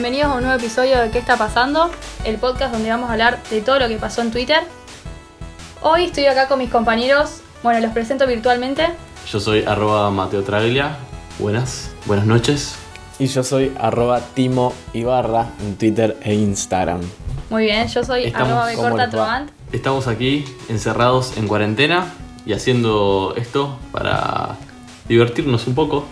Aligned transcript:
Bienvenidos 0.00 0.30
a 0.30 0.36
un 0.36 0.42
nuevo 0.44 0.56
episodio 0.56 1.00
de 1.00 1.10
¿Qué 1.10 1.18
está 1.18 1.36
pasando? 1.36 1.90
El 2.24 2.36
podcast 2.36 2.72
donde 2.72 2.88
vamos 2.88 3.10
a 3.10 3.14
hablar 3.14 3.42
de 3.50 3.60
todo 3.60 3.80
lo 3.80 3.88
que 3.88 3.96
pasó 3.96 4.22
en 4.22 4.30
Twitter. 4.30 4.60
Hoy 5.82 6.04
estoy 6.04 6.26
acá 6.26 6.46
con 6.46 6.60
mis 6.60 6.70
compañeros, 6.70 7.40
bueno, 7.64 7.80
los 7.80 7.90
presento 7.90 8.24
virtualmente. 8.24 8.86
Yo 9.28 9.40
soy 9.40 9.64
arroba 9.64 10.08
Mateo 10.12 10.44
Traglia. 10.44 10.98
Buenas, 11.40 11.90
buenas 12.06 12.26
noches. 12.26 12.76
Y 13.18 13.26
yo 13.26 13.42
soy 13.42 13.74
arroba 13.80 14.20
Timo 14.20 14.72
Ibarra 14.92 15.48
en 15.62 15.76
Twitter 15.76 16.16
e 16.22 16.32
Instagram. 16.32 17.00
Muy 17.50 17.64
bien, 17.64 17.88
yo 17.88 18.04
soy 18.04 18.26
Estamos- 18.26 18.50
arroba 18.52 18.72
¿cómo 18.74 18.84
Becorta? 18.84 19.10
Trovant. 19.10 19.50
Estamos 19.72 20.06
aquí 20.06 20.44
encerrados 20.68 21.36
en 21.36 21.48
cuarentena 21.48 22.06
y 22.46 22.52
haciendo 22.52 23.34
esto 23.36 23.76
para 23.90 24.50
divertirnos 25.08 25.66
un 25.66 25.74
poco. 25.74 26.04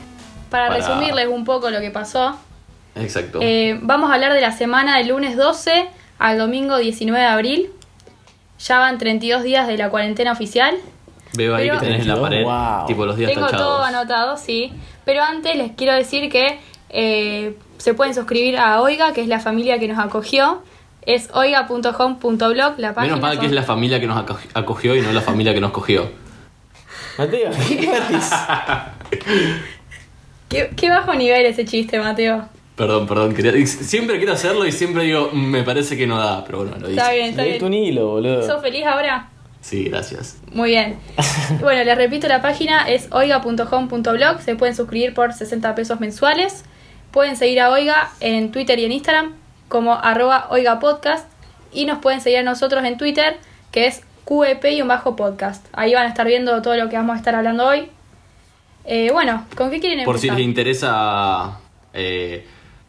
Para 0.50 0.70
Para- 0.70 0.76
resumirles 0.80 1.28
un 1.28 1.44
poco 1.44 1.70
lo 1.70 1.78
que 1.78 1.92
pasó, 1.92 2.36
Exacto. 2.96 3.38
eh, 3.42 3.78
vamos 3.82 4.10
a 4.10 4.14
hablar 4.14 4.32
de 4.32 4.40
la 4.40 4.52
semana 4.52 4.96
del 4.98 5.08
lunes 5.08 5.36
12 5.36 5.86
al 6.18 6.38
domingo 6.38 6.78
19 6.78 7.18
de 7.20 7.26
abril. 7.26 7.70
Ya 8.58 8.78
van 8.78 8.96
32 8.98 9.42
días 9.42 9.66
de 9.66 9.76
la 9.76 9.90
cuarentena 9.90 10.32
oficial. 10.32 10.74
Veo 11.36 11.54
ahí 11.54 11.68
que 11.68 11.76
tenés 11.76 12.02
en 12.02 12.08
la 12.08 12.20
pared, 12.20 12.42
Wow. 12.44 12.86
tipo 12.86 13.04
los 13.04 13.16
días 13.16 13.30
Tengo 13.32 13.46
todo 13.48 13.80
tachados. 13.80 13.86
anotado, 13.88 14.36
sí. 14.38 14.72
Pero 15.04 15.22
antes 15.22 15.54
les 15.56 15.72
quiero 15.72 15.92
decir 15.94 16.30
que 16.30 16.58
eh, 16.88 17.56
se 17.78 17.92
pueden 17.92 18.14
suscribir 18.14 18.56
a 18.58 18.80
Oiga, 18.80 19.12
que 19.12 19.20
es 19.20 19.28
la 19.28 19.40
familia 19.40 19.78
que 19.78 19.88
nos 19.88 19.98
acogió. 19.98 20.62
Es 21.02 21.28
oiga.home.blog, 21.34 22.78
la 22.78 22.94
página. 22.94 23.14
Menos 23.16 23.20
mal 23.20 23.32
que 23.32 23.36
son- 23.36 23.46
es 23.46 23.52
la 23.52 23.62
familia 23.62 24.00
que 24.00 24.06
nos 24.06 24.16
aco- 24.24 24.38
acogió 24.54 24.96
y 24.96 25.02
no 25.02 25.12
la 25.12 25.20
familia 25.20 25.52
que 25.52 25.60
nos 25.60 25.70
cogió. 25.72 26.10
Mateo. 27.18 27.50
¿Qué, 30.48 30.70
qué 30.76 30.88
bajo 30.90 31.14
nivel 31.14 31.44
ese 31.46 31.64
chiste, 31.64 31.98
Mateo. 31.98 32.48
Perdón, 32.76 33.06
perdón. 33.06 33.34
quería- 33.34 33.66
siempre 33.66 34.18
quiero 34.18 34.34
hacerlo 34.34 34.66
y 34.66 34.72
siempre 34.72 35.04
digo, 35.04 35.30
"Mm, 35.32 35.46
me 35.46 35.62
parece 35.62 35.96
que 35.96 36.06
no 36.06 36.18
da, 36.18 36.44
pero 36.44 36.58
bueno, 36.58 36.76
lo 36.78 36.88
Está 36.88 37.04
hice. 37.06 37.14
bien, 37.16 37.30
está 37.30 37.42
Leíste 37.42 37.64
un 37.64 37.70
bien. 37.70 37.84
hilo, 37.84 38.06
boludo. 38.08 38.46
¿Sos 38.46 38.60
feliz 38.62 38.84
ahora? 38.84 39.30
Sí, 39.62 39.84
gracias. 39.84 40.38
Muy 40.52 40.70
bien. 40.70 40.98
Bueno, 41.60 41.82
les 41.84 41.96
repito, 41.96 42.28
la 42.28 42.42
página 42.42 42.88
es 42.88 43.08
oiga.home.blog. 43.10 44.40
Se 44.42 44.54
pueden 44.56 44.76
suscribir 44.76 45.14
por 45.14 45.32
60 45.32 45.74
pesos 45.74 45.98
mensuales. 46.00 46.64
Pueden 47.10 47.36
seguir 47.36 47.60
a 47.60 47.70
Oiga 47.70 48.10
en 48.20 48.52
Twitter 48.52 48.78
y 48.78 48.84
en 48.84 48.92
Instagram 48.92 49.32
como 49.68 49.94
arroba 49.94 50.46
Oiga 50.50 50.78
Podcast. 50.78 51.26
Y 51.72 51.86
nos 51.86 51.98
pueden 51.98 52.20
seguir 52.20 52.38
a 52.40 52.42
nosotros 52.42 52.84
en 52.84 52.96
Twitter, 52.98 53.38
que 53.72 53.86
es 53.86 54.02
QEP 54.24 54.64
y 54.72 54.82
un 54.82 54.88
bajo 54.88 55.16
podcast. 55.16 55.66
Ahí 55.72 55.94
van 55.94 56.06
a 56.06 56.08
estar 56.10 56.26
viendo 56.26 56.60
todo 56.62 56.76
lo 56.76 56.88
que 56.88 56.96
vamos 56.96 57.14
a 57.14 57.18
estar 57.18 57.34
hablando 57.34 57.66
hoy. 57.66 57.88
Eh, 58.84 59.10
bueno, 59.12 59.46
¿con 59.56 59.70
qué 59.70 59.80
quieren 59.80 60.04
Por 60.04 60.18
si 60.18 60.28
empezar? 60.28 60.38
les 60.38 60.46
interesa 60.48 61.58
eh, 61.94 62.46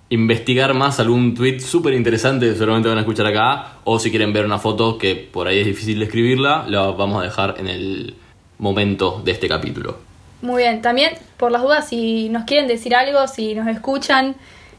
investigar 0.10 0.74
más 0.74 1.00
algún 1.00 1.34
tweet 1.34 1.60
súper 1.60 1.94
interesante, 1.94 2.54
seguramente 2.54 2.90
van 2.90 2.98
a 2.98 3.02
escuchar 3.02 3.28
acá. 3.28 3.74
O 3.84 4.00
si 4.00 4.10
quieren 4.10 4.34
ver 4.34 4.46
una 4.46 4.60
foto 4.60 4.98
que 4.98 5.16
por 5.16 5.48
ahí 5.48 5.60
es 5.60 5.66
difícil 5.66 6.00
de 6.00 6.06
escribirla, 6.06 6.66
la 6.68 6.92
vamos 6.92 7.22
a 7.22 7.26
dejar 7.26 7.56
en 7.58 7.68
el 7.68 8.16
momento 8.58 9.22
de 9.24 9.32
este 9.32 9.48
capítulo. 9.48 9.98
Muy 10.42 10.64
bien, 10.64 10.82
también 10.82 11.14
por 11.38 11.52
las 11.52 11.62
dudas, 11.62 11.90
si 11.90 12.30
nos 12.30 12.44
quieren 12.44 12.68
decir 12.68 12.96
algo, 12.96 13.28
si 13.28 13.56
nos 13.56 13.68
escuchan, 13.68 14.36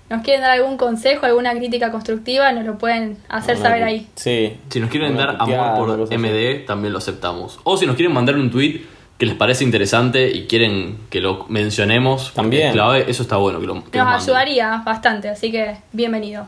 nos 0.09 0.23
quieren 0.23 0.41
dar 0.41 0.53
algún 0.53 0.77
consejo, 0.77 1.27
alguna 1.27 1.53
crítica 1.53 1.91
constructiva, 1.91 2.53
nos 2.53 2.65
lo 2.65 2.79
pueden 2.79 3.19
hacer 3.29 3.57
Una 3.57 3.65
saber 3.69 3.83
ahí. 3.83 4.07
Sí. 4.15 4.57
Si 4.71 4.81
nos 4.81 4.89
quieren 4.89 5.13
Una 5.15 5.27
dar 5.27 5.37
amor 5.41 5.87
por 5.97 6.03
así. 6.03 6.17
MD, 6.17 6.65
también 6.65 6.93
lo 6.93 6.99
aceptamos. 6.99 7.59
O 7.65 7.77
si 7.77 7.87
nos 7.87 7.97
quieren 7.97 8.15
mandar 8.15 8.37
un 8.37 8.51
tweet 8.51 8.83
que 9.19 9.27
les 9.27 9.35
parece 9.35 9.65
interesante 9.65 10.31
y 10.31 10.47
quieren 10.47 10.97
que 11.11 11.21
lo 11.21 11.45
mencionemos, 11.49 12.33
También. 12.35 12.73
clave, 12.73 13.05
eso 13.09 13.23
está 13.23 13.37
bueno 13.37 13.61
que 13.61 13.67
lo 13.67 13.85
que 13.91 13.99
Nos 13.99 14.23
ayudaría 14.23 14.83
bastante, 14.87 15.29
así 15.29 15.51
que 15.51 15.77
bienvenido. 15.93 16.47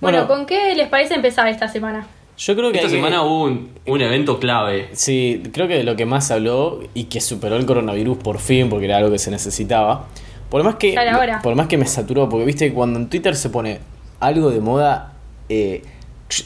Bueno, 0.00 0.18
Bueno. 0.18 0.26
¿con 0.26 0.46
qué 0.46 0.74
les 0.74 0.88
parece 0.88 1.14
empezar 1.14 1.46
esta 1.48 1.68
semana? 1.68 2.06
Yo 2.38 2.56
creo 2.56 2.72
que. 2.72 2.78
Esta 2.78 2.88
que- 2.88 2.96
semana 2.96 3.22
hubo 3.22 3.44
un, 3.44 3.70
un 3.86 4.00
evento 4.00 4.40
clave. 4.40 4.88
Sí, 4.94 5.42
creo 5.52 5.68
que 5.68 5.74
de 5.76 5.84
lo 5.84 5.94
que 5.94 6.06
más 6.06 6.26
se 6.26 6.32
habló 6.34 6.80
y 6.94 7.04
que 7.04 7.20
superó 7.20 7.56
el 7.56 7.66
coronavirus 7.66 8.16
por 8.18 8.38
fin, 8.38 8.68
porque 8.70 8.86
era 8.86 8.96
algo 8.96 9.10
que 9.10 9.18
se 9.18 9.30
necesitaba. 9.30 10.06
Por 10.48 10.64
más 10.64 10.74
que, 10.76 10.94
por 11.42 11.54
más 11.54 11.66
que 11.66 11.76
me 11.78 11.86
saturó, 11.86 12.28
porque 12.28 12.44
viste 12.46 12.68
que 12.68 12.74
cuando 12.74 12.98
en 12.98 13.08
Twitter 13.08 13.36
se 13.36 13.48
pone 13.50 13.78
algo 14.18 14.50
de 14.50 14.60
moda, 14.60 15.12
eh, 15.48 15.82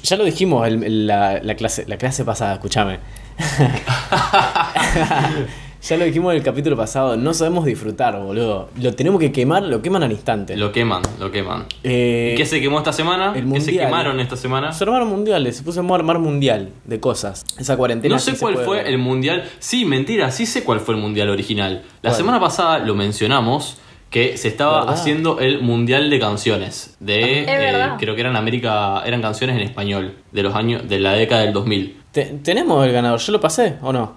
ya 0.02 0.16
lo 0.16 0.24
dijimos 0.24 0.66
en 0.68 0.82
en 0.84 1.06
la, 1.06 1.40
la 1.42 1.54
clase, 1.54 1.84
la 1.88 1.96
clase 1.96 2.24
pasada, 2.24 2.54
escúchame. 2.54 2.98
ya 5.82 5.96
lo 5.96 6.04
dijimos 6.04 6.32
en 6.32 6.38
el 6.38 6.42
capítulo 6.42 6.76
pasado, 6.76 7.16
no 7.16 7.34
sabemos 7.34 7.64
disfrutar, 7.64 8.18
boludo. 8.18 8.68
Lo 8.80 8.94
tenemos 8.94 9.20
que 9.20 9.32
quemar, 9.32 9.62
lo 9.62 9.82
queman 9.82 10.02
al 10.02 10.12
instante. 10.12 10.56
Lo 10.56 10.72
queman, 10.72 11.02
lo 11.18 11.30
queman. 11.30 11.66
Eh, 11.84 12.34
¿Qué 12.36 12.46
se 12.46 12.60
quemó 12.60 12.78
esta 12.78 12.92
semana? 12.92 13.34
el 13.36 13.50
¿Qué 13.52 13.60
se 13.60 13.72
quemaron 13.72 14.20
esta 14.20 14.36
semana? 14.36 14.72
Se 14.72 14.84
armaron 14.84 15.08
mundiales, 15.08 15.56
se 15.56 15.62
puso 15.62 15.80
a 15.80 15.94
armar 15.94 16.18
mundial 16.18 16.70
de 16.84 17.00
cosas. 17.00 17.44
Esa 17.58 17.76
cuarentena. 17.76 18.14
No 18.14 18.18
sé 18.18 18.36
cuál 18.36 18.56
fue 18.58 18.78
ver. 18.78 18.88
el 18.88 18.98
mundial. 18.98 19.44
Sí, 19.58 19.84
mentira, 19.84 20.30
sí 20.30 20.46
sé 20.46 20.64
cuál 20.64 20.80
fue 20.80 20.94
el 20.94 21.00
mundial 21.00 21.30
original. 21.30 21.82
La 22.02 22.10
¿Cuál? 22.10 22.14
semana 22.14 22.40
pasada 22.40 22.78
lo 22.78 22.94
mencionamos 22.94 23.78
que 24.10 24.36
se 24.36 24.48
estaba 24.48 24.80
¿Verdad? 24.80 24.94
haciendo 24.94 25.40
el 25.40 25.60
mundial 25.60 26.08
de 26.10 26.18
canciones 26.20 26.96
de 27.00 27.44
verdad. 27.46 27.96
creo 27.98 28.14
que 28.14 28.20
eran 28.20 28.36
América, 28.36 29.02
eran 29.04 29.20
canciones 29.20 29.56
en 29.56 29.62
español 29.62 30.14
de 30.32 30.42
los 30.42 30.54
años 30.54 30.88
de 30.88 30.98
la 31.00 31.12
década 31.12 31.42
del 31.42 31.52
2000. 31.52 32.00
Te- 32.12 32.24
¿Tenemos 32.42 32.86
el 32.86 32.92
ganador? 32.92 33.18
¿Yo 33.20 33.32
lo 33.32 33.40
pasé 33.40 33.74
o 33.82 33.92
no? 33.92 34.14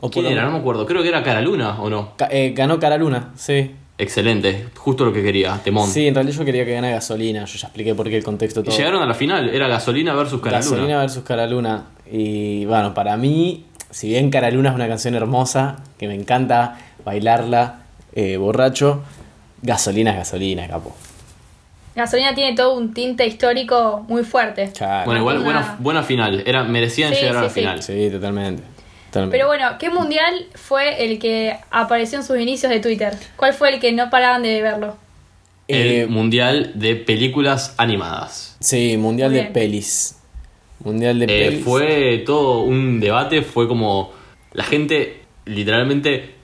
¿O 0.00 0.10
¿Quién 0.10 0.26
era? 0.26 0.44
No 0.44 0.50
me 0.50 0.58
acuerdo. 0.58 0.84
Creo 0.84 1.02
que 1.02 1.08
era 1.08 1.22
Cara 1.22 1.40
Luna 1.40 1.80
o 1.80 1.88
no. 1.88 2.16
Ca- 2.16 2.28
eh, 2.30 2.52
ganó 2.54 2.78
Cara 2.80 2.96
Luna, 2.98 3.30
sí. 3.36 3.70
Excelente, 3.98 4.66
justo 4.76 5.04
lo 5.04 5.12
que 5.12 5.22
quería, 5.22 5.60
Temón. 5.62 5.88
Sí, 5.88 6.08
en 6.08 6.14
realidad 6.16 6.36
yo 6.36 6.44
quería 6.44 6.64
que 6.64 6.72
gane 6.74 6.90
gasolina. 6.90 7.44
Yo 7.44 7.56
ya 7.58 7.68
expliqué 7.68 7.94
por 7.94 8.08
qué 8.08 8.16
el 8.16 8.24
contexto 8.24 8.60
Y 8.60 8.64
todo. 8.64 8.76
llegaron 8.76 9.00
a 9.02 9.06
la 9.06 9.14
final, 9.14 9.48
era 9.50 9.68
Gasolina 9.68 10.12
versus 10.14 10.40
Cara 10.40 10.56
gasolina 10.56 10.98
versus 10.98 11.22
Cara 11.22 11.46
Luna. 11.46 11.84
Y 12.10 12.64
bueno, 12.64 12.94
para 12.94 13.16
mí, 13.16 13.66
si 13.90 14.08
bien 14.08 14.30
Cara 14.30 14.50
Luna 14.50 14.70
es 14.70 14.74
una 14.74 14.88
canción 14.88 15.14
hermosa, 15.14 15.84
que 15.98 16.08
me 16.08 16.14
encanta 16.16 16.78
bailarla 17.04 17.82
eh, 18.14 18.36
borracho, 18.36 19.02
gasolina 19.62 20.10
es 20.12 20.16
gasolina, 20.18 20.66
capo. 20.68 20.94
Gasolina 21.94 22.34
tiene 22.34 22.56
todo 22.56 22.74
un 22.76 22.94
tinte 22.94 23.26
histórico 23.26 24.04
muy 24.08 24.24
fuerte. 24.24 24.70
Claro. 24.76 25.04
Bueno, 25.04 25.20
igual 25.20 25.40
buena, 25.40 25.76
buena 25.78 26.02
final, 26.02 26.42
era, 26.46 26.64
merecían 26.64 27.12
Sí, 27.14 27.20
llegar 27.20 27.36
a 27.36 27.42
la 27.42 27.48
sí, 27.48 27.54
sí. 27.54 27.60
final. 27.60 27.82
Sí, 27.82 28.08
totalmente. 28.10 28.62
totalmente. 29.08 29.36
Pero 29.36 29.46
bueno, 29.46 29.66
¿qué 29.78 29.90
mundial 29.90 30.46
fue 30.54 31.04
el 31.04 31.18
que 31.18 31.58
apareció 31.70 32.18
en 32.18 32.24
sus 32.24 32.38
inicios 32.38 32.70
de 32.72 32.80
Twitter? 32.80 33.14
¿Cuál 33.36 33.52
fue 33.52 33.74
el 33.74 33.80
que 33.80 33.92
no 33.92 34.08
paraban 34.08 34.42
de 34.42 34.62
verlo? 34.62 34.96
El 35.68 35.86
Eh, 35.86 36.06
mundial 36.06 36.72
de 36.74 36.96
películas 36.96 37.74
animadas. 37.76 38.56
sí, 38.60 38.96
mundial 38.96 39.32
de 39.34 39.42
pelis. 39.44 40.18
Mundial 40.82 41.18
de 41.18 41.24
Eh, 41.26 41.48
pelis. 41.50 41.64
fue 41.64 42.22
todo 42.24 42.62
un 42.62 43.00
debate, 43.00 43.42
fue 43.42 43.68
como 43.68 44.12
la 44.54 44.64
gente 44.64 45.20
literalmente 45.44 46.34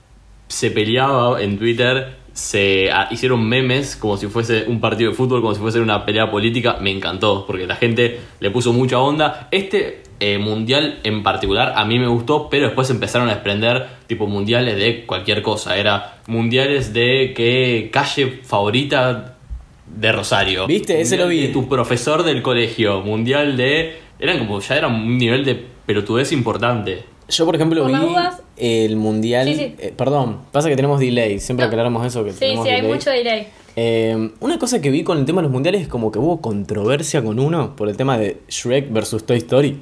se 0.49 0.71
peleaba 0.71 1.41
en 1.41 1.57
Twitter, 1.57 2.17
se 2.33 2.91
ah, 2.91 3.07
hicieron 3.11 3.47
memes 3.47 3.95
como 3.95 4.17
si 4.17 4.27
fuese 4.27 4.65
un 4.67 4.81
partido 4.81 5.11
de 5.11 5.15
fútbol, 5.15 5.41
como 5.41 5.53
si 5.53 5.61
fuese 5.61 5.79
una 5.79 6.05
pelea 6.05 6.29
política, 6.29 6.77
me 6.81 6.91
encantó, 6.91 7.45
porque 7.45 7.65
la 7.67 7.75
gente 7.75 8.19
le 8.39 8.51
puso 8.51 8.73
mucha 8.73 8.99
onda. 8.99 9.47
Este 9.51 10.03
eh, 10.19 10.37
mundial 10.37 10.99
en 11.03 11.23
particular 11.23 11.73
a 11.75 11.85
mí 11.85 11.99
me 11.99 12.07
gustó, 12.07 12.49
pero 12.49 12.65
después 12.65 12.89
empezaron 12.89 13.29
a 13.29 13.35
desprender 13.35 13.87
tipo 14.07 14.27
mundiales 14.27 14.75
de 14.75 15.05
cualquier 15.05 15.41
cosa, 15.41 15.77
era 15.77 16.17
mundiales 16.27 16.93
de 16.93 17.33
qué 17.35 17.89
calle 17.91 18.41
favorita 18.43 19.37
de 19.85 20.11
Rosario. 20.11 20.67
¿Viste? 20.67 20.99
Ese 20.99 21.17
lo 21.17 21.27
vi. 21.27 21.41
de 21.41 21.47
tu 21.49 21.67
profesor 21.67 22.23
del 22.23 22.41
colegio, 22.41 23.01
mundial 23.01 23.55
de... 23.57 23.99
Eran 24.19 24.39
como, 24.39 24.59
ya 24.59 24.75
era 24.75 24.87
un 24.87 25.17
nivel 25.17 25.45
de 25.45 25.55
pelotudez 25.85 26.31
importante. 26.31 27.03
Yo, 27.29 27.45
por 27.45 27.55
ejemplo, 27.55 27.83
Por 27.83 27.91
vi 27.91 27.97
dudas- 27.97 28.41
el 28.57 28.95
mundial. 28.95 29.47
Sí, 29.47 29.55
sí. 29.55 29.75
eh, 29.79 29.93
perdón, 29.95 30.41
pasa 30.51 30.67
que 30.69 30.75
tenemos 30.75 30.99
delay. 30.99 31.39
Siempre 31.39 31.65
No. 31.65 31.69
aclaramos 31.69 32.05
eso. 32.05 32.23
Que 32.23 32.31
Sí, 32.33 32.39
tenemos 32.39 32.65
sí, 32.65 32.71
hay 32.73 32.81
mucho 32.81 33.09
delay. 33.11 33.47
Eh, 33.75 34.31
una 34.39 34.59
cosa 34.59 34.81
que 34.81 34.89
vi 34.89 35.03
con 35.03 35.17
el 35.17 35.25
tema 35.25 35.41
de 35.41 35.43
los 35.43 35.51
mundiales 35.51 35.81
es 35.83 35.87
como 35.87 36.11
que 36.11 36.19
hubo 36.19 36.41
controversia 36.41 37.23
con 37.23 37.39
uno 37.39 37.75
por 37.75 37.87
el 37.87 37.95
tema 37.95 38.17
de 38.17 38.41
Shrek 38.49 38.91
versus 38.91 39.25
Toy 39.25 39.37
Story. 39.37 39.79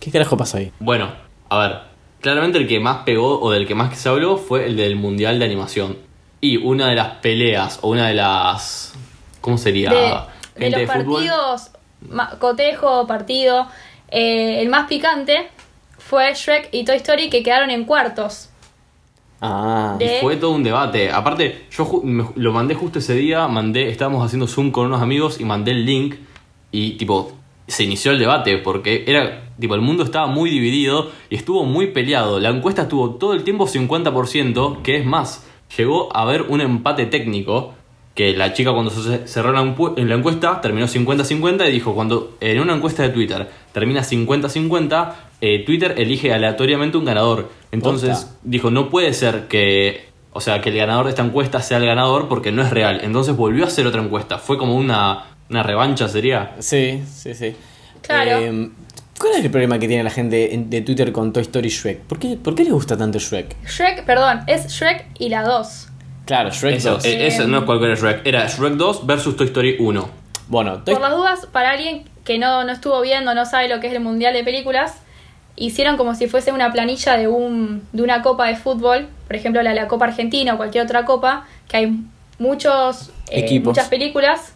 ¿Qué 0.00 0.10
carajo 0.10 0.36
pasó 0.36 0.56
ahí? 0.58 0.72
Bueno, 0.78 1.10
a 1.48 1.58
ver, 1.58 1.78
claramente 2.20 2.58
el 2.58 2.66
que 2.68 2.78
más 2.80 3.02
pegó 3.04 3.40
o 3.40 3.50
del 3.50 3.66
que 3.66 3.74
más 3.74 3.98
se 3.98 4.08
habló 4.08 4.36
fue 4.38 4.66
el 4.66 4.76
del 4.76 4.96
mundial 4.96 5.38
de 5.38 5.44
animación. 5.44 5.96
Y 6.40 6.56
una 6.58 6.88
de 6.88 6.94
las 6.94 7.16
peleas 7.16 7.80
o 7.82 7.90
una 7.90 8.08
de 8.08 8.14
las... 8.14 8.94
¿Cómo 9.40 9.58
sería? 9.58 9.90
De, 10.56 10.70
los 10.70 10.82
partidos 10.82 11.70
cotejo, 12.38 13.06
partido. 13.06 13.66
Eh, 14.10 14.62
el 14.62 14.68
más 14.68 14.86
picante 14.88 15.48
fue 16.08 16.32
Shrek 16.34 16.68
y 16.72 16.84
Toy 16.84 16.96
Story 16.96 17.28
que 17.30 17.42
quedaron 17.42 17.70
en 17.70 17.84
cuartos. 17.84 18.50
Ah. 19.40 19.96
De- 19.98 20.18
Fue 20.20 20.36
todo 20.36 20.50
un 20.50 20.64
debate. 20.64 21.10
Aparte, 21.12 21.66
yo 21.70 22.00
me- 22.02 22.24
lo 22.34 22.52
mandé 22.52 22.74
justo 22.74 22.98
ese 22.98 23.14
día, 23.14 23.46
mandé, 23.46 23.88
estábamos 23.88 24.24
haciendo 24.24 24.46
Zoom 24.48 24.70
con 24.70 24.86
unos 24.86 25.00
amigos 25.00 25.40
y 25.40 25.44
mandé 25.44 25.70
el 25.72 25.84
link 25.86 26.16
y 26.72 26.92
tipo 26.92 27.32
se 27.68 27.84
inició 27.84 28.12
el 28.12 28.18
debate 28.18 28.56
porque 28.58 29.04
era 29.06 29.42
tipo 29.60 29.74
el 29.74 29.80
mundo 29.82 30.02
estaba 30.02 30.26
muy 30.26 30.48
dividido 30.50 31.10
y 31.30 31.36
estuvo 31.36 31.64
muy 31.64 31.88
peleado. 31.88 32.40
La 32.40 32.48
encuesta 32.48 32.82
estuvo 32.82 33.10
todo 33.16 33.34
el 33.34 33.44
tiempo 33.44 33.66
50%, 33.66 34.82
que 34.82 34.96
es 34.96 35.04
más, 35.04 35.46
llegó 35.76 36.14
a 36.16 36.22
haber 36.22 36.42
un 36.42 36.60
empate 36.60 37.06
técnico 37.06 37.74
que 38.14 38.32
la 38.36 38.52
chica 38.52 38.72
cuando 38.72 38.90
se 38.90 39.28
cerró 39.28 39.50
en 39.96 40.08
la 40.08 40.14
encuesta 40.16 40.60
terminó 40.60 40.88
50-50 40.88 41.68
y 41.68 41.72
dijo 41.72 41.94
cuando 41.94 42.36
en 42.40 42.58
una 42.58 42.74
encuesta 42.74 43.04
de 43.04 43.10
Twitter 43.10 43.48
termina 43.72 44.02
50-50, 44.02 45.12
eh, 45.40 45.64
Twitter 45.64 45.94
elige 45.98 46.32
aleatoriamente 46.32 46.96
un 46.96 47.04
ganador. 47.04 47.50
Entonces 47.72 48.10
Posta. 48.10 48.32
dijo, 48.42 48.70
no 48.70 48.90
puede 48.90 49.12
ser 49.12 49.46
que, 49.48 50.08
o 50.32 50.40
sea, 50.40 50.60
que 50.60 50.70
el 50.70 50.76
ganador 50.76 51.04
de 51.04 51.10
esta 51.10 51.22
encuesta 51.22 51.60
sea 51.62 51.78
el 51.78 51.86
ganador 51.86 52.28
porque 52.28 52.52
no 52.52 52.62
es 52.62 52.70
real. 52.70 53.00
Entonces 53.02 53.36
volvió 53.36 53.64
a 53.64 53.68
hacer 53.68 53.86
otra 53.86 54.02
encuesta. 54.02 54.38
Fue 54.38 54.58
como 54.58 54.74
una, 54.74 55.24
una 55.50 55.62
revancha, 55.62 56.08
sería. 56.08 56.54
Sí, 56.58 57.02
sí, 57.12 57.34
sí. 57.34 57.54
Claro. 58.02 58.38
Eh, 58.38 58.70
¿Cuál 59.18 59.32
es 59.34 59.44
el 59.44 59.50
problema 59.50 59.78
que 59.80 59.88
tiene 59.88 60.04
la 60.04 60.10
gente 60.10 60.54
en- 60.54 60.70
de 60.70 60.80
Twitter 60.80 61.10
con 61.12 61.32
Toy 61.32 61.42
Story 61.42 61.66
y 61.66 61.70
Shrek? 61.70 61.98
¿Por 62.02 62.18
qué, 62.20 62.36
¿Por 62.36 62.54
qué 62.54 62.62
les 62.64 62.72
gusta 62.72 62.96
tanto 62.96 63.18
Shrek? 63.18 63.56
Shrek, 63.66 64.04
perdón, 64.04 64.42
es 64.46 64.68
Shrek 64.68 65.06
y 65.18 65.28
la 65.28 65.42
2. 65.42 65.88
Claro, 66.24 66.50
Shrek 66.50 66.76
Eso, 66.76 66.90
2. 66.92 67.04
eh, 67.04 67.26
eso 67.26 67.48
no 67.48 67.58
es 67.58 67.64
cualquier 67.64 67.96
Shrek. 67.98 68.24
Era 68.24 68.46
Shrek 68.46 68.74
2 68.74 69.06
versus 69.06 69.36
Toy 69.36 69.46
Story 69.46 69.76
1. 69.80 70.08
Bueno, 70.48 70.82
Toy 70.84 70.94
Por 70.94 71.02
las 71.02 71.16
dudas, 71.16 71.46
para 71.50 71.70
alguien 71.72 72.04
que 72.24 72.38
no, 72.38 72.62
no 72.64 72.70
estuvo 72.72 73.00
viendo, 73.00 73.34
no 73.34 73.44
sabe 73.44 73.68
lo 73.68 73.80
que 73.80 73.88
es 73.88 73.92
el 73.92 74.00
Mundial 74.00 74.34
de 74.34 74.44
Películas, 74.44 74.94
hicieron 75.58 75.96
como 75.96 76.14
si 76.14 76.28
fuese 76.28 76.52
una 76.52 76.72
planilla 76.72 77.16
de, 77.16 77.28
un, 77.28 77.82
de 77.92 78.02
una 78.02 78.22
copa 78.22 78.46
de 78.46 78.56
fútbol, 78.56 79.08
por 79.26 79.36
ejemplo 79.36 79.62
la, 79.62 79.74
la 79.74 79.88
Copa 79.88 80.06
Argentina 80.06 80.54
o 80.54 80.56
cualquier 80.56 80.84
otra 80.84 81.04
copa, 81.04 81.46
que 81.68 81.76
hay 81.76 81.96
muchos, 82.38 83.10
eh, 83.30 83.40
Equipos. 83.40 83.70
muchas 83.72 83.88
películas 83.88 84.52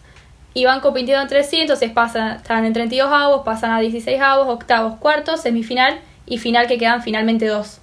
y 0.53 0.65
van 0.65 0.79
compitiendo 0.81 1.21
entre 1.21 1.43
sí, 1.43 1.59
entonces 1.59 1.91
pasan, 1.91 2.37
están 2.37 2.65
en 2.65 2.73
32 2.73 3.11
avos, 3.11 3.41
pasan 3.43 3.71
a 3.71 3.79
16 3.79 4.21
avos, 4.21 4.47
octavos, 4.47 4.95
cuartos, 4.99 5.41
semifinal 5.41 5.99
y 6.25 6.37
final 6.37 6.67
que 6.67 6.77
quedan 6.77 7.01
finalmente 7.03 7.47
dos. 7.47 7.79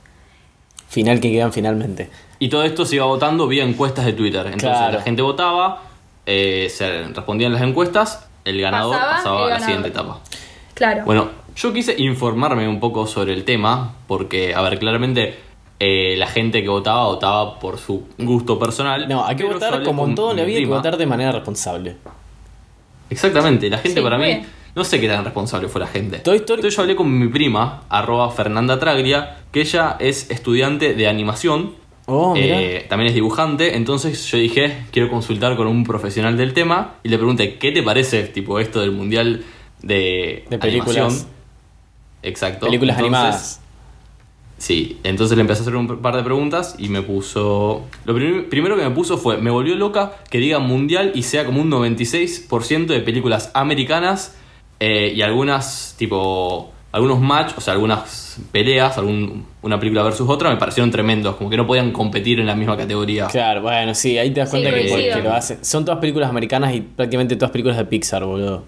final 0.88 1.20
que 1.20 1.30
quedan 1.30 1.52
finalmente. 1.52 2.10
Y 2.38 2.48
todo 2.48 2.62
esto 2.64 2.86
se 2.86 2.96
iba 2.96 3.04
votando 3.04 3.46
vía 3.46 3.64
encuestas 3.64 4.06
de 4.06 4.12
Twitter. 4.14 4.46
Entonces 4.46 4.70
Claro. 4.70 4.92
la 4.98 5.02
gente 5.02 5.20
votaba, 5.22 5.82
eh, 6.26 6.68
se 6.74 7.02
respondían 7.08 7.52
las 7.52 7.62
encuestas, 7.62 8.28
el 8.44 8.60
ganador 8.60 8.94
Pasaba 8.96 9.16
pasaba, 9.16 9.46
el 9.46 9.52
a 9.52 9.58
la 9.58 9.60
siguiente 9.60 9.88
etapa. 9.88 10.20
Claro. 10.74 11.04
Bueno, 11.04 11.28
yo 11.56 11.72
quise 11.72 11.94
informarme 12.00 12.66
un 12.68 12.80
poco 12.80 13.06
sobre 13.06 13.32
el 13.32 13.44
tema, 13.44 13.94
porque, 14.06 14.54
a 14.54 14.62
ver, 14.62 14.78
claramente 14.78 15.34
eh, 15.78 16.14
la 16.16 16.26
gente 16.26 16.62
que 16.62 16.68
votaba 16.68 17.04
votaba 17.06 17.58
por 17.58 17.78
su 17.78 18.04
gusto 18.18 18.58
personal. 18.58 19.08
No, 19.08 19.24
hay 19.24 19.36
que 19.36 19.44
votar 19.44 19.82
como 19.82 20.04
en 20.04 20.10
en 20.10 20.16
la 20.16 20.44
vida, 20.44 20.58
hay 20.58 20.64
que 20.64 20.70
votar 20.70 20.96
de 20.96 21.06
manera 21.06 21.32
responsable. 21.32 21.96
Exactamente, 23.08 23.68
la 23.68 23.78
gente 23.78 23.98
Sí, 23.98 24.02
para 24.04 24.18
mí, 24.18 24.42
no 24.74 24.84
sé 24.84 25.00
qué 25.00 25.08
tan 25.08 25.24
responsable 25.24 25.68
fue 25.68 25.80
la 25.80 25.86
gente. 25.88 26.18
Toy 26.18 26.36
Story- 26.38 26.58
Entonces 26.60 26.76
yo 26.76 26.82
hablé 26.82 26.96
con 26.96 27.18
mi 27.18 27.28
prima, 27.28 27.82
arroba 27.88 28.30
Fernanda 28.30 28.78
Traglia, 28.78 29.38
que 29.50 29.62
ella 29.62 29.96
es 29.98 30.30
estudiante 30.30 30.94
de 30.94 31.08
animación, 31.08 31.78
Oh, 32.12 32.34
eh, 32.36 32.86
también 32.88 33.08
es 33.08 33.14
dibujante, 33.14 33.76
entonces 33.76 34.28
yo 34.28 34.36
dije, 34.38 34.78
quiero 34.90 35.08
consultar 35.08 35.56
con 35.56 35.68
un 35.68 35.84
profesional 35.84 36.36
del 36.36 36.54
tema 36.54 36.94
y 37.04 37.08
le 37.08 37.16
pregunté, 37.18 37.56
¿qué 37.56 37.70
te 37.70 37.84
parece 37.84 38.24
tipo 38.24 38.58
esto 38.58 38.80
del 38.80 38.90
mundial 38.90 39.44
de, 39.80 40.44
De 40.50 40.58
películas. 40.58 40.96
animación? 40.96 41.28
Exacto. 42.22 42.66
Películas 42.66 42.96
Entonces, 42.98 43.18
animadas. 43.18 43.60
Sí, 44.58 45.00
entonces 45.04 45.36
le 45.38 45.40
empecé 45.40 45.60
a 45.60 45.62
hacer 45.62 45.74
un 45.76 46.02
par 46.02 46.14
de 46.16 46.22
preguntas 46.22 46.74
y 46.78 46.90
me 46.90 47.00
puso... 47.00 47.86
Lo 48.04 48.14
prim- 48.14 48.44
primero 48.50 48.76
que 48.76 48.82
me 48.82 48.90
puso 48.90 49.16
fue, 49.16 49.38
me 49.38 49.50
volvió 49.50 49.74
loca 49.74 50.12
que 50.28 50.36
diga 50.36 50.58
mundial 50.58 51.12
y 51.14 51.22
sea 51.22 51.46
como 51.46 51.62
un 51.62 51.70
96% 51.70 52.86
de 52.86 53.00
películas 53.00 53.50
americanas 53.54 54.36
eh, 54.78 55.14
y 55.16 55.22
algunas, 55.22 55.94
tipo, 55.96 56.72
algunos 56.92 57.20
match, 57.20 57.52
o 57.56 57.60
sea, 57.62 57.72
algunas 57.72 58.38
peleas, 58.52 58.98
algún, 58.98 59.46
una 59.62 59.78
película 59.80 60.02
versus 60.02 60.28
otra, 60.28 60.50
me 60.50 60.56
parecieron 60.56 60.90
tremendos, 60.90 61.36
como 61.36 61.48
que 61.48 61.56
no 61.56 61.66
podían 61.66 61.90
competir 61.92 62.38
en 62.38 62.46
la 62.46 62.54
misma 62.54 62.76
categoría. 62.76 63.28
Claro, 63.28 63.62
bueno, 63.62 63.94
sí, 63.94 64.18
ahí 64.18 64.30
te 64.30 64.40
das 64.40 64.50
Sí, 64.50 64.58
cuenta 64.60 64.74
que, 64.78 65.22
lo 65.22 65.32
hacen. 65.32 65.64
Son 65.64 65.86
todas 65.86 66.00
películas 66.00 66.28
americanas 66.28 66.74
y 66.74 66.82
prácticamente 66.82 67.36
todas 67.36 67.50
películas 67.50 67.78
de 67.78 67.86
Pixar, 67.86 68.24
boludo. 68.24 68.64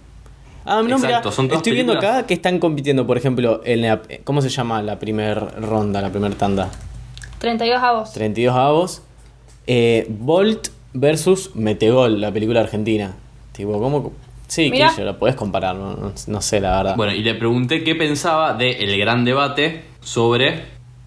Ah, 0.64 0.76
no, 0.76 0.85
mira, 0.85 0.97
Exacto, 0.97 1.32
son 1.32 1.49
todas 1.49 1.59
estoy 1.59 1.73
viendo 1.75 1.93
películas- 1.94 2.19
acá 2.19 2.26
que 2.26 2.35
están 2.35 2.59
compitiendo, 2.59 3.06
por 3.06 3.17
ejemplo, 3.17 3.61
en 3.64 3.82
la, 3.82 4.00
¿cómo 4.25 4.41
se 4.43 4.49
llama 4.49 4.81
la 4.82 4.99
primera 4.99 5.35
ronda, 5.35 6.00
la 6.00 6.11
primera 6.11 6.35
tanda? 6.37 6.70
32 7.38 7.82
avos. 7.82 8.12
32 8.12 8.55
avos. 8.56 9.03
Eh, 9.67 10.06
Bolt 10.09 10.69
versus 10.93 11.55
Metegol, 11.56 12.20
la 12.20 12.31
película 12.32 12.61
argentina. 12.61 13.14
Tipo, 13.53 13.79
¿cómo? 13.81 14.12
Sí, 14.47 14.70
yo 14.97 15.05
la 15.05 15.19
podés 15.19 15.35
comparar, 15.35 15.75
no, 15.75 15.94
no- 15.94 16.12
no 16.26 16.41
sé, 16.43 16.61
la 16.61 16.76
verdad. 16.76 16.97
Bueno, 16.97 17.12
y 17.15 17.23
le 17.23 17.35
pregunté 17.35 17.82
qué 17.85 17.94
pensaba 17.94 18.55
del 18.55 18.99
gran 18.99 19.25
debate 19.25 19.82
sobre 20.00 20.65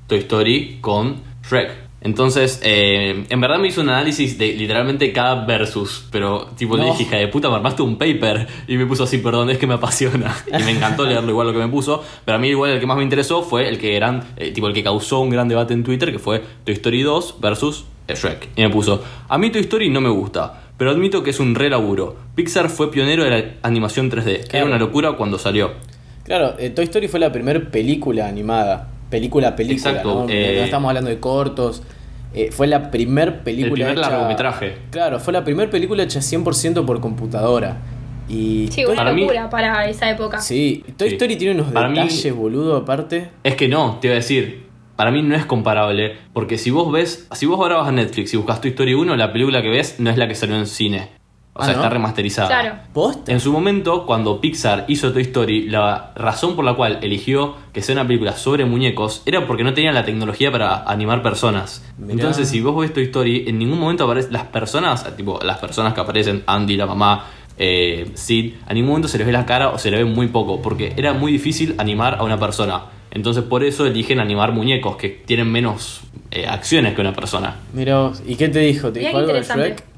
Toy 0.08 0.20
Story 0.20 0.80
con 0.82 1.22
Shrek. 1.48 1.85
Entonces, 2.06 2.62
eh, 2.64 3.26
en 3.28 3.42
verdad 3.42 3.58
me 3.58 3.68
hizo 3.68 3.82
un 3.82 3.90
análisis 3.90 4.38
de 4.38 4.54
literalmente 4.54 5.12
cada 5.12 5.44
versus, 5.46 6.06
pero 6.12 6.46
tipo 6.56 6.78
le 6.78 6.84
No. 6.84 6.92
dije, 6.92 7.02
hija 7.04 7.18
de 7.18 7.28
puta, 7.30 7.50
me 7.50 7.56
armaste 7.56 7.82
un 7.82 7.98
paper 7.98 8.48
y 8.68 8.78
me 8.78 8.86
puso 8.86 9.06
así, 9.06 9.18
perdón, 9.18 9.50
es 9.50 9.58
que 9.58 9.66
me 9.66 9.74
apasiona. 9.74 10.34
Y 10.48 10.64
me 10.64 10.70
encantó 10.72 11.04
leerlo 11.08 11.32
igual 11.32 11.48
lo 11.48 11.54
que 11.54 11.60
me 11.60 11.68
puso, 11.68 12.04
pero 12.24 12.38
a 12.38 12.40
mí 12.40 12.48
igual 12.50 12.70
el 12.72 12.80
que 12.80 12.86
más 12.86 12.96
me 12.98 13.04
interesó 13.04 13.42
fue 13.42 13.68
el 13.68 13.80
que 13.80 13.98
eran, 13.98 14.24
eh, 14.38 14.52
tipo 14.52 14.68
el 14.68 14.74
que 14.76 14.84
causó 14.84 15.20
un 15.22 15.32
gran 15.32 15.48
debate 15.48 15.74
en 15.74 15.84
Twitter, 15.84 16.12
que 16.12 16.20
fue 16.20 16.44
Toy 16.64 16.76
Story 16.76 17.02
2 17.02 17.38
versus 17.42 17.86
eh, 18.08 18.14
Shrek. 18.16 18.50
Y 18.56 18.62
me 18.62 18.70
puso, 18.70 19.04
a 19.28 19.38
mí 19.40 19.50
Toy 19.50 19.62
Story 19.62 19.90
no 19.90 20.00
me 20.00 20.10
gusta, 20.10 20.62
pero 20.78 20.92
admito 20.92 21.24
que 21.24 21.32
es 21.32 21.40
un 21.40 21.56
re 21.56 21.72
laburo. 21.72 22.16
Pixar 22.36 22.70
fue 22.70 22.92
pionero 22.92 23.24
de 23.24 23.32
la 23.32 23.46
animación 23.64 24.12
3D, 24.12 24.28
era 24.42 24.48
Claro. 24.48 24.66
una 24.68 24.78
locura 24.78 25.14
cuando 25.14 25.40
salió. 25.40 25.72
Claro, 26.24 26.54
eh, 26.60 26.70
Toy 26.70 26.84
Story 26.86 27.08
fue 27.08 27.20
la 27.20 27.32
primera 27.32 27.60
película 27.60 28.28
animada. 28.28 28.92
Película, 29.10 29.56
película. 29.56 29.92
Exacto, 29.92 30.24
¿no? 30.26 30.30
eh, 30.30 30.56
no 30.60 30.64
estamos 30.66 30.90
hablando 30.90 31.10
de 31.10 31.20
cortos. 31.20 31.84
Eh, 32.34 32.50
fue 32.52 32.68
la 32.68 32.92
primer 32.92 33.44
película. 33.44 33.68
El 33.68 33.74
primer 33.74 33.98
hecha- 33.98 34.10
largometraje. 34.10 34.78
Claro, 34.92 35.20
fue 35.20 35.32
la 35.32 35.44
primera 35.44 35.70
película 35.72 36.04
hecha 36.04 36.20
100% 36.22 36.86
por 36.86 37.00
computadora. 37.00 37.78
Y 38.28 38.68
Sí, 38.72 38.82
Toy- 38.84 38.94
una 38.94 38.96
Para 39.04 39.14
mí- 39.14 39.22
locura 39.22 39.50
para 39.50 39.88
esa 39.88 40.10
época. 40.10 40.40
sí, 40.42 40.84
Toy 40.98 41.10
Sí. 41.10 41.16
Story 41.16 41.36
tiene 41.38 41.54
unos 41.62 41.72
Para 41.72 41.88
mí- 41.90 42.00
detalles, 42.00 42.36
boludo, 42.36 42.76
aparte. 42.76 43.30
Es 43.44 43.56
que 43.56 43.68
no, 43.68 44.00
te 44.02 44.08
iba 44.08 44.14
a 44.14 44.18
decir. 44.18 44.66
Para 44.96 45.12
mí 45.12 45.22
no 45.22 45.36
es 45.36 45.46
comparable. 45.46 46.14
Porque 46.34 46.58
si 46.58 46.72
vos 46.72 46.92
ves. 46.92 47.28
Si 47.34 47.46
vos 47.46 47.60
ahora 47.60 47.76
vas 47.78 47.88
a 47.90 47.92
Netflix 47.92 48.34
y 48.34 48.38
buscas 48.38 48.62
tu 48.62 48.68
historia 48.68 48.98
1, 48.98 49.16
la 49.16 49.32
película 49.32 49.62
que 49.62 49.70
ves 49.70 50.00
no 50.00 50.10
es 50.10 50.18
la 50.18 50.28
que 50.28 50.36
salió 50.36 50.56
en 50.56 50.66
cine. 50.68 51.10
O 51.58 51.62
Ah, 51.62 51.66
sea, 51.68 51.74
¿no? 51.76 51.80
está 51.80 51.90
remasterizada. 51.90 52.48
Claro. 52.50 52.76
¿Posta? 52.94 53.32
En 53.32 53.40
su 53.40 53.50
momento, 53.54 54.06
cuando 54.06 54.42
Pixar 54.42 54.84
hizo 54.90 55.14
Toy 55.14 55.22
Story, 55.22 55.70
la 55.70 56.12
razón 56.16 56.54
por 56.58 56.66
la 56.66 56.74
cual 56.74 57.00
eligió 57.02 57.56
que 57.72 57.82
sea 57.82 57.94
una 57.96 58.06
película 58.06 58.34
sobre 58.34 58.66
muñecos 58.66 59.24
era 59.26 59.48
porque 59.48 59.64
no 59.64 59.74
tenían 59.74 59.94
la 59.96 60.04
tecnología 60.04 60.52
para 60.52 60.84
animar 60.84 61.22
personas. 61.24 61.82
Mirá. 61.98 62.12
Entonces, 62.12 62.50
si 62.50 62.60
vos 62.60 62.76
ves 62.78 62.92
Toy 62.94 63.04
Story, 63.04 63.46
en 63.48 63.58
ningún 63.58 63.80
momento 63.80 64.04
aparecen 64.04 64.34
las 64.34 64.44
personas, 64.48 65.16
tipo 65.16 65.40
las 65.44 65.58
personas 65.60 65.94
que 65.94 66.02
aparecen, 66.02 66.44
Andy, 66.46 66.76
la 66.76 66.88
mamá, 66.88 67.24
eh, 67.58 68.12
Sid, 68.16 68.56
a 68.68 68.74
ningún 68.74 68.90
momento 68.90 69.08
se 69.08 69.18
les 69.18 69.26
ve 69.26 69.32
la 69.32 69.46
cara 69.46 69.70
o 69.70 69.78
se 69.78 69.90
les 69.92 70.02
ve 70.02 70.06
muy 70.06 70.28
poco, 70.28 70.62
porque 70.62 70.92
era 70.98 71.14
muy 71.14 71.32
difícil 71.32 71.76
animar 71.78 72.16
a 72.20 72.24
una 72.24 72.38
persona. 72.38 72.82
Entonces, 73.12 73.46
por 73.46 73.64
eso 73.64 73.86
eligen 73.86 74.20
animar 74.20 74.52
muñecos 74.52 74.98
que 74.98 75.08
tienen 75.08 75.50
menos 75.50 76.02
eh, 76.32 76.46
acciones 76.48 76.96
que 76.96 77.00
una 77.00 77.14
persona. 77.14 77.56
Mira 77.72 78.12
¿y 78.28 78.36
qué 78.36 78.50
te 78.50 78.60
dijo? 78.60 78.92
¿Te 78.92 79.00
dijo 79.00 79.18
algo 79.18 79.32
de 79.32 79.40
interesante. 79.40 79.68
Shrek? 79.70 79.95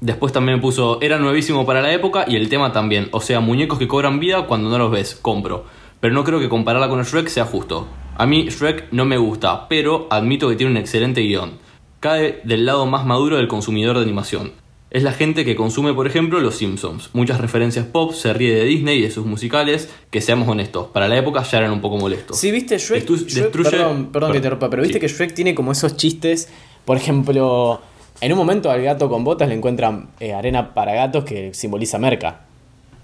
Después 0.00 0.32
también 0.32 0.58
me 0.58 0.62
puso, 0.62 1.00
era 1.00 1.18
nuevísimo 1.18 1.66
para 1.66 1.82
la 1.82 1.92
época 1.92 2.24
y 2.28 2.36
el 2.36 2.48
tema 2.48 2.72
también. 2.72 3.08
O 3.12 3.20
sea, 3.20 3.40
muñecos 3.40 3.78
que 3.78 3.88
cobran 3.88 4.20
vida 4.20 4.46
cuando 4.46 4.70
no 4.70 4.78
los 4.78 4.90
ves, 4.90 5.16
compro. 5.20 5.64
Pero 6.00 6.14
no 6.14 6.22
creo 6.22 6.38
que 6.38 6.48
compararla 6.48 6.88
con 6.88 7.02
Shrek 7.02 7.26
sea 7.28 7.44
justo. 7.44 7.88
A 8.16 8.26
mí 8.26 8.48
Shrek 8.48 8.92
no 8.92 9.04
me 9.04 9.16
gusta, 9.16 9.68
pero 9.68 10.06
admito 10.10 10.48
que 10.48 10.56
tiene 10.56 10.70
un 10.72 10.76
excelente 10.78 11.20
guion. 11.22 11.52
Cae 12.00 12.40
del 12.44 12.64
lado 12.66 12.86
más 12.86 13.04
maduro 13.04 13.36
del 13.36 13.48
consumidor 13.48 13.96
de 13.96 14.02
animación. 14.04 14.52
Es 14.90 15.02
la 15.02 15.12
gente 15.12 15.44
que 15.44 15.54
consume, 15.56 15.92
por 15.92 16.06
ejemplo, 16.06 16.40
Los 16.40 16.54
Simpsons. 16.54 17.10
Muchas 17.12 17.40
referencias 17.40 17.84
pop, 17.84 18.12
se 18.14 18.32
ríe 18.32 18.54
de 18.54 18.64
Disney 18.64 18.98
y 18.98 19.02
de 19.02 19.10
sus 19.10 19.26
musicales, 19.26 19.92
que 20.10 20.20
seamos 20.22 20.48
honestos, 20.48 20.86
para 20.86 21.08
la 21.08 21.18
época 21.18 21.42
ya 21.42 21.58
eran 21.58 21.72
un 21.72 21.80
poco 21.82 21.98
molestos. 21.98 22.38
Sí, 22.38 22.50
viste, 22.52 22.78
Shrek. 22.78 23.04
Shrek- 23.06 23.26
destruye- 23.50 23.70
perdón, 23.70 24.08
perdón 24.12 24.30
que 24.30 24.34
te 24.34 24.38
interrumpa, 24.38 24.70
pero 24.70 24.82
viste 24.82 24.94
Sí. 24.94 25.00
que 25.00 25.08
Shrek 25.08 25.34
tiene 25.34 25.54
como 25.54 25.72
esos 25.72 25.96
chistes. 25.96 26.48
Por 26.86 26.96
ejemplo, 26.96 27.82
en 28.20 28.32
un 28.32 28.38
momento 28.38 28.70
al 28.70 28.82
gato 28.82 29.08
con 29.08 29.24
botas 29.24 29.48
le 29.48 29.54
encuentran 29.54 30.08
eh, 30.20 30.32
arena 30.34 30.74
para 30.74 30.94
gatos 30.94 31.24
que 31.24 31.54
simboliza 31.54 31.98
merca. 31.98 32.40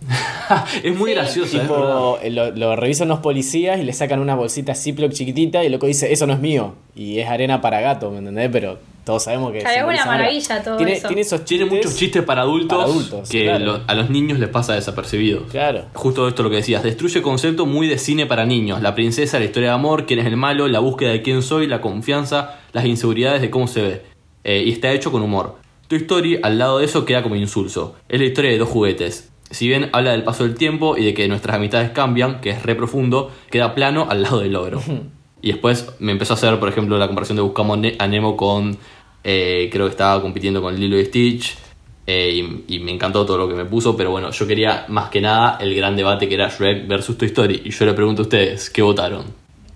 es 0.83 0.94
muy 0.97 1.11
Sí. 1.11 1.14
gracioso, 1.16 1.56
verdad. 1.56 1.62
Tipo, 1.76 2.18
eh, 2.23 2.30
lo, 2.30 2.50
lo 2.50 2.76
revisan 2.76 3.09
los 3.09 3.21
policías 3.21 3.78
y 3.80 3.85
le 3.85 3.92
sacan 3.92 4.21
una 4.21 4.35
bolsita 4.35 4.75
Ziploc 4.75 5.12
chiquitita 5.12 5.62
y 5.62 5.66
el 5.66 5.73
loco 5.73 5.87
dice, 5.87 6.12
eso 6.12 6.26
no 6.26 6.35
es 6.35 6.40
mío. 6.40 6.75
Y 6.94 7.18
es 7.21 7.28
arena 7.28 7.61
para 7.61 7.80
gato, 7.80 8.11
¿me 8.11 8.18
entendés? 8.18 8.50
Pero 8.52 8.78
Todos 9.04 9.25
sabemos 9.25 9.52
que... 9.52 9.59
Claro, 9.61 9.90
es 9.90 10.00
una 10.00 10.06
maravilla 10.06 10.62
todo 10.62 10.76
tiene, 10.78 10.92
eso. 10.94 11.09
Tiene 11.09 11.21
esos 11.23 11.44
Tiene 11.44 11.64
chistes- 11.64 11.76
muchos 11.76 11.97
chistes 11.97 12.23
para 12.23 12.42
adultos, 12.42 12.78
para 12.78 12.90
adultos, 12.90 13.28
que 13.28 13.44
claro. 13.44 13.64
lo- 13.64 13.80
a 13.87 13.94
los 13.94 14.09
niños 14.11 14.38
les 14.38 14.49
pasa 14.50 14.75
desapercibidos. 14.75 15.50
Claro. 15.50 15.83
Justo 15.94 16.26
esto 16.28 16.42
lo 16.42 16.50
que 16.50 16.56
decías, 16.56 16.83
destruye 16.83 17.21
concepto 17.23 17.64
muy 17.66 17.87
de 17.87 17.99
cine 17.99 18.26
para 18.26 18.44
niños. 18.47 18.80
La 18.83 18.94
princesa, 18.94 19.38
la 19.38 19.44
historia 19.47 19.71
de 19.71 19.75
amor, 19.75 20.04
quién 20.06 20.21
es 20.21 20.26
el 20.26 20.37
malo, 20.37 20.68
la 20.68 20.78
búsqueda 20.80 21.11
de 21.12 21.21
quién 21.23 21.42
soy, 21.42 21.66
la 21.66 21.80
confianza, 21.80 22.59
las 22.73 22.85
inseguridades 22.87 23.40
de 23.42 23.50
cómo 23.50 23.66
se 23.68 23.83
ve. 23.83 24.02
Eh, 24.44 24.62
y 24.66 24.72
está 24.72 24.92
hecho 24.92 25.10
con 25.10 25.22
humor. 25.22 25.56
Toy 25.88 25.98
Story, 25.98 26.38
al 26.42 26.58
lado 26.58 26.78
de 26.78 26.84
eso, 26.84 27.04
queda 27.04 27.22
como 27.22 27.36
insulso. 27.36 27.94
Es 28.08 28.20
la 28.20 28.26
historia 28.26 28.50
de 28.50 28.58
dos 28.58 28.68
juguetes. 28.68 29.30
Si 29.50 29.68
bien 29.68 29.90
habla 29.92 30.12
del 30.12 30.22
paso 30.24 30.44
del 30.44 30.54
tiempo 30.54 30.96
y 30.96 31.04
de 31.04 31.14
que 31.14 31.28
nuestras 31.28 31.56
amistades 31.56 31.90
cambian, 31.90 32.40
que 32.40 32.50
es 32.50 32.62
re 32.62 32.74
profundo, 32.74 33.30
queda 33.50 33.74
plano 33.74 34.06
al 34.08 34.22
lado 34.22 34.40
del 34.40 34.52
logro. 34.52 34.80
y 35.42 35.48
después 35.52 35.94
me 35.98 36.12
empezó 36.12 36.32
a 36.32 36.36
hacer, 36.36 36.58
por 36.58 36.68
ejemplo, 36.68 36.98
la 36.98 37.06
comparación 37.06 37.36
de 37.36 37.42
Buscamos 37.42 37.78
a 37.98 38.06
Nemo 38.08 38.36
con. 38.36 38.76
eh, 39.22 39.68
creo 39.70 39.86
que 39.86 39.90
estaba 39.90 40.20
compitiendo 40.22 40.60
con 40.62 40.74
Lilo 40.78 40.98
y 40.98 41.04
Stitch. 41.04 41.56
eh, 42.06 42.64
y, 42.68 42.74
y 42.76 42.78
me 42.80 42.92
encantó 42.92 43.24
todo 43.24 43.38
lo 43.38 43.48
que 43.48 43.54
me 43.54 43.64
puso, 43.64 43.96
pero 43.96 44.10
bueno, 44.10 44.30
yo 44.30 44.46
quería 44.46 44.84
más 44.88 45.08
que 45.10 45.20
nada 45.20 45.56
el 45.60 45.74
gran 45.74 45.94
debate 45.96 46.28
que 46.28 46.34
era 46.34 46.48
Shrek 46.48 46.86
versus 46.88 47.16
Toy 47.16 47.28
Story. 47.28 47.62
Y 47.64 47.70
yo 47.70 47.84
le 47.86 47.92
pregunto 47.94 48.22
a 48.22 48.24
ustedes, 48.24 48.68
¿qué 48.70 48.82
votaron? 48.82 49.24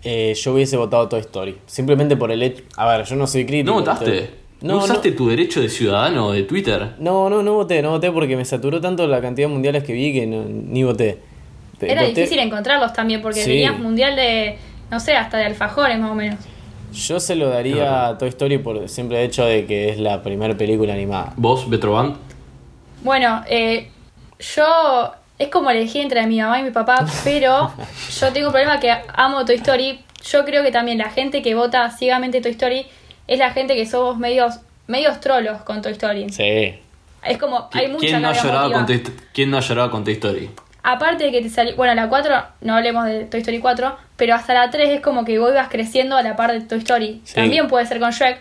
Eh, 0.02 0.34
yo 0.34 0.52
hubiese 0.54 0.76
votado 0.76 1.08
Toy 1.08 1.20
Story. 1.20 1.56
Simplemente 1.66 2.16
por 2.16 2.30
el 2.32 2.42
hecho... 2.42 2.64
A 2.76 2.86
ver, 2.88 3.06
yo 3.06 3.16
no 3.16 3.26
soy 3.26 3.44
crítico. 3.46 3.70
¿No 3.70 3.78
votaste? 3.80 4.30
¿No, 4.60 4.74
No, 4.74 4.84
usaste 4.84 5.10
no, 5.12 5.16
tu 5.16 5.28
derecho 5.28 5.60
de 5.60 5.68
ciudadano 5.68 6.32
de 6.32 6.42
Twitter? 6.42 6.94
no, 6.98 7.30
no, 7.30 7.42
no 7.42 7.54
voté, 7.54 7.80
no 7.80 7.90
voté 7.90 8.10
porque 8.10 8.36
me 8.36 8.44
saturó 8.44 8.80
tanto 8.80 9.06
la 9.06 9.20
cantidad 9.20 9.46
de 9.48 9.52
mundiales 9.52 9.84
que 9.84 9.92
vi 9.92 10.12
que 10.12 10.26
no- 10.26 10.44
ni 10.44 10.82
voté. 10.82 11.18
Era 11.80 12.02
voté- 12.02 12.14
difícil 12.14 12.40
encontrarlos 12.40 12.92
también 12.92 13.22
porque 13.22 13.40
Sí. 13.40 13.50
tenías 13.50 13.78
mundial 13.78 14.16
de, 14.16 14.58
no 14.90 14.98
sé, 14.98 15.14
hasta 15.14 15.38
de 15.38 15.44
alfajores 15.44 15.98
más 16.00 16.10
o 16.10 16.14
menos. 16.14 16.40
Yo 16.92 17.20
se 17.20 17.36
lo 17.36 17.50
daría 17.50 18.08
a 18.08 18.18
Toy 18.18 18.30
Story 18.30 18.58
por 18.58 18.76
el 18.78 18.88
simple 18.88 19.22
hecho 19.22 19.44
de 19.44 19.64
que 19.66 19.90
es 19.90 19.98
la 20.00 20.22
primera 20.22 20.56
película 20.56 20.92
animada. 20.94 21.34
¿Vos, 21.36 21.68
Betroban? 21.70 22.16
Bueno, 23.04 23.44
eh, 23.48 23.90
yo 24.56 25.12
es 25.38 25.48
como 25.48 25.70
elegí 25.70 26.00
entre 26.00 26.26
mi 26.26 26.40
mamá 26.40 26.58
y 26.58 26.64
mi 26.64 26.70
papá, 26.72 27.06
pero 27.24 27.70
yo 28.20 28.32
tengo 28.32 28.48
un 28.48 28.52
problema 28.52 28.80
que 28.80 28.90
amo 29.14 29.44
Toy 29.44 29.56
Story. 29.56 30.00
Yo 30.28 30.44
creo 30.44 30.64
que 30.64 30.72
también 30.72 30.98
la 30.98 31.10
gente 31.10 31.42
que 31.42 31.54
vota 31.54 31.88
ciegamente 31.96 32.40
Toy 32.40 32.50
Story 32.52 32.86
es 33.28 33.38
la 33.38 33.50
gente 33.50 33.76
que 33.76 33.86
somos 33.86 34.18
medios, 34.18 34.58
medios 34.86 35.20
trolos 35.20 35.60
con 35.62 35.82
Toy 35.82 35.92
Story. 35.92 36.30
Sí. 36.30 36.74
Es 37.24 37.38
como, 37.38 37.68
hay 37.72 37.88
mucha 37.88 38.06
¿Quién 38.06 38.22
no, 38.22 38.28
ha 38.28 38.32
llorado 38.32 38.72
con 38.72 38.86
Toy, 38.86 39.02
¿Quién 39.32 39.50
no 39.50 39.58
ha 39.58 39.60
llorado 39.60 39.90
con 39.90 40.02
Toy 40.02 40.14
Story? 40.14 40.50
Aparte 40.82 41.24
de 41.24 41.32
que 41.32 41.42
te 41.42 41.50
salió, 41.50 41.76
bueno, 41.76 41.94
la 41.94 42.08
4, 42.08 42.34
no 42.62 42.74
hablemos 42.74 43.04
de 43.04 43.26
Toy 43.26 43.40
Story 43.40 43.60
4, 43.60 43.96
pero 44.16 44.34
hasta 44.34 44.54
la 44.54 44.70
3 44.70 44.88
es 44.88 45.00
como 45.02 45.24
que 45.24 45.38
vos 45.38 45.50
ibas 45.50 45.68
creciendo 45.68 46.16
a 46.16 46.22
la 46.22 46.36
par 46.36 46.52
de 46.52 46.62
Toy 46.62 46.78
Story. 46.78 47.20
Sí. 47.24 47.34
También 47.34 47.68
puede 47.68 47.84
ser 47.84 48.00
con 48.00 48.10
Shrek, 48.10 48.40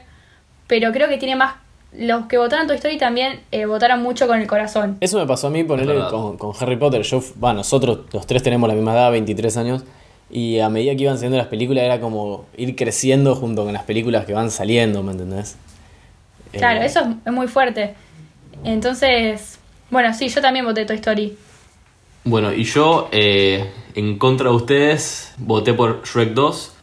pero 0.68 0.92
creo 0.92 1.10
que 1.10 1.18
tiene 1.18 1.36
más... 1.36 1.56
Los 1.98 2.28
que 2.28 2.38
votaron 2.38 2.68
Toy 2.68 2.76
Story 2.76 2.98
también 2.98 3.40
eh, 3.52 3.66
votaron 3.66 4.02
mucho 4.04 4.28
con 4.28 4.40
el 4.40 4.48
corazón. 4.48 4.98
Eso 5.02 5.18
me 5.18 5.26
pasó 5.26 5.48
a 5.48 5.50
mí 5.50 5.64
ponerle 5.64 6.00
con, 6.10 6.38
con 6.38 6.54
Harry 6.60 6.78
Potter. 6.78 7.02
Yo, 7.02 7.22
va, 7.44 7.54
nosotros 7.54 8.02
los 8.14 8.28
tres 8.28 8.44
tenemos 8.44 8.70
la 8.70 8.76
misma 8.76 8.94
edad, 8.94 9.12
23 9.12 9.58
años. 9.58 9.84
Y 10.30 10.60
a 10.60 10.70
medida 10.70 10.96
que 10.96 11.04
iban 11.04 11.16
saliendo 11.16 11.38
las 11.38 11.48
películas 11.48 11.84
era 11.86 12.00
como 12.02 12.46
ir 12.58 12.76
creciendo 12.76 13.36
junto 13.36 13.64
con 13.64 13.74
las 13.74 13.84
películas 13.84 14.26
que 14.26 14.34
van 14.34 14.52
saliendo, 14.52 15.02
¿me 15.04 15.14
entendés? 15.14 15.56
Claro, 16.52 16.82
Eh, 16.82 16.86
eso 16.86 17.02
es, 17.26 17.32
muy 17.34 17.48
fuerte. 17.48 17.96
Entonces, 18.64 19.60
bueno, 19.90 20.14
sí, 20.14 20.28
yo 20.30 20.42
también 20.42 20.66
voté 20.66 20.86
Toy 20.86 20.98
Story. 20.98 21.38
Bueno, 22.26 22.52
y 22.54 22.64
yo, 22.66 23.08
eh, 23.12 23.72
en 23.96 24.18
contra 24.18 24.50
de 24.50 24.56
ustedes, 24.56 25.34
voté 25.38 25.74
por 25.74 26.04
Shrek 26.04 26.34
2. 26.34 26.74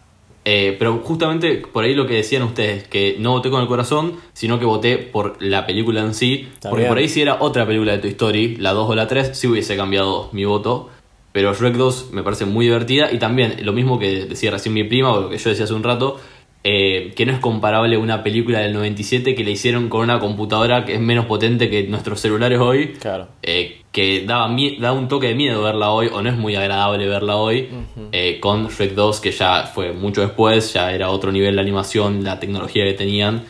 eh, 0.46 0.76
pero 0.78 0.98
justamente 0.98 1.56
por 1.56 1.84
ahí 1.84 1.94
lo 1.94 2.06
que 2.06 2.14
decían 2.14 2.42
ustedes, 2.42 2.86
que 2.88 3.16
no 3.18 3.32
voté 3.32 3.48
con 3.50 3.62
el 3.62 3.66
corazón, 3.68 4.16
sino 4.34 4.58
que 4.58 4.66
voté 4.66 4.98
por 4.98 5.42
la 5.42 5.66
película 5.66 6.02
en 6.02 6.12
sí. 6.14 6.48
Está 6.54 6.68
porque 6.68 6.82
bien. 6.82 6.90
por 6.90 6.98
ahí 6.98 7.08
si 7.08 7.22
era 7.22 7.38
otra 7.40 7.66
película 7.66 7.92
de 7.92 7.98
Toy 7.98 8.10
Story, 8.10 8.56
la 8.56 8.72
2 8.72 8.90
o 8.90 8.94
la 8.94 9.06
3, 9.08 9.30
sí 9.38 9.46
hubiese 9.46 9.74
cambiado 9.76 10.28
mi 10.32 10.44
voto. 10.44 10.90
Pero 11.34 11.52
Shrek 11.52 11.74
2 11.74 12.10
me 12.12 12.22
parece 12.22 12.44
muy 12.46 12.66
divertida 12.66 13.10
y 13.12 13.18
también 13.18 13.56
lo 13.64 13.72
mismo 13.72 13.98
que 13.98 14.26
decía 14.26 14.52
recién 14.52 14.72
mi 14.72 14.84
prima, 14.84 15.12
o 15.12 15.22
lo 15.22 15.28
que 15.30 15.36
yo 15.38 15.50
decía 15.50 15.64
hace 15.64 15.74
un 15.74 15.82
rato, 15.82 16.20
eh, 16.62 17.12
que 17.16 17.26
no 17.26 17.32
es 17.32 17.40
comparable 17.40 17.96
a 17.96 17.98
una 17.98 18.22
película 18.22 18.60
del 18.60 18.72
97 18.72 19.34
que 19.34 19.42
le 19.42 19.50
hicieron 19.50 19.88
con 19.88 20.02
una 20.02 20.20
computadora 20.20 20.84
que 20.84 20.94
es 20.94 21.00
menos 21.00 21.26
potente 21.26 21.68
que 21.68 21.82
nuestros 21.88 22.20
celulares 22.20 22.60
hoy 22.60 22.92
Claro. 23.00 23.26
eh, 23.42 23.80
que 23.90 24.24
daba, 24.24 24.48
da 24.78 24.92
un 24.92 25.08
toque 25.08 25.26
de 25.26 25.34
miedo 25.34 25.60
verla 25.64 25.90
hoy, 25.90 26.08
o 26.12 26.22
no 26.22 26.30
es 26.30 26.36
muy 26.36 26.54
agradable 26.54 27.06
verla 27.08 27.34
hoy, 27.34 27.68
eh, 28.12 28.38
con 28.40 28.68
Shrek 28.68 28.92
2, 28.94 29.20
que 29.20 29.32
ya 29.32 29.64
fue 29.64 29.92
mucho 29.92 30.20
después, 30.20 30.72
ya 30.72 30.92
era 30.92 31.10
otro 31.10 31.32
nivel 31.32 31.56
de 31.56 31.60
animación, 31.62 32.22
la 32.22 32.38
tecnología 32.38 32.84
que 32.84 32.94
tenían, 32.94 33.42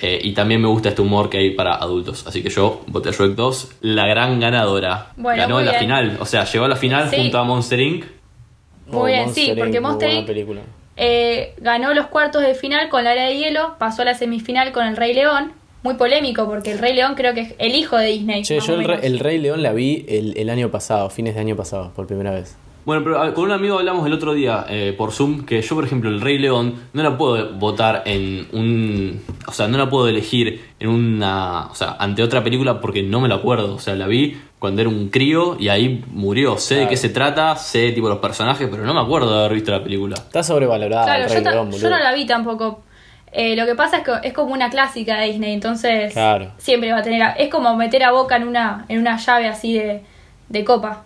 eh, 0.00 0.18
y 0.22 0.32
también 0.32 0.60
me 0.60 0.68
gusta 0.68 0.90
este 0.90 1.02
humor 1.02 1.28
que 1.28 1.38
hay 1.38 1.50
para 1.50 1.74
adultos. 1.74 2.26
Así 2.26 2.42
que 2.42 2.50
yo 2.50 2.82
voté 2.86 3.10
Shrek 3.10 3.32
2, 3.34 3.72
la 3.82 4.06
gran 4.06 4.38
ganadora. 4.40 5.12
Bueno, 5.16 5.42
Ganó 5.42 5.58
en 5.60 5.66
la 5.66 5.72
bien. 5.72 5.82
final, 5.82 6.16
o 6.20 6.24
sea, 6.26 6.44
llegó 6.44 6.64
a 6.66 6.68
la 6.68 6.76
final 6.76 7.10
Sí. 7.10 7.16
junto 7.16 7.38
a 7.38 7.44
Monster 7.44 7.80
Inc. 7.80 8.04
Muy 8.86 9.12
bien, 9.12 9.34
sí, 9.34 9.48
Inc., 9.50 9.58
porque 9.58 9.80
Monster 9.80 10.10
Inc. 10.10 10.26
película. 10.26 10.60
Eh, 10.96 11.54
ganó 11.58 11.94
los 11.94 12.06
cuartos 12.06 12.42
de 12.42 12.54
final 12.54 12.88
con 12.88 13.04
la 13.04 13.12
era 13.12 13.24
de 13.24 13.36
hielo, 13.36 13.76
pasó 13.78 14.02
a 14.02 14.04
la 14.04 14.14
semifinal 14.14 14.72
con 14.72 14.86
el 14.86 14.96
Rey 14.96 15.14
León. 15.14 15.52
Muy 15.84 15.94
polémico 15.94 16.44
porque 16.46 16.72
el 16.72 16.78
Rey 16.80 16.92
León 16.94 17.14
creo 17.14 17.34
que 17.34 17.40
es 17.42 17.54
el 17.58 17.74
hijo 17.76 17.96
de 17.96 18.06
Disney. 18.06 18.42
Che, 18.42 18.58
yo 18.58 18.72
el, 18.74 18.78
menos. 18.80 19.00
Re- 19.00 19.06
el 19.06 19.20
Rey 19.20 19.38
León 19.38 19.62
la 19.62 19.72
vi 19.72 20.04
el, 20.08 20.36
el 20.36 20.50
año 20.50 20.70
pasado, 20.72 21.08
fines 21.08 21.34
de 21.36 21.40
año 21.40 21.54
pasado, 21.54 21.92
por 21.94 22.06
primera 22.08 22.32
vez. 22.32 22.56
Bueno, 22.88 23.04
pero 23.04 23.34
con 23.34 23.44
un 23.44 23.50
amigo 23.52 23.78
hablamos 23.78 24.06
el 24.06 24.14
otro 24.14 24.32
día 24.32 24.64
eh, 24.66 24.94
por 24.96 25.12
Zoom 25.12 25.44
que 25.44 25.60
yo, 25.60 25.74
por 25.74 25.84
ejemplo, 25.84 26.08
el 26.08 26.22
Rey 26.22 26.38
León 26.38 26.76
no 26.94 27.02
la 27.02 27.18
puedo 27.18 27.52
votar 27.52 28.00
en 28.06 28.48
un. 28.54 29.22
O 29.46 29.52
sea, 29.52 29.68
no 29.68 29.76
la 29.76 29.90
puedo 29.90 30.08
elegir 30.08 30.64
en 30.80 30.88
una. 30.88 31.66
O 31.66 31.74
sea, 31.74 31.96
ante 31.98 32.22
otra 32.22 32.42
película 32.42 32.80
porque 32.80 33.02
no 33.02 33.20
me 33.20 33.28
la 33.28 33.34
acuerdo. 33.34 33.74
O 33.74 33.78
sea, 33.78 33.94
la 33.94 34.06
vi 34.06 34.40
cuando 34.58 34.80
era 34.80 34.88
un 34.88 35.10
crío 35.10 35.58
y 35.60 35.68
ahí 35.68 36.02
murió. 36.14 36.56
Sé 36.56 36.76
de 36.76 36.88
qué 36.88 36.96
se 36.96 37.10
trata, 37.10 37.56
sé 37.56 37.92
tipo 37.92 38.08
los 38.08 38.20
personajes, 38.20 38.66
pero 38.70 38.86
no 38.86 38.94
me 38.94 39.00
acuerdo 39.02 39.32
de 39.34 39.38
haber 39.40 39.52
visto 39.52 39.70
la 39.70 39.82
película. 39.84 40.14
Está 40.16 40.42
sobrevalorada 40.42 41.04
Claro, 41.04 41.22
el 41.24 41.28
yo, 41.28 41.34
Rey 41.34 41.44
ta- 41.44 41.50
León, 41.50 41.70
yo 41.72 41.90
no 41.90 41.98
la 41.98 42.14
vi 42.14 42.24
tampoco. 42.24 42.80
Eh, 43.32 43.54
lo 43.54 43.66
que 43.66 43.74
pasa 43.74 43.98
es 43.98 44.02
que 44.04 44.12
es 44.28 44.32
como 44.32 44.54
una 44.54 44.70
clásica 44.70 45.20
de 45.20 45.26
Disney, 45.26 45.52
entonces 45.52 46.14
Claro. 46.14 46.52
siempre 46.56 46.90
va 46.90 47.00
a 47.00 47.02
tener. 47.02 47.20
a- 47.22 47.32
es 47.32 47.50
como 47.50 47.76
meter 47.76 48.02
a 48.04 48.12
boca 48.12 48.36
en 48.36 48.48
una, 48.48 48.86
en 48.88 48.98
una 49.00 49.18
llave 49.18 49.46
así 49.46 49.74
de, 49.74 50.00
de 50.48 50.64
copa. 50.64 51.04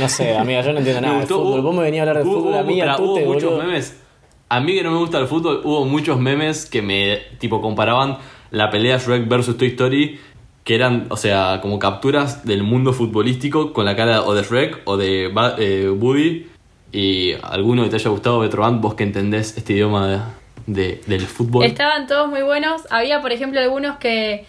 No 0.00 0.08
sé, 0.08 0.36
amiga, 0.36 0.60
yo 0.62 0.72
no 0.72 0.78
entiendo 0.78 1.00
nada 1.00 1.14
de 1.14 1.20
gustó, 1.20 1.36
fútbol. 1.38 1.60
hubo- 1.60 1.62
Vos 1.68 1.76
me 1.76 1.82
venías 1.82 2.06
a 2.06 2.10
hablar 2.10 2.24
de 2.24 2.28
hubo- 2.30 2.38
fútbol, 2.38 2.52
hubo- 2.54 2.60
amiga, 2.60 2.84
pará, 2.86 2.96
tú 2.96 3.04
hubo 3.04 3.14
te 3.14 3.24
muchos 3.24 3.50
boludo. 3.50 3.64
memes. 3.66 4.02
A 4.48 4.60
mí 4.60 4.74
que 4.74 4.82
no 4.82 4.90
me 4.92 4.98
gusta 4.98 5.18
el 5.18 5.26
fútbol, 5.26 5.60
hubo 5.64 5.84
muchos 5.84 6.18
memes 6.20 6.66
que 6.66 6.82
me 6.82 7.18
tipo 7.38 7.60
comparaban 7.60 8.18
la 8.50 8.70
pelea 8.70 8.98
Shrek 8.98 9.28
versus 9.28 9.56
Toy 9.56 9.68
Story, 9.68 10.20
que 10.64 10.74
eran, 10.74 11.06
o 11.10 11.16
sea, 11.16 11.60
como 11.62 11.78
capturas 11.78 12.44
del 12.44 12.62
mundo 12.62 12.92
futbolístico 12.92 13.72
con 13.72 13.84
la 13.86 13.94
cara 13.96 14.22
o 14.22 14.34
de 14.34 14.42
Shrek 14.42 14.82
o 14.84 14.96
de 14.96 15.32
eh, 15.58 15.88
Woody. 15.90 16.46
Y 16.92 17.32
alguno 17.42 17.82
que 17.84 17.90
te 17.90 17.96
haya 17.96 18.10
gustado, 18.10 18.38
Betroban, 18.40 18.80
vos 18.80 18.94
que 18.94 19.02
entendés 19.04 19.56
este 19.58 19.72
idioma 19.74 20.08
de, 20.08 20.20
de- 20.66 21.00
del 21.06 21.20
fútbol. 21.22 21.64
Estaban 21.64 22.06
todos 22.06 22.28
muy 22.28 22.42
buenos. 22.42 22.82
Había, 22.90 23.20
por 23.20 23.32
ejemplo, 23.32 23.60
algunos 23.60 23.96
que, 23.98 24.46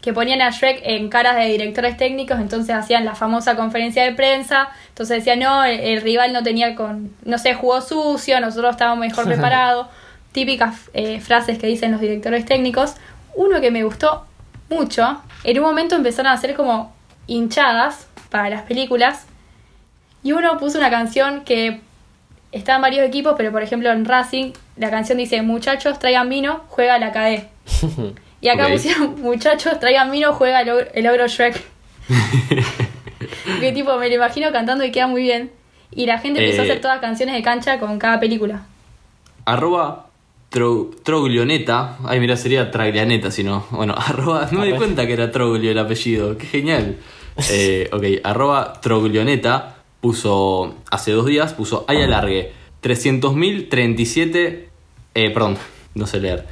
que 0.00 0.12
ponían 0.12 0.40
a 0.40 0.50
Shrek 0.50 0.80
en 0.84 1.08
caras 1.10 1.36
de 1.36 1.44
directores 1.46 1.96
técnicos, 1.96 2.40
entonces 2.40 2.74
hacían 2.74 3.04
la 3.04 3.14
famosa 3.14 3.56
conferencia 3.56 4.02
de 4.02 4.12
prensa. 4.12 4.70
Entonces 4.88 5.18
decían, 5.18 5.40
no, 5.40 5.64
el, 5.64 5.78
el 5.78 6.00
rival 6.00 6.32
no 6.32 6.42
tenía 6.42 6.74
con. 6.74 7.12
No 7.24 7.38
sé, 7.38 7.54
jugó 7.54 7.80
sucio, 7.80 8.40
nosotros 8.40 8.72
estábamos 8.72 9.00
mejor 9.00 9.24
preparados. 9.26 9.88
Típicas 10.32 10.90
eh, 10.94 11.20
frases 11.20 11.58
que 11.58 11.66
dicen 11.66 11.92
los 11.92 12.00
directores 12.00 12.46
técnicos. 12.46 12.94
Uno 13.34 13.60
que 13.60 13.70
me 13.70 13.84
gustó 13.84 14.26
mucho, 14.70 15.20
en 15.44 15.58
un 15.58 15.64
momento 15.64 15.96
empezaron 15.96 16.30
a 16.30 16.34
hacer 16.34 16.54
como 16.54 16.92
hinchadas 17.26 18.06
para 18.30 18.48
las 18.48 18.62
películas. 18.62 19.26
Y 20.22 20.32
uno 20.32 20.58
puso 20.58 20.78
una 20.78 20.90
canción 20.90 21.42
que 21.44 21.80
está 22.52 22.76
en 22.76 22.82
varios 22.82 23.06
equipos, 23.06 23.34
pero 23.36 23.52
por 23.52 23.62
ejemplo 23.62 23.90
en 23.90 24.04
Racing 24.04 24.52
la 24.76 24.90
canción 24.90 25.18
dice 25.18 25.42
muchachos 25.42 25.98
traigan 25.98 26.28
vino, 26.28 26.62
juega 26.68 26.98
la 26.98 27.12
KD. 27.12 27.48
Y 28.40 28.48
acá 28.48 28.66
Ok. 28.66 28.72
pusieron 28.72 29.20
muchachos 29.22 29.78
traigan 29.80 30.10
vino, 30.10 30.32
juega 30.32 30.62
el, 30.62 30.68
ogro- 30.70 30.88
el 30.94 31.06
ogro 31.08 31.26
Shrek. 31.28 31.60
que 33.60 33.72
tipo 33.72 33.96
me 33.98 34.08
lo 34.08 34.14
imagino 34.14 34.50
cantando 34.52 34.84
y 34.84 34.90
queda 34.90 35.06
muy 35.06 35.22
bien. 35.22 35.50
Y 35.92 36.06
la 36.06 36.18
gente 36.18 36.40
empezó 36.42 36.62
a 36.62 36.64
Eh. 36.64 36.68
hacer 36.70 36.80
todas 36.80 37.00
canciones 37.00 37.34
de 37.34 37.42
cancha 37.42 37.78
con 37.80 37.98
cada 37.98 38.20
película. 38.20 38.62
Arroba 39.44 40.06
tro- 40.50 40.90
Troglioneta. 41.02 41.98
Ay, 42.04 42.20
mira, 42.20 42.36
sería 42.36 42.70
Traglianeta 42.70 43.30
si 43.30 43.42
no. 43.44 43.66
Bueno, 43.70 43.94
arroba. 43.98 44.48
No 44.52 44.60
me 44.60 44.66
di 44.66 44.72
cuenta 44.74 45.06
que 45.06 45.12
era 45.14 45.30
Troglio 45.30 45.70
el 45.70 45.78
apellido. 45.78 46.38
Qué 46.38 46.46
genial. 46.46 46.96
Eh, 47.50 47.88
ok, 47.92 48.04
arroba 48.24 48.74
Troglioneta 48.80 49.76
puso. 50.00 50.76
Hace 50.90 51.12
dos 51.12 51.26
días 51.26 51.52
puso. 51.54 51.84
Ay, 51.88 52.02
alargue. 52.02 52.52
300.037. 52.82 54.64
Eh, 55.14 55.30
perdón, 55.30 55.58
no 55.94 56.06
sé 56.06 56.20
leer. 56.20 56.46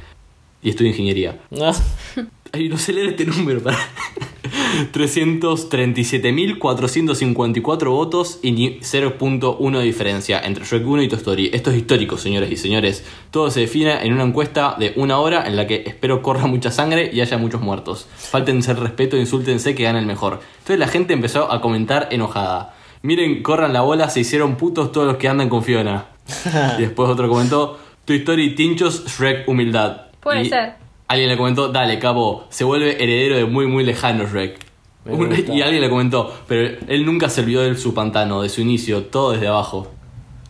Y 0.61 0.69
estudio 0.69 0.91
ingeniería. 0.91 1.39
No. 1.49 1.71
Ay, 2.51 2.67
no 2.67 2.77
sé 2.77 2.93
leer 2.93 3.09
este 3.09 3.25
número. 3.25 3.61
Para. 3.61 3.77
337.454 4.91 7.89
votos 7.89 8.39
y 8.41 8.51
ni 8.51 8.79
0.1 8.79 9.77
de 9.77 9.83
diferencia 9.83 10.39
entre 10.39 10.65
Shrek 10.65 10.87
1 10.87 11.03
y 11.03 11.07
Toy 11.07 11.17
Story. 11.17 11.51
Esto 11.53 11.69
es 11.71 11.77
histórico, 11.77 12.17
señores 12.17 12.51
y 12.51 12.57
señores. 12.57 13.05
Todo 13.31 13.49
se 13.51 13.61
define 13.61 14.05
en 14.05 14.11
una 14.13 14.23
encuesta 14.23 14.75
de 14.77 14.91
una 14.95 15.19
hora 15.19 15.47
en 15.47 15.55
la 15.55 15.65
que 15.67 15.83
espero 15.85 16.21
corra 16.21 16.45
mucha 16.47 16.71
sangre 16.71 17.09
y 17.13 17.21
haya 17.21 17.37
muchos 17.37 17.61
muertos. 17.61 18.07
Fáltense 18.15 18.71
el 18.71 18.77
respeto 18.77 19.15
insúltense 19.17 19.75
que 19.75 19.83
gane 19.83 19.99
el 19.99 20.05
mejor. 20.05 20.41
Entonces 20.59 20.79
la 20.79 20.87
gente 20.87 21.13
empezó 21.13 21.51
a 21.51 21.59
comentar 21.61 22.07
enojada. 22.11 22.73
Miren, 23.01 23.43
corran 23.43 23.71
la 23.73 23.81
bola, 23.81 24.09
se 24.09 24.21
hicieron 24.21 24.55
putos 24.55 24.91
todos 24.91 25.05
los 25.07 25.17
que 25.17 25.27
andan 25.27 25.49
con 25.49 25.63
Fiona. 25.63 26.05
y 26.77 26.81
después 26.81 27.09
otro 27.09 27.29
comentó, 27.29 27.79
Toy 28.05 28.17
Story 28.17 28.53
Tinchos, 28.55 29.05
Shrek 29.05 29.47
Humildad. 29.47 30.08
Puede 30.21 30.43
Y 30.43 30.49
ser. 30.49 30.73
Alguien 31.07 31.29
le 31.29 31.37
comentó, 31.37 31.69
dale, 31.69 31.97
cabo, 31.99 32.45
se 32.49 32.63
vuelve 32.63 33.01
heredero 33.03 33.35
de 33.37 33.45
muy 33.45 33.65
muy 33.67 33.83
lejano 33.83 34.25
Shrek. 34.27 34.59
Un- 35.05 35.33
y 35.53 35.61
alguien 35.61 35.81
le 35.81 35.89
comentó, 35.89 36.31
pero 36.47 36.77
él 36.87 37.05
nunca 37.05 37.29
se 37.29 37.41
olvidó 37.41 37.61
de 37.63 37.75
su 37.75 37.93
pantano, 37.93 38.41
de 38.41 38.49
su 38.49 38.61
inicio, 38.61 39.03
todo 39.05 39.31
desde 39.31 39.47
abajo. 39.47 39.87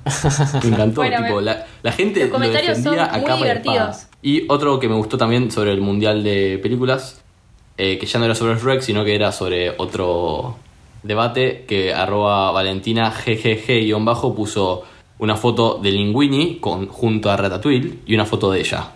Me 0.63 0.69
encantó, 0.69 1.01
Bueno, 1.01 1.17
tipo, 1.23 1.35
me- 1.37 1.41
la, 1.43 1.65
la 1.83 1.91
gente 1.91 2.21
los 2.21 2.29
lo 2.29 2.33
comentarios 2.35 2.77
defendía 2.77 3.05
son 3.05 3.15
a 3.15 3.17
muy 3.19 3.31
y 3.31 3.37
divertidos. 3.43 4.07
Y 4.21 4.45
otro 4.51 4.79
que 4.79 4.89
me 4.89 4.95
gustó 4.95 5.17
también 5.17 5.49
sobre 5.51 5.71
el 5.71 5.81
mundial 5.81 6.23
de 6.23 6.59
películas, 6.61 7.21
eh, 7.77 7.97
que 7.97 8.05
ya 8.05 8.19
no 8.19 8.25
era 8.25 8.35
sobre 8.35 8.55
Shrek, 8.59 8.81
sino 8.81 9.05
que 9.05 9.15
era 9.15 9.31
sobre 9.31 9.69
otro 9.77 10.57
debate, 11.03 11.63
que 11.67 11.93
arroba 11.93 12.51
Valentina 12.51 13.11
GGG-bajo 13.11 14.35
puso 14.35 14.83
una 15.19 15.35
foto 15.37 15.79
de 15.81 15.91
Linguini 15.91 16.57
con, 16.59 16.87
junto 16.87 17.29
a 17.31 17.37
Ratatouille 17.37 17.99
y 18.05 18.15
una 18.15 18.25
foto 18.25 18.51
de 18.51 18.59
ella. 18.61 18.91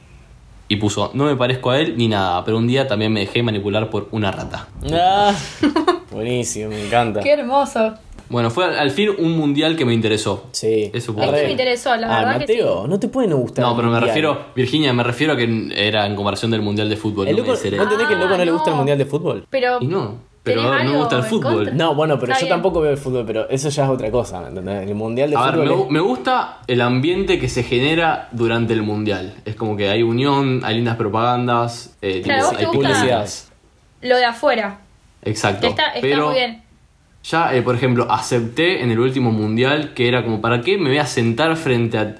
Y 0.73 0.75
puso, 0.77 1.11
no 1.13 1.25
me 1.25 1.35
parezco 1.35 1.69
a 1.69 1.79
él 1.79 1.93
ni 1.97 2.07
nada, 2.07 2.43
pero 2.43 2.57
un 2.57 2.65
día 2.65 2.87
también 2.87 3.13
me 3.13 3.19
dejé 3.19 3.43
manipular 3.43 3.91
por 3.91 4.07
una 4.11 4.31
rata. 4.31 4.67
Ah, 4.91 5.31
buenísimo, 6.11 6.69
me 6.69 6.83
encanta. 6.87 7.19
Qué 7.19 7.31
hermoso. 7.33 7.93
Bueno, 8.29 8.49
fue 8.49 8.65
al, 8.65 8.79
al 8.79 8.89
fin 8.89 9.11
un 9.19 9.37
mundial 9.37 9.75
que 9.75 9.85
me 9.85 9.93
interesó. 9.93 10.45
Sí. 10.51 10.89
Eso 10.91 11.11
Este 11.11 11.23
Arre. 11.23 11.43
me 11.45 11.51
interesó, 11.51 11.95
la 11.95 12.07
ah, 12.07 12.19
verdad 12.21 12.33
que 12.33 12.53
Mateo, 12.53 12.87
no 12.87 12.99
te 12.99 13.07
puede 13.07 13.27
no 13.27 13.37
gustar. 13.37 13.63
No, 13.63 13.71
el 13.71 13.75
pero 13.75 13.87
me 13.89 13.91
mundial. 13.93 14.07
refiero, 14.07 14.45
Virginia, 14.55 14.93
me 14.93 15.03
refiero 15.03 15.33
a 15.33 15.37
que 15.37 15.71
era 15.75 16.07
en 16.07 16.15
comparación 16.15 16.49
del 16.49 16.63
mundial 16.63 16.89
de 16.89 16.97
fútbol. 16.97 17.27
El 17.27 17.35
no, 17.35 17.43
loco, 17.43 17.51
¿No 17.53 17.83
entendés 17.83 18.07
que 18.07 18.13
el 18.15 18.19
loco 18.19 18.35
no, 18.35 18.41
Ah, 18.41 18.45
le 18.45 18.51
gusta 18.51 18.69
el 18.69 18.73
no. 18.73 18.77
mundial 18.77 18.97
de 18.97 19.05
fútbol? 19.05 19.45
Pero. 19.51 19.77
Y 19.81 19.85
no, 19.85 20.15
pero 20.43 20.61
¿Tenés 20.71 20.85
no 20.85 20.91
me 20.91 20.97
gusta 20.97 21.15
el 21.17 21.23
fútbol. 21.23 21.53
contra? 21.55 21.73
No, 21.73 21.95
bueno, 21.95 22.19
pero 22.19 22.33
Está 22.33 22.41
yo 22.41 22.47
bien. 22.47 22.55
tampoco 22.57 22.81
veo 22.81 22.91
el 22.91 22.97
fútbol, 22.97 23.23
pero 23.25 23.49
eso 23.49 23.69
ya 23.69 23.83
es 23.85 23.89
otra 23.89 24.11
cosa, 24.11 24.41
¿me 24.41 24.49
entendés? 24.49 24.87
El 24.89 24.95
mundial 24.95 25.29
de 25.29 25.37
A 25.37 25.41
ver, 25.45 25.51
fútbol. 25.53 25.65
me, 25.67 25.73
es- 25.73 25.79
gu- 25.79 25.89
me 25.89 25.99
gusta 26.01 26.57
el 26.67 26.81
ambiente 26.81 27.39
que 27.39 27.47
se 27.49 27.63
genera 27.63 28.27
durante 28.33 28.73
el 28.73 28.81
mundial. 28.83 29.33
Es 29.45 29.55
como 29.55 29.77
que 29.77 29.89
hay 29.89 30.03
unión, 30.03 30.61
hay 30.63 30.75
lindas 30.75 30.97
propagandas, 30.97 31.95
eh, 32.01 32.15
tipo, 32.15 32.25
Claro, 32.25 32.41
¿vos 32.43 32.51
te 32.51 32.57
hay 32.57 32.65
gusta? 32.65 32.77
publicidades. 32.89 33.51
Lo 34.01 34.17
de 34.17 34.25
afuera. 34.25 34.79
Exacto. 35.23 35.67
Está 35.67 35.93
pero 36.01 36.25
muy 36.27 36.35
bien. 36.35 36.61
ya, 37.23 37.55
eh, 37.55 37.61
por 37.61 37.75
ejemplo, 37.75 38.07
acepté 38.11 38.83
en 38.83 38.91
el 38.91 38.99
último 38.99 39.31
mundial 39.31 39.93
que 39.93 40.09
era 40.09 40.23
como, 40.25 40.41
¿para 40.41 40.59
qué 40.61 40.77
me 40.77 40.89
voy 40.89 40.97
a 40.97 41.05
sentar 41.05 41.55
frente 41.55 41.97
al 41.97 42.19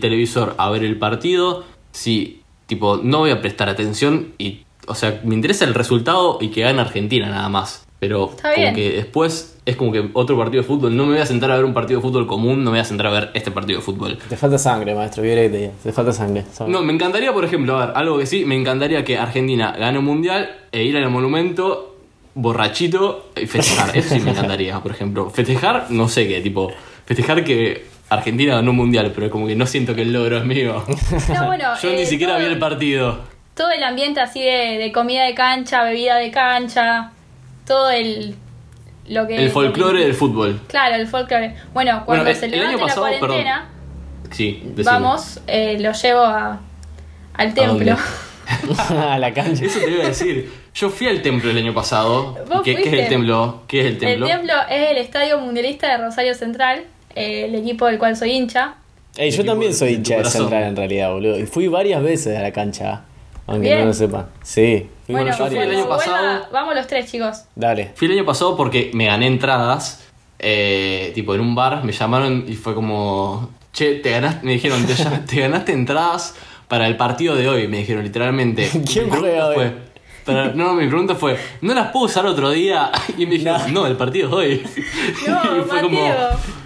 televisor 0.00 0.54
a 0.58 0.68
ver 0.70 0.82
el 0.82 0.98
partido 0.98 1.64
si, 1.92 2.42
tipo, 2.66 2.96
no 3.02 3.18
voy 3.18 3.30
a 3.30 3.40
prestar 3.40 3.68
atención 3.68 4.32
y, 4.38 4.62
o 4.86 4.94
sea, 4.94 5.20
me 5.24 5.34
interesa 5.34 5.64
el 5.64 5.74
resultado 5.74 6.38
y 6.40 6.48
que 6.48 6.62
gane 6.62 6.80
Argentina 6.80 7.28
nada 7.28 7.48
más. 7.48 7.86
Pero 7.98 8.30
Está 8.30 8.54
como 8.54 8.62
bien. 8.62 8.74
que 8.74 8.90
después 8.92 9.58
es 9.66 9.76
como 9.76 9.92
que 9.92 10.08
otro 10.14 10.38
partido 10.38 10.62
de 10.62 10.66
fútbol, 10.66 10.96
no 10.96 11.04
me 11.04 11.12
voy 11.12 11.20
a 11.20 11.26
sentar 11.26 11.50
a 11.50 11.56
ver 11.56 11.66
un 11.66 11.74
partido 11.74 12.00
de 12.00 12.06
fútbol 12.06 12.26
común, 12.26 12.64
no 12.64 12.70
me 12.70 12.78
voy 12.78 12.80
a 12.80 12.84
sentar 12.84 13.08
a 13.08 13.10
ver 13.10 13.30
este 13.34 13.50
partido 13.50 13.78
de 13.78 13.84
fútbol. 13.84 14.16
Te 14.16 14.38
falta 14.38 14.56
sangre, 14.56 14.94
maestro. 14.94 15.22
Te. 15.22 15.72
Te 15.82 15.92
falta 15.92 16.10
sangre. 16.10 16.44
¿sabes? 16.50 16.72
No, 16.72 16.82
me 16.82 16.94
encantaría, 16.94 17.30
por 17.34 17.44
ejemplo, 17.44 17.78
a 17.78 17.86
ver, 17.86 17.96
algo 17.96 18.18
que 18.18 18.24
sí, 18.24 18.46
me 18.46 18.56
encantaría 18.56 19.04
que 19.04 19.18
Argentina 19.18 19.74
gane 19.78 19.98
un 19.98 20.06
mundial 20.06 20.50
e 20.72 20.82
ir 20.82 20.96
al 20.96 21.10
monumento 21.10 21.96
borrachito 22.34 23.30
y 23.36 23.46
festejar. 23.46 23.94
Eso 23.96 24.14
sí 24.14 24.20
me 24.20 24.30
encantaría, 24.30 24.80
por 24.80 24.92
ejemplo. 24.92 25.28
Festejar, 25.28 25.86
no 25.90 26.08
sé 26.08 26.26
qué, 26.26 26.40
tipo, 26.40 26.72
festejar 27.04 27.44
que 27.44 27.84
Argentina 28.08 28.56
ganó 28.56 28.70
un 28.70 28.76
mundial, 28.76 29.12
pero 29.14 29.30
como 29.30 29.46
que 29.46 29.54
no 29.56 29.66
siento 29.66 29.94
que 29.94 30.02
el 30.02 30.12
logro 30.12 30.38
es 30.38 30.44
mío. 30.44 30.82
No, 31.34 31.46
bueno, 31.46 31.68
Yo 31.82 31.90
ni 31.90 32.00
eh, 32.02 32.06
siquiera 32.06 32.34
todo, 32.34 32.46
vi 32.46 32.52
el 32.52 32.58
partido. 32.58 33.20
Todo 33.60 33.72
el 33.72 33.82
ambiente 33.82 34.20
así 34.20 34.40
de, 34.40 34.78
de 34.78 34.90
comida 34.90 35.22
de 35.24 35.34
cancha, 35.34 35.82
bebida 35.82 36.16
de 36.16 36.30
cancha, 36.30 37.10
todo 37.66 37.90
el. 37.90 38.34
Lo 39.06 39.26
que, 39.26 39.36
El 39.36 39.50
folclore 39.50 40.02
del 40.02 40.14
fútbol. 40.14 40.58
Claro, 40.66 40.94
el 40.94 41.06
folclore. 41.06 41.54
Bueno, 41.74 42.04
cuando 42.06 42.24
Bueno, 42.24 42.40
se 42.40 42.46
el 42.46 42.52
levante 42.52 42.76
año 42.76 42.86
pasado, 42.86 43.10
la 43.10 43.18
cuarentena, 43.18 43.68
Sí, 44.30 44.62
vamos, 44.82 45.40
eh, 45.46 45.76
lo 45.78 45.92
llevo 45.92 46.22
a, 46.22 46.58
al 47.34 47.52
templo. 47.52 47.98
a 48.88 49.18
la 49.18 49.34
cancha. 49.34 49.66
Eso 49.66 49.78
te 49.78 49.90
iba 49.90 50.04
a 50.04 50.08
decir. 50.08 50.50
Yo 50.74 50.88
fui 50.88 51.08
al 51.08 51.20
templo 51.20 51.50
el 51.50 51.58
año 51.58 51.74
pasado. 51.74 52.38
¿Vos 52.48 52.62
¿Qué, 52.64 52.76
qué 52.76 52.88
es 52.88 52.92
el 52.94 53.08
templo? 53.10 53.64
¿Qué 53.68 53.80
es 53.80 53.86
el 53.88 53.98
templo? 53.98 54.24
El 54.24 54.32
templo 54.32 54.54
es 54.70 54.90
el 54.90 54.96
Estadio 54.96 55.38
Mundialista 55.38 55.86
de 55.88 56.02
Rosario 56.02 56.34
Central, 56.34 56.84
eh, 57.14 57.44
el 57.44 57.54
equipo 57.56 57.84
del 57.84 57.98
cual 57.98 58.16
soy 58.16 58.30
hincha. 58.30 58.76
Ey, 59.18 59.30
yo 59.30 59.44
también 59.44 59.74
soy 59.74 59.96
hincha 59.96 60.16
de. 60.16 60.24
Central 60.24 60.62
en 60.62 60.76
realidad, 60.76 61.12
boludo. 61.12 61.38
Y 61.38 61.44
fui 61.44 61.68
varias 61.68 62.02
veces 62.02 62.38
a 62.38 62.40
la 62.40 62.52
cancha. 62.52 63.02
Aunque 63.50 63.68
Bien. 63.68 63.80
no 63.80 63.86
lo 63.86 63.92
sepan. 63.94 64.26
Sí. 64.42 64.88
fui 65.06 65.14
Bueno, 65.16 65.36
yo 65.36 65.46
fui 65.46 65.56
el 65.58 65.70
año 65.70 65.88
pasado- 65.88 66.46
vamos 66.52 66.74
los 66.74 66.86
tres, 66.86 67.10
chicos. 67.10 67.42
Dale. 67.56 67.90
Fui 67.96 68.06
el 68.06 68.14
año 68.18 68.24
pasado 68.24 68.56
porque 68.56 68.90
me 68.94 69.06
gané 69.06 69.26
entradas, 69.26 70.06
eh, 70.38 71.10
tipo 71.14 71.34
en 71.34 71.40
un 71.40 71.54
bar, 71.54 71.84
me 71.84 71.92
llamaron 71.92 72.44
y 72.46 72.54
fue 72.54 72.74
como, 72.74 73.50
che, 73.72 73.96
te 73.96 74.10
ganaste, 74.10 74.46
me 74.46 74.52
dijeron, 74.52 74.86
te, 75.26 75.40
ganaste 75.40 75.72
entradas 75.72 76.34
para 76.68 76.86
el 76.86 76.96
partido 76.96 77.34
de 77.34 77.48
hoy, 77.48 77.66
me 77.68 77.78
dijeron 77.78 78.04
literalmente. 78.04 78.70
¿Quién 78.90 79.10
juega 79.10 79.48
hoy? 79.48 79.54
fue, 79.56 79.72
para- 80.24 80.52
no, 80.54 80.74
mi 80.74 80.86
pregunta 80.86 81.16
fue, 81.16 81.36
¿no 81.60 81.74
las 81.74 81.90
puedo 81.90 82.06
usar 82.06 82.24
otro 82.26 82.50
día? 82.50 82.92
Y 83.18 83.26
me 83.26 83.32
dijeron, 83.32 83.60
no, 83.74 83.80
No. 83.82 83.86
el 83.88 83.96
partido 83.96 84.28
es 84.28 84.34
hoy. 84.34 84.84
No, 85.28 85.58
y 85.58 85.60
fue 85.62 85.80
como, 85.82 85.98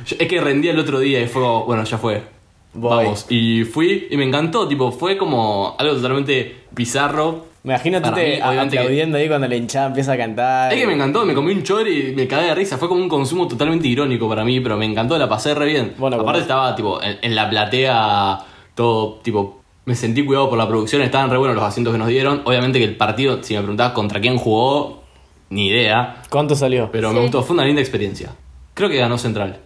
yo- 0.07 0.16
es 0.18 0.29
que 0.29 0.40
rendía 0.40 0.73
el 0.73 0.79
otro 0.79 0.99
día 1.01 1.23
y 1.23 1.27
fue 1.29 1.40
como, 1.40 1.64
bueno, 1.64 1.83
ya 1.85 1.97
fue. 1.97 2.34
Voy. 2.74 3.04
Vamos. 3.04 3.26
Y 3.30 3.64
fui 3.64 4.08
y 4.10 4.16
me 4.16 4.24
encantó, 4.24 4.66
tipo, 4.68 4.90
fue 4.92 5.16
como 5.16 5.74
algo 5.78 5.94
totalmente 5.94 6.64
bizarro. 6.72 7.46
Imagínate 7.64 8.08
obviamente 8.10 8.76
que- 8.76 8.78
aplaudiendo 8.80 9.16
ahí 9.16 9.26
cuando 9.28 9.48
la 9.48 9.56
hinchada 9.56 9.87
empieza 9.87 10.12
a 10.12 10.16
cantar. 10.18 10.72
Es 10.72 10.78
que 10.78 10.87
me 10.87 10.92
encantó, 10.94 11.24
me 11.24 11.32
comí 11.34 11.52
un 11.52 11.62
chori 11.62 12.10
y 12.10 12.14
me 12.14 12.26
cagué 12.28 12.48
de 12.48 12.54
risa. 12.54 12.76
Fue 12.76 12.88
como 12.88 13.00
un 13.00 13.08
consumo 13.08 13.48
totalmente 13.48 13.88
irónico 13.88 14.28
para 14.28 14.44
mí, 14.44 14.60
pero 14.60 14.76
me 14.76 14.84
encantó, 14.84 15.16
la 15.16 15.28
pasé 15.28 15.54
re 15.54 15.64
bien. 15.66 15.94
Bueno, 15.96 16.16
Aparte 16.20 16.40
estaba 16.42 16.74
tipo 16.76 17.02
en, 17.02 17.16
en 17.22 17.34
la 17.34 17.48
platea, 17.48 18.38
todo 18.74 19.14
tipo. 19.22 19.60
Me 19.87 19.94
sentí 19.94 20.24
cuidado 20.24 20.48
por 20.50 20.58
la 20.58 20.66
producción, 20.68 21.00
estaban 21.02 21.30
re 21.30 21.37
buenos 21.38 21.56
los 21.56 21.64
asientos 21.64 21.92
que 21.94 21.98
nos 21.98 22.08
dieron. 22.08 22.42
Obviamente 22.44 22.78
que 22.78 22.84
el 22.84 22.96
partido, 22.96 23.42
si 23.42 23.54
me 23.54 23.60
preguntabas 23.60 23.92
contra 23.92 24.20
quién 24.20 24.37
jugó, 24.37 25.02
ni 25.50 25.68
idea. 25.68 26.22
¿Cuánto 26.30 26.54
salió? 26.56 26.90
Pero 26.90 27.10
Sí. 27.10 27.14
me 27.14 27.20
gustó, 27.22 27.42
fue 27.42 27.54
una 27.54 27.64
linda 27.64 27.80
experiencia. 27.80 28.30
Creo 28.74 28.88
que 28.90 28.96
ganó 28.96 29.16
Central. 29.18 29.58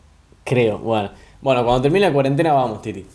Creo. 0.45 0.79
Bueno. 0.79 1.11
Bueno, 1.41 1.65
cuando 1.65 1.83
termine 1.83 2.07
la 2.07 2.13
cuarentena 2.13 2.53
vamos, 2.53 2.83
Titi. 2.83 3.07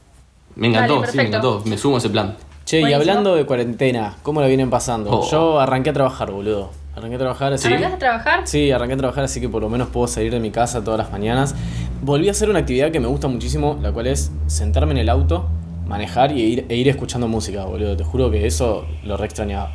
Me 0.55 0.67
encantó, 0.67 1.01
Dale, 1.01 1.11
sí, 1.11 1.17
me 1.17 1.23
encantó. 1.23 1.61
Me 1.65 1.77
sumo 1.77 1.95
a 1.95 1.99
ese 1.99 2.09
plan. 2.09 2.35
Che, 2.65 2.81
y 2.81 2.93
hablando 2.93 3.35
de 3.35 3.45
cuarentena, 3.45 4.15
¿cómo 4.23 4.39
la 4.39 4.47
vienen 4.47 4.69
pasando? 4.69 5.09
Oh. 5.11 5.29
Yo 5.29 5.59
arranqué 5.59 5.89
a 5.89 5.93
trabajar, 5.93 6.31
boludo. 6.31 6.69
Arranqué 6.95 7.15
a 7.15 7.19
trabajar, 7.19 7.53
así 7.53 7.67
¿Arrancaste 7.67 7.95
a 7.95 7.99
trabajar? 7.99 8.47
Sí, 8.47 8.71
arranqué 8.71 8.93
a 8.93 8.97
trabajar, 8.97 9.23
así 9.23 9.41
que 9.41 9.49
por 9.49 9.61
lo 9.61 9.69
menos 9.69 9.89
puedo 9.89 10.07
salir 10.07 10.31
de 10.31 10.39
mi 10.39 10.51
casa 10.51 10.83
todas 10.83 10.97
las 10.99 11.11
mañanas. 11.11 11.55
Volví 12.01 12.27
a 12.27 12.31
hacer 12.31 12.49
una 12.49 12.59
actividad 12.59 12.91
que 12.91 12.99
me 12.99 13.07
gusta 13.07 13.27
muchísimo, 13.27 13.79
la 13.81 13.91
cual 13.91 14.07
es 14.07 14.31
sentarme 14.47 14.91
en 14.91 14.99
el 14.99 15.09
auto, 15.09 15.49
manejar 15.87 16.31
y 16.31 16.41
ir, 16.41 16.65
e 16.69 16.75
ir 16.75 16.87
escuchando 16.87 17.27
música, 17.27 17.65
boludo. 17.65 17.97
Te 17.97 18.03
juro 18.03 18.29
que 18.29 18.45
eso 18.45 18.85
lo 19.03 19.17
re 19.17 19.25
extrañaba. 19.25 19.71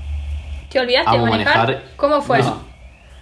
¿Te 0.70 0.78
olvidaste 0.78 1.10
de 1.10 1.26
manejar? 1.26 1.56
manejar. 1.56 1.82
¿Cómo 1.96 2.22
fue? 2.22 2.38
No. 2.38 2.67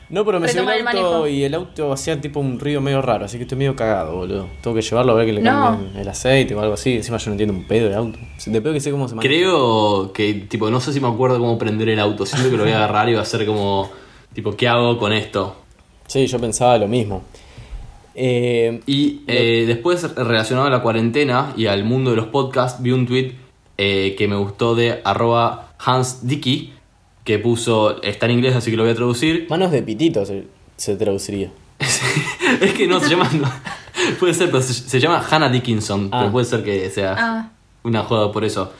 No, 0.08 0.24
pero 0.24 0.38
me 0.38 0.46
subí 0.48 0.60
el 0.60 0.68
auto 0.70 0.84
manejo. 0.84 1.26
y 1.28 1.42
el 1.44 1.54
auto 1.54 1.92
hacía 1.92 2.20
tipo 2.20 2.38
un 2.38 2.60
ruido 2.60 2.80
medio 2.80 3.02
raro, 3.02 3.24
así 3.24 3.38
que 3.38 3.42
estoy 3.42 3.58
medio 3.58 3.74
cagado, 3.74 4.14
boludo. 4.16 4.46
Tengo 4.60 4.76
que 4.76 4.82
llevarlo 4.82 5.12
a 5.12 5.14
ver 5.16 5.26
que 5.26 5.32
le 5.32 5.40
No. 5.42 5.50
cambien 5.50 5.96
el 5.96 6.08
aceite 6.08 6.54
o 6.54 6.60
algo 6.60 6.74
así. 6.74 6.94
Encima 6.94 7.16
yo 7.16 7.26
no 7.26 7.32
entiendo 7.32 7.54
un 7.54 7.64
pedo 7.64 7.88
de 7.88 7.96
auto. 7.96 8.18
De 8.46 8.60
pedo 8.62 8.72
que 8.72 8.80
sé 8.80 8.92
cómo 8.92 9.08
se 9.08 9.16
maneja. 9.16 9.28
Creo 9.34 10.12
que, 10.12 10.34
tipo, 10.34 10.70
no 10.70 10.78
sé 10.80 10.92
si 10.92 11.00
me 11.00 11.08
acuerdo 11.08 11.38
cómo 11.40 11.58
prender 11.58 11.88
el 11.88 11.98
auto. 11.98 12.24
Siento 12.24 12.48
que 12.50 12.56
lo 12.56 12.62
voy 12.62 12.72
a 12.72 12.76
agarrar 12.76 13.08
y 13.08 13.14
va 13.14 13.22
a 13.22 13.24
ser 13.24 13.44
como, 13.46 13.90
tipo, 14.32 14.54
¿qué 14.56 14.68
hago 14.68 14.96
con 14.98 15.12
esto? 15.12 15.56
Sí, 16.06 16.26
yo 16.28 16.38
pensaba 16.38 16.78
lo 16.78 16.86
mismo. 16.86 17.24
Eh, 18.14 18.80
Y 18.86 19.22
eh, 19.26 19.64
después, 19.66 20.14
relacionado 20.14 20.68
a 20.68 20.70
la 20.70 20.82
cuarentena 20.82 21.52
y 21.56 21.66
al 21.66 21.82
mundo 21.84 22.10
de 22.10 22.16
los 22.16 22.26
podcasts, 22.26 22.80
vi 22.80 22.92
un 22.92 23.06
tweet 23.06 23.32
eh, 23.76 24.14
que 24.16 24.26
me 24.28 24.36
gustó 24.36 24.74
de 24.74 25.00
arroba 25.04 25.72
Hans 25.78 26.26
Dicky, 26.26 26.72
que 27.26 27.38
puso, 27.38 28.00
está 28.02 28.24
en 28.26 28.32
inglés 28.32 28.56
así 28.56 28.70
que 28.70 28.76
lo 28.78 28.84
voy 28.84 28.92
a 28.92 28.94
traducir. 28.94 29.46
manos 29.50 29.70
de 29.72 29.82
pitito 29.82 30.24
se, 30.24 30.44
se 30.78 30.96
traduciría. 30.96 31.50
es 32.60 32.72
que 32.72 32.86
no, 32.86 33.00
se 33.00 33.10
llama... 33.10 33.28
no, 33.34 33.50
puede 34.18 34.32
ser, 34.32 34.50
pero 34.50 34.62
se, 34.62 34.72
se 34.72 35.00
llama 35.00 35.22
Hannah 35.28 35.50
Dickinson, 35.50 36.08
Ah. 36.12 36.20
pero 36.20 36.32
puede 36.32 36.46
ser 36.46 36.62
que 36.64 36.88
sea 36.88 37.14
Ah, 37.18 37.50
una 37.82 38.02
joda 38.04 38.32
por 38.32 38.44
eso. 38.44 38.72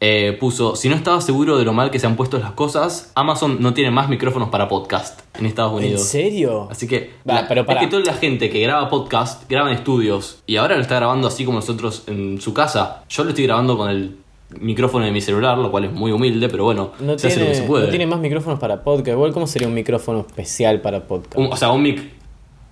Eh, 0.00 0.36
puso, 0.38 0.76
si 0.76 0.88
no 0.90 0.96
estabas 0.96 1.24
seguro 1.24 1.56
de 1.56 1.64
lo 1.64 1.72
mal 1.72 1.90
que 1.90 1.98
se 1.98 2.06
han 2.06 2.14
puesto 2.16 2.38
las 2.38 2.50
cosas, 2.52 3.10
Amazon 3.14 3.58
no 3.60 3.72
tiene 3.72 3.90
más 3.90 4.08
micrófonos 4.10 4.50
para 4.50 4.68
podcast 4.68 5.20
en 5.38 5.46
Estados 5.46 5.72
¿En 5.72 5.78
Unidos. 5.86 6.02
serio? 6.02 6.68
Así 6.70 6.86
que 6.86 7.12
la- 7.24 7.48
pero 7.48 7.62
es 7.62 7.66
pará. 7.66 7.80
que 7.80 7.86
toda 7.86 8.02
la 8.02 8.12
gente 8.12 8.50
que 8.50 8.60
graba 8.60 8.90
podcast 8.90 9.48
graba 9.48 9.70
en 9.70 9.76
estudios 9.76 10.42
y 10.46 10.56
ahora 10.56 10.74
lo 10.76 10.82
está 10.82 10.96
grabando 10.96 11.26
así 11.28 11.46
como 11.46 11.60
nosotros 11.60 12.02
en 12.06 12.38
su 12.40 12.52
casa. 12.52 13.04
Yo 13.08 13.24
lo 13.24 13.30
estoy 13.30 13.44
grabando 13.46 13.78
con 13.78 13.88
el 13.88 14.18
micrófono 14.60 15.04
de 15.04 15.10
mi 15.10 15.20
celular, 15.20 15.58
lo 15.58 15.70
cual 15.70 15.84
es 15.84 15.92
muy 15.92 16.12
humilde, 16.12 16.48
pero 16.48 16.64
bueno, 16.64 16.92
No 17.00 17.18
se 17.18 17.26
hace 17.28 17.36
lo 17.40 17.44
tiene, 17.46 17.50
que 17.50 17.54
se 17.62 17.62
puede. 17.66 17.84
no 17.84 17.90
tiene 17.90 18.06
más 18.06 18.20
micrófonos 18.20 18.58
para 18.60 18.82
podcast. 18.84 19.08
Igual, 19.08 19.32
¿cómo 19.32 19.46
sería 19.46 19.66
un 19.68 19.74
micrófono 19.74 20.20
especial 20.20 20.80
para 20.80 21.00
podcast? 21.06 21.36
Un- 21.36 21.52
o 21.52 21.56
sea, 21.56 21.70
un 21.70 21.82
mic. 21.82 22.02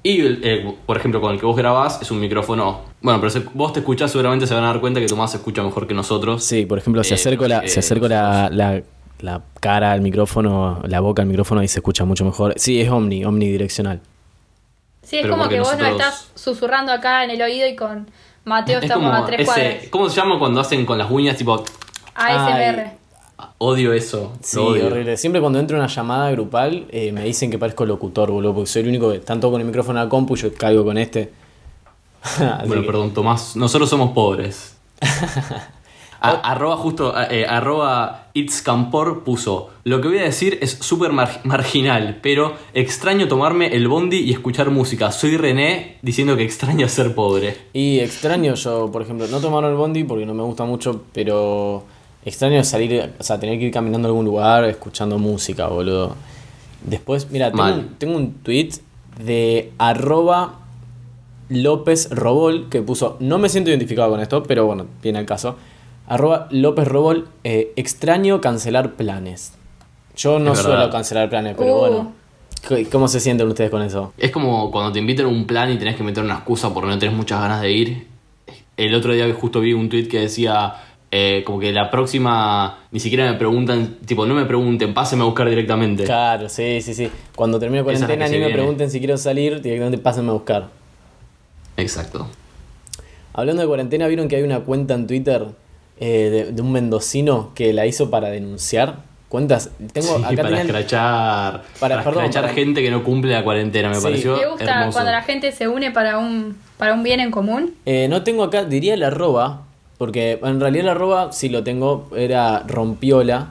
Y, 0.05 0.21
eh, 0.21 0.75
por 0.85 0.97
ejemplo, 0.97 1.21
con 1.21 1.33
el 1.33 1.39
que 1.41 1.47
vos 1.47 1.57
grabás 1.57 2.03
es 2.03 2.11
un 2.11 2.19
micrófono. 2.21 2.81
Bueno, 3.01 3.21
pero 3.21 3.31
si 3.31 3.41
vos 3.55 3.73
te 3.73 3.81
escuchás, 3.81 4.11
seguramente 4.11 4.47
se 4.49 4.55
van 4.55 4.65
a 4.65 4.69
dar 4.69 4.81
cuenta 4.81 4.99
que 5.01 5.07
Tomás 5.07 5.31
se 5.31 5.37
escucha 5.37 5.63
mejor 5.63 5.87
que 5.87 5.95
nosotros. 5.95 6.43
Sí, 6.43 6.67
por 6.67 6.79
ejemplo, 6.79 7.05
si 7.05 7.13
Eh, 7.13 7.15
acerco, 7.15 7.47
la, 7.47 7.61
eh, 7.61 7.69
si 7.69 7.79
acerco 7.79 8.09
la, 8.09 8.49
la- 8.51 8.83
la 9.21 9.43
cara 9.61 9.93
al 9.93 10.01
micrófono, 10.01 10.83
la 10.89 10.99
boca 10.99 11.23
al 11.23 11.29
micrófono, 11.29 11.61
ahí 11.61 11.69
se 11.69 11.79
escucha 11.79 12.05
mucho 12.05 12.25
mejor. 12.25 12.55
Sí, 12.57 12.81
es 12.81 12.91
omni, 12.91 13.25
omnidireccional. 13.25 14.01
Sí, 15.05 15.17
es 15.17 15.23
Pero 15.23 15.35
como 15.37 15.49
que 15.49 15.61
vos 15.61 15.73
no 15.77 15.79
nosotros- 15.85 16.01
estás 16.01 16.31
susurrando 16.35 16.91
acá 16.93 17.23
en 17.23 17.31
el 17.31 17.41
oído 17.43 17.69
y 17.69 17.77
con 17.77 18.09
Mateo 18.45 18.79
Es 18.79 18.85
estamos 18.85 19.11
como 19.11 19.23
a 19.23 19.27
tres 19.27 19.41
ese. 19.41 19.47
cuadras. 19.47 19.75
¿Cómo 19.91 20.09
se 20.09 20.17
llama 20.21 20.39
cuando 20.39 20.61
hacen 20.61 20.85
con 20.85 20.99
las 20.99 21.11
uñas? 21.11 21.37
Tipo, 21.37 21.63
ASMR. 22.15 22.91
odio 23.59 23.93
eso. 23.93 24.33
Sí, 24.43 24.59
odio. 24.59 24.87
horrible. 24.89 25.17
Siempre 25.17 25.41
cuando 25.41 25.59
entro 25.61 25.77
en 25.77 25.83
una 25.85 25.93
llamada 25.93 26.31
grupal 26.33 26.87
eh, 26.91 27.13
me 27.13 27.23
dicen 27.25 27.51
que 27.51 27.59
parezco 27.59 27.85
locutor, 27.87 28.31
boludo, 28.31 28.55
porque 28.55 28.71
soy 28.71 28.83
el 28.83 28.89
único 28.89 29.11
que 29.13 29.21
tanto 29.21 29.51
con 29.51 29.61
el 29.61 29.67
micrófono 29.67 30.01
a 30.01 30.05
la 30.05 30.09
compu 30.09 30.35
y 30.35 30.39
yo 30.39 30.53
caigo 30.55 30.85
con 30.85 30.99
este. 30.99 31.33
Bueno, 32.67 32.83
que- 32.83 32.87
perdón, 32.87 33.13
Tomás. 33.15 33.57
Nosotros 33.57 33.89
somos 33.91 34.11
pobres. 34.13 34.77
A- 36.23 36.53
arroba 36.53 36.77
justo, 36.77 37.13
eh, 37.31 37.45
arroba 37.49 38.29
Itzcampor 38.35 39.25
puso, 39.25 39.71
lo 39.85 40.01
que 40.01 40.09
voy 40.09 40.19
a 40.19 40.23
decir 40.23 40.59
es 40.63 40.79
súper 40.81 41.13
mar- 41.13 41.41
marginal, 41.45 42.19
pero 42.23 42.55
extraño 42.75 43.29
tomarme 43.29 43.75
el 43.75 43.89
bondi 43.89 44.19
y 44.19 44.31
escuchar 44.33 44.71
música. 44.71 45.11
Soy 45.13 45.37
René 45.37 45.99
diciendo 46.03 46.37
que 46.37 46.45
extraña 46.45 46.89
ser 46.89 47.15
pobre. 47.15 47.57
Y 47.73 47.99
extraño 48.01 48.55
yo, 48.55 48.91
por 48.93 49.03
ejemplo, 49.03 49.27
no 49.27 49.41
tomar 49.41 49.65
el 49.65 49.75
bondi 49.75 50.05
porque 50.05 50.25
no 50.25 50.33
me 50.35 50.43
gusta 50.45 50.65
mucho, 50.65 51.03
pero 51.13 51.85
extraño 52.25 52.63
salir, 52.65 53.11
o 53.19 53.23
sea, 53.23 53.41
tener 53.41 53.59
que 53.59 53.67
ir 53.67 53.73
caminando 53.73 54.07
a 54.07 54.11
algún 54.11 54.25
lugar 54.25 54.65
escuchando 54.65 55.19
música, 55.19 55.67
boludo. 55.67 56.15
Después, 56.85 57.29
mira, 57.31 57.51
tengo 57.51 57.65
tengo 57.99 58.17
un 58.17 58.33
tweet 58.35 58.71
de 59.25 59.73
arroba 59.79 60.61
López 61.49 62.09
Robol 62.11 62.69
que 62.71 62.81
puso, 62.83 63.17
no 63.21 63.39
me 63.39 63.49
siento 63.49 63.71
identificado 63.71 64.11
con 64.11 64.21
esto, 64.21 64.43
pero 64.43 64.65
bueno, 64.67 64.87
viene 65.03 65.19
al 65.19 65.27
caso. 65.27 65.57
Arroba 66.07 66.49
López 66.51 66.87
Robol, 66.89 67.29
eh, 67.45 67.73
extraño 67.77 68.41
cancelar 68.41 68.93
planes. 68.95 69.53
Yo 70.17 70.39
no 70.39 70.55
suelo 70.55 70.91
cancelar 70.91 71.29
planes, 71.31 71.55
pero 71.59 71.75
Uh. 71.77 71.79
bueno. 71.79 72.13
¿Qué- 72.69 72.87
¿Cómo 72.89 73.09
se 73.09 73.19
sienten 73.19 73.49
ustedes 73.49 73.71
con 73.71 73.83
eso? 73.83 74.13
Es 74.19 74.31
como 74.31 74.71
cuando 74.71 74.93
te 74.93 74.99
invitan 75.01 75.27
a 75.27 75.29
un 75.29 75.47
plan 75.47 75.71
y 75.73 75.79
tenés 75.79 75.97
que 75.97 76.03
meter 76.05 76.23
una 76.23 76.35
excusa 76.35 76.73
porque 76.73 76.91
no 76.91 76.99
tenés 76.99 77.15
muchas 77.15 77.41
ganas 77.41 77.61
de 77.63 77.73
ir. 77.73 78.07
El 78.77 78.95
otro 78.95 79.13
día 79.15 79.33
justo 79.35 79.61
vi 79.61 79.73
un 79.73 79.89
tweet 79.89 80.07
que 80.09 80.21
decía 80.21 80.75
eh, 81.15 81.43
como 81.45 81.59
que 81.61 81.73
la 81.73 81.91
próxima 81.91 82.79
ni 82.91 82.99
siquiera 83.01 83.31
me 83.31 83.37
preguntan, 83.37 83.97
tipo, 84.07 84.25
no 84.27 84.35
me 84.35 84.45
pregunten, 84.47 84.95
pásenme 84.95 85.25
a 85.25 85.27
buscar 85.27 85.49
directamente. 85.49 86.05
Claro, 86.05 86.49
sí, 86.49 86.81
sí, 86.81 86.95
sí. 86.95 87.11
Cuando 87.37 87.59
la 87.59 87.83
cuarentena 87.83 88.27
ni 88.27 88.33
me 88.33 88.39
viene. 88.39 88.55
pregunten 88.55 88.91
si 88.91 88.99
quiero 88.99 89.19
salir, 89.19 89.61
directamente 89.61 89.99
pásenme 89.99 90.31
a 90.31 90.33
buscar. 90.33 90.69
Exacto. 91.77 92.29
Hablando 93.35 93.61
de 93.63 93.69
cuarentena, 93.69 94.07
¿vieron 94.07 94.29
que 94.29 94.37
hay 94.37 94.43
una 94.43 94.61
cuenta 94.61 94.95
en 94.95 95.07
Twitter 95.07 95.47
eh, 96.03 96.31
de, 96.31 96.53
de 96.53 96.63
un 96.63 96.73
mendocino 96.73 97.51
que 97.55 97.73
la 97.73 97.87
hizo 97.87 98.11
para 98.11 98.29
denunciar? 98.31 99.11
Cuentas, 99.29 99.71
tengo 99.95 100.19
Sí, 100.19 100.25
acá 100.25 100.43
para 100.43 100.61
escrachar, 100.61 101.53
Para- 101.53 101.95
para, 101.95 102.05
perdón, 102.05 102.25
escrachar 102.25 102.43
para- 102.43 102.55
gente 102.55 102.83
que 102.83 102.91
no 102.91 103.03
cumple 103.03 103.33
la 103.33 103.43
cuarentena, 103.45 103.89
me 103.89 103.95
Sí. 103.95 104.03
pareció 104.03 104.37
Me 104.37 104.47
gusta 104.47 104.65
hermoso. 104.81 104.93
cuando 104.93 105.11
la 105.13 105.23
gente 105.23 105.53
se 105.53 105.69
une 105.69 105.91
para 105.91 106.19
un, 106.19 106.59
para 106.77 106.93
un 106.93 107.03
bien 107.03 107.21
en 107.21 107.31
común. 107.31 107.75
Eh, 107.87 108.09
no 108.11 108.23
tengo 108.25 108.43
acá, 108.45 108.65
diría 108.65 108.93
el 108.95 109.03
arroba, 109.03 109.63
porque 109.97 110.39
en 110.43 110.61
realidad 110.61 110.85
el 110.85 110.91
arroba, 110.91 111.33
si 111.33 111.49
lo 111.49 111.63
tengo, 111.65 112.11
era 112.15 112.65
rompiola, 112.67 113.51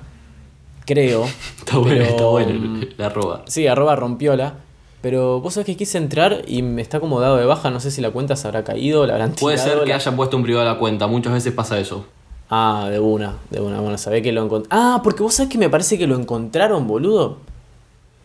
creo. 0.86 1.26
Está 1.60 1.78
bueno, 1.78 1.96
pero, 1.98 2.10
está 2.10 2.26
bueno 2.26 2.54
mm, 2.60 2.82
la 2.98 3.06
arroba. 3.08 3.42
Sí, 3.48 3.66
arroba 3.68 3.96
rompiola. 3.96 4.54
Pero 5.02 5.40
vos 5.42 5.56
sabés 5.56 5.66
que 5.66 5.76
quise 5.78 5.98
entrar 5.98 6.44
y 6.46 6.62
me 6.62 6.80
está 6.84 7.00
como 7.00 7.20
dado 7.20 7.38
de 7.38 7.46
baja, 7.46 7.72
no 7.72 7.80
sé 7.80 7.90
si 7.90 8.02
la 8.02 8.12
cuenta 8.12 8.36
se 8.36 8.48
habrá 8.48 8.64
caído, 8.64 9.08
la 9.08 9.14
habrán 9.14 9.32
Puede 9.32 9.56
tirado, 9.58 9.78
ser 9.78 9.84
que 9.86 9.90
la- 9.90 9.96
hayan 9.96 10.16
puesto 10.16 10.38
en 10.38 10.44
privado 10.44 10.64
la 10.72 10.78
cuenta, 10.78 11.08
muchas 11.08 11.34
veces 11.34 11.52
pasa 11.54 11.80
eso. 11.80 12.06
Ah, 12.54 12.90
de 12.92 13.00
una, 13.00 13.38
de 13.50 13.62
una. 13.62 13.80
Bueno, 13.80 13.98
sabés 13.98 14.22
que 14.22 14.32
lo 14.34 14.44
encontraron. 14.44 14.86
Ah, 14.96 15.00
porque 15.02 15.24
vos 15.24 15.34
sabés 15.34 15.50
que 15.52 15.58
me 15.58 15.70
parece 15.70 15.98
que 15.98 16.06
lo 16.06 16.16
encontraron, 16.20 16.86
boludo. 16.86 17.38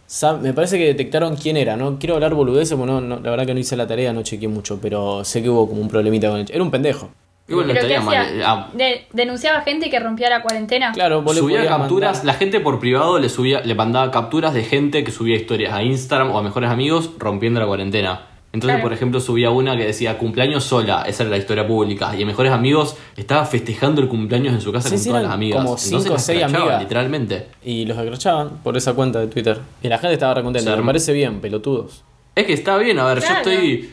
Sa- 0.09 0.37
Me 0.37 0.53
parece 0.53 0.79
que 0.79 0.85
detectaron 0.87 1.37
quién 1.37 1.57
era. 1.57 1.77
No 1.77 1.99
quiero 1.99 2.15
hablar 2.17 2.35
boludeces, 2.35 2.77
porque 2.77 2.93
no, 2.93 3.01
no- 3.01 3.21
la 3.21 3.31
verdad 3.31 3.47
que 3.47 3.55
no 3.55 3.61
hice 3.61 3.77
la 3.77 3.87
tarea, 3.87 4.13
no 4.13 4.23
chequeé 4.23 4.49
mucho, 4.49 4.79
pero 4.83 5.25
sé 5.25 5.43
que 5.43 5.49
hubo 5.51 5.69
como 5.69 5.81
un 5.81 5.89
problemita 5.89 6.29
con 6.29 6.41
el. 6.41 6.47
Era 6.51 6.63
un 6.63 6.71
pendejo. 6.71 7.09
Igual 7.49 7.69
no 7.69 7.75
Pero 7.75 7.87
¿qué 7.87 7.95
estaría 7.95 8.05
mal. 8.21 8.27
hacía? 8.27 8.51
ah, 8.51 8.69
De- 8.75 9.07
denunciaba 9.13 9.61
gente 9.61 9.89
que 9.89 10.01
rompía 10.01 10.29
la 10.29 10.43
cuarentena. 10.43 10.91
Claro, 10.93 11.23
vos 11.23 11.37
subía 11.37 11.65
capturas, 11.69 12.17
mandar- 12.19 12.25
la 12.27 12.35
gente 12.35 12.59
por 12.59 12.81
privado 12.81 13.21
le 13.21 13.29
subía, 13.29 13.61
le 13.61 13.75
mandaba 13.77 14.11
capturas 14.11 14.53
de 14.55 14.65
gente 14.65 15.05
que 15.05 15.13
subía 15.13 15.37
historias 15.37 15.73
a 15.73 15.85
Instagram 15.85 16.33
o 16.33 16.39
a 16.39 16.43
mejores 16.43 16.69
amigos 16.71 17.11
rompiendo 17.19 17.61
la 17.61 17.67
cuarentena. 17.67 18.23
Entonces, 18.57 18.77
Claro. 18.77 18.83
por 18.85 18.93
ejemplo, 18.93 19.21
subía 19.21 19.51
una 19.51 19.77
que 19.77 19.85
decía 19.85 20.17
cumpleaños 20.19 20.65
sola, 20.65 21.03
esa 21.07 21.23
era 21.25 21.31
la 21.31 21.37
historia 21.37 21.67
pública, 21.67 22.17
y 22.17 22.23
en 22.23 22.27
mejores 22.27 22.53
amigos 22.53 22.97
estaba 23.17 23.45
festejando 23.45 24.01
el 24.01 24.09
cumpleaños 24.09 24.55
en 24.55 24.61
su 24.63 24.73
casa 24.73 24.89
Sí, 24.89 24.95
con 24.95 24.99
sí, 25.03 25.09
todas 25.11 25.21
eran 25.21 25.29
las 25.31 25.35
amigas. 25.35 25.57
como 25.59 25.69
Entonces 25.77 25.89
cinco 25.91 26.09
o 26.11 26.13
las 26.15 26.25
seis 26.25 26.43
amigas. 26.43 26.81
literalmente. 26.83 27.47
Y 27.65 27.85
los 27.85 27.99
escrachaban 27.99 28.49
por 28.65 28.77
esa 28.77 28.95
cuenta 28.95 29.21
de 29.21 29.27
Twitter. 29.27 29.59
Y 29.83 29.89
la 29.89 29.99
gente 29.99 30.15
estaba 30.15 30.35
recontenta. 30.35 30.71
Se 30.71 30.77
Me 30.77 30.83
parece 30.87 31.13
bien, 31.13 31.41
pelotudos. 31.41 32.03
Es 32.35 32.45
que 32.47 32.53
está 32.55 32.77
bien, 32.79 32.99
a 32.99 33.05
ver, 33.07 33.19
Claro. 33.19 33.35
yo 33.45 33.51
estoy 33.51 33.91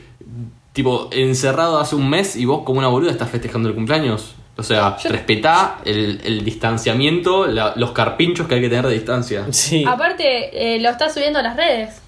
tipo 0.71 1.09
encerrado 1.11 1.79
hace 1.79 1.95
un 1.95 2.09
mes 2.09 2.35
y 2.35 2.45
vos 2.45 2.63
como 2.63 2.79
una 2.79 2.87
boluda 2.87 3.11
estás 3.11 3.29
festejando 3.29 3.69
el 3.69 3.75
cumpleaños. 3.75 4.35
O 4.55 4.63
sea, 4.63 4.97
Yo- 5.03 5.09
respetá 5.09 5.79
el, 5.83 6.21
el 6.23 6.43
distanciamiento, 6.45 7.47
la- 7.47 7.73
los 7.75 7.91
carpinchos 7.91 8.47
que 8.47 8.55
hay 8.55 8.61
que 8.61 8.69
tener 8.69 8.85
de 8.87 8.93
distancia. 8.93 9.45
Sí. 9.51 9.83
Aparte, 9.87 10.75
eh, 10.75 10.79
lo 10.79 10.89
está 10.89 11.09
subiendo 11.09 11.39
a 11.39 11.41
las 11.43 11.55
redes. 11.57 12.01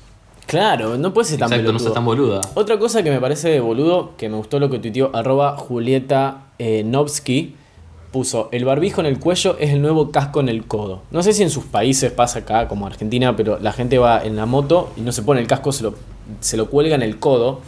Claro, 0.47 0.97
no 0.97 1.13
puede 1.13 1.27
ser 1.27 1.39
tan 1.39 1.51
Exacto, 1.51 1.73
no 1.73 1.79
seas 1.79 1.93
tan 1.93 2.05
boluda. 2.05 2.41
Otra 2.53 2.77
cosa 2.77 3.03
que 3.03 3.10
me 3.10 3.19
parece 3.19 3.49
de 3.49 3.60
boludo, 3.60 4.12
que 4.17 4.29
me 4.29 4.38
gustó 4.38 4.60
lo 4.60 4.69
que 4.69 4.79
tuiteó 4.79 5.10
arroba 5.13 5.58
Julieta 5.58 6.47
eh, 6.60 6.84
Novsky, 6.84 7.55
puso, 8.12 8.47
el 8.51 8.63
barbijo 8.63 9.01
en 9.01 9.08
el 9.08 9.19
cuello 9.19 9.58
es 9.60 9.71
el 9.71 9.81
nuevo 9.81 10.12
casco 10.12 10.39
en 10.39 10.49
el 10.49 10.65
codo. 10.65 11.01
No 11.12 11.21
sé 11.23 11.34
si 11.34 11.43
en 11.43 11.49
sus 11.49 11.65
países 11.65 12.12
pasa 12.12 12.39
acá, 12.39 12.67
como 12.67 12.88
Argentina, 12.88 13.36
pero 13.36 13.60
la 13.60 13.73
gente 13.73 13.97
va 13.97 14.23
en 14.23 14.36
la 14.36 14.45
moto 14.45 14.91
y 14.95 15.01
no 15.01 15.12
se 15.12 15.21
pone 15.23 15.41
el 15.41 15.47
casco, 15.47 15.71
se 15.71 15.84
lo, 15.84 15.95
se 16.39 16.55
lo 16.58 16.69
cuelga 16.69 16.95
en 16.95 17.01
el 17.01 17.19
codo. 17.19 17.60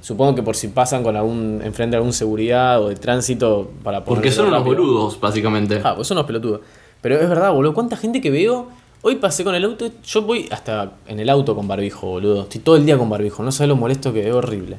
Supongo 0.00 0.34
que 0.34 0.42
por 0.42 0.56
si 0.56 0.68
pasan 0.68 1.02
con 1.02 1.16
algún, 1.16 1.60
enfrente 1.62 1.92
de 1.92 1.98
algún 1.98 2.12
seguridad 2.12 2.82
o 2.82 2.88
de 2.88 2.96
tránsito 2.96 3.70
para 3.82 4.04
Porque 4.04 4.30
son 4.30 4.48
unos 4.48 4.60
rápido. 4.60 4.76
boludos, 4.76 5.20
básicamente. 5.20 5.80
Ah, 5.84 5.94
pues 5.94 6.08
son 6.08 6.18
unos 6.18 6.26
pelotudos. 6.26 6.60
Pero 7.00 7.18
es 7.20 7.28
verdad, 7.28 7.52
boludo. 7.52 7.72
¿Cuánta 7.72 7.96
gente 7.96 8.20
que 8.20 8.30
veo? 8.30 8.68
Hoy 9.06 9.16
pasé 9.16 9.44
con 9.44 9.54
el 9.54 9.62
auto. 9.66 9.90
Yo 10.02 10.22
voy 10.22 10.48
hasta 10.50 10.92
en 11.06 11.20
el 11.20 11.28
auto 11.28 11.54
con 11.54 11.68
barbijo, 11.68 12.06
boludo. 12.06 12.44
Estoy 12.44 12.62
todo 12.62 12.76
el 12.76 12.86
día 12.86 12.96
con 12.96 13.10
barbijo. 13.10 13.42
No 13.42 13.52
sabes 13.52 13.68
lo 13.68 13.76
molesto 13.76 14.14
que 14.14 14.26
es 14.26 14.32
horrible. 14.34 14.78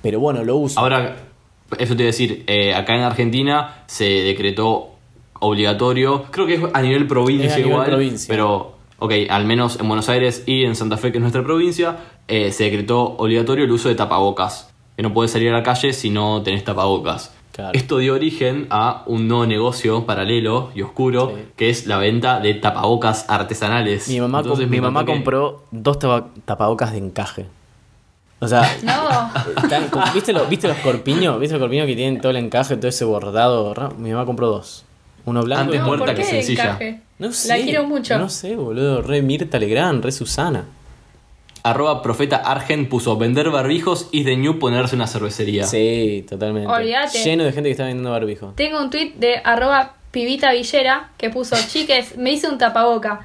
Pero 0.00 0.20
bueno, 0.20 0.42
lo 0.42 0.56
uso. 0.56 0.80
Ahora, 0.80 1.16
eso 1.78 1.94
te 1.94 2.02
iba 2.02 2.06
a 2.08 2.12
decir, 2.12 2.44
eh, 2.46 2.74
acá 2.74 2.96
en 2.96 3.02
Argentina 3.02 3.84
se 3.86 4.04
decretó 4.04 4.92
obligatorio, 5.38 6.24
creo 6.30 6.46
que 6.46 6.54
es 6.54 6.62
a 6.72 6.80
nivel 6.80 7.06
provincia 7.06 7.48
Es 7.48 7.52
a 7.52 7.56
nivel 7.56 7.72
igual, 7.72 7.86
provincia. 7.86 8.26
pero, 8.26 8.76
ok, 8.98 9.12
al 9.28 9.44
menos 9.44 9.78
en 9.78 9.86
Buenos 9.86 10.08
Aires 10.08 10.44
y 10.46 10.64
en 10.64 10.74
Santa 10.74 10.96
Fe, 10.96 11.12
que 11.12 11.18
es 11.18 11.22
nuestra 11.22 11.44
provincia, 11.44 11.98
eh, 12.26 12.52
se 12.52 12.64
decretó 12.64 13.02
obligatorio 13.18 13.66
el 13.66 13.70
uso 13.70 13.90
de 13.90 13.96
tapabocas. 13.96 14.72
Que 14.96 15.02
no 15.02 15.12
puedes 15.12 15.30
salir 15.30 15.50
a 15.50 15.52
la 15.52 15.62
calle 15.62 15.92
si 15.92 16.08
no 16.08 16.42
tenés 16.42 16.64
tapabocas. 16.64 17.34
Claro. 17.52 17.72
Esto 17.74 17.98
dio 17.98 18.14
origen 18.14 18.66
a 18.70 19.02
un 19.06 19.26
nuevo 19.28 19.44
negocio 19.44 20.06
paralelo 20.06 20.70
y 20.74 20.82
oscuro, 20.82 21.32
Sí. 21.34 21.42
que 21.56 21.70
es 21.70 21.86
la 21.86 21.98
venta 21.98 22.38
de 22.40 22.54
tapabocas 22.54 23.24
artesanales. 23.28 24.08
mi 24.08 24.20
mamá, 24.20 24.38
Entonces, 24.40 24.66
com- 24.66 24.70
mi 24.70 24.80
mamá 24.80 25.04
que- 25.04 25.12
compró 25.12 25.64
dos 25.70 25.98
tapa- 25.98 26.28
tapabocas 26.44 26.92
de 26.92 26.98
encaje. 26.98 27.46
O 28.38 28.48
sea, 28.48 28.62
No. 28.82 29.30
están 29.64 29.88
como- 29.88 30.04
¿viste, 30.14 30.32
lo- 30.32 30.46
¿viste 30.46 30.68
los 30.68 30.76
corpiños? 30.78 31.38
¿Viste 31.40 31.54
los 31.54 31.60
corpiños 31.60 31.86
que 31.86 31.96
tienen 31.96 32.20
todo 32.20 32.30
el 32.30 32.36
encaje, 32.38 32.76
todo 32.76 32.88
ese 32.88 33.04
bordado? 33.04 33.74
ra- 33.74 33.90
Mi 33.98 34.10
mamá 34.12 34.24
compró 34.24 34.48
dos. 34.48 34.84
Uno 35.26 35.42
blanco 35.42 35.62
Antes 35.64 35.76
y 35.76 35.78
No, 35.80 35.86
muerta 35.86 36.06
¿por 36.06 36.14
que 36.14 36.24
sencilla. 36.24 36.64
encaje? 36.64 37.00
No 37.18 37.30
sé. 37.32 37.48
La 37.48 37.56
quiero 37.62 37.84
mucho. 37.84 38.18
No 38.18 38.28
sé, 38.30 38.56
boludo. 38.56 39.02
Re 39.02 39.20
Mirta 39.20 39.58
Legrand, 39.58 40.02
re 40.02 40.12
Susana. 40.12 40.64
Arroba 41.62 42.02
profeta 42.02 42.36
Argent 42.36 42.88
puso 42.88 43.16
vender 43.16 43.50
barbijos 43.50 44.08
y 44.12 44.22
de 44.24 44.36
new 44.36 44.58
ponerse 44.58 44.96
una 44.96 45.06
cervecería. 45.06 45.64
Sí, 45.64 46.24
totalmente. 46.28 46.68
Olvídate. 46.70 47.18
Lleno 47.22 47.44
de 47.44 47.52
gente 47.52 47.68
que 47.68 47.72
está 47.72 47.84
vendiendo 47.84 48.10
barbijo. 48.10 48.52
Tengo 48.56 48.80
un 48.80 48.90
tweet 48.90 49.12
de 49.16 49.40
arroba 49.44 49.94
pibita 50.10 50.52
villera 50.52 51.10
que 51.18 51.28
puso, 51.30 51.56
chiques, 51.68 52.16
me 52.16 52.32
hice 52.32 52.48
un 52.48 52.58
tapaboca. 52.58 53.20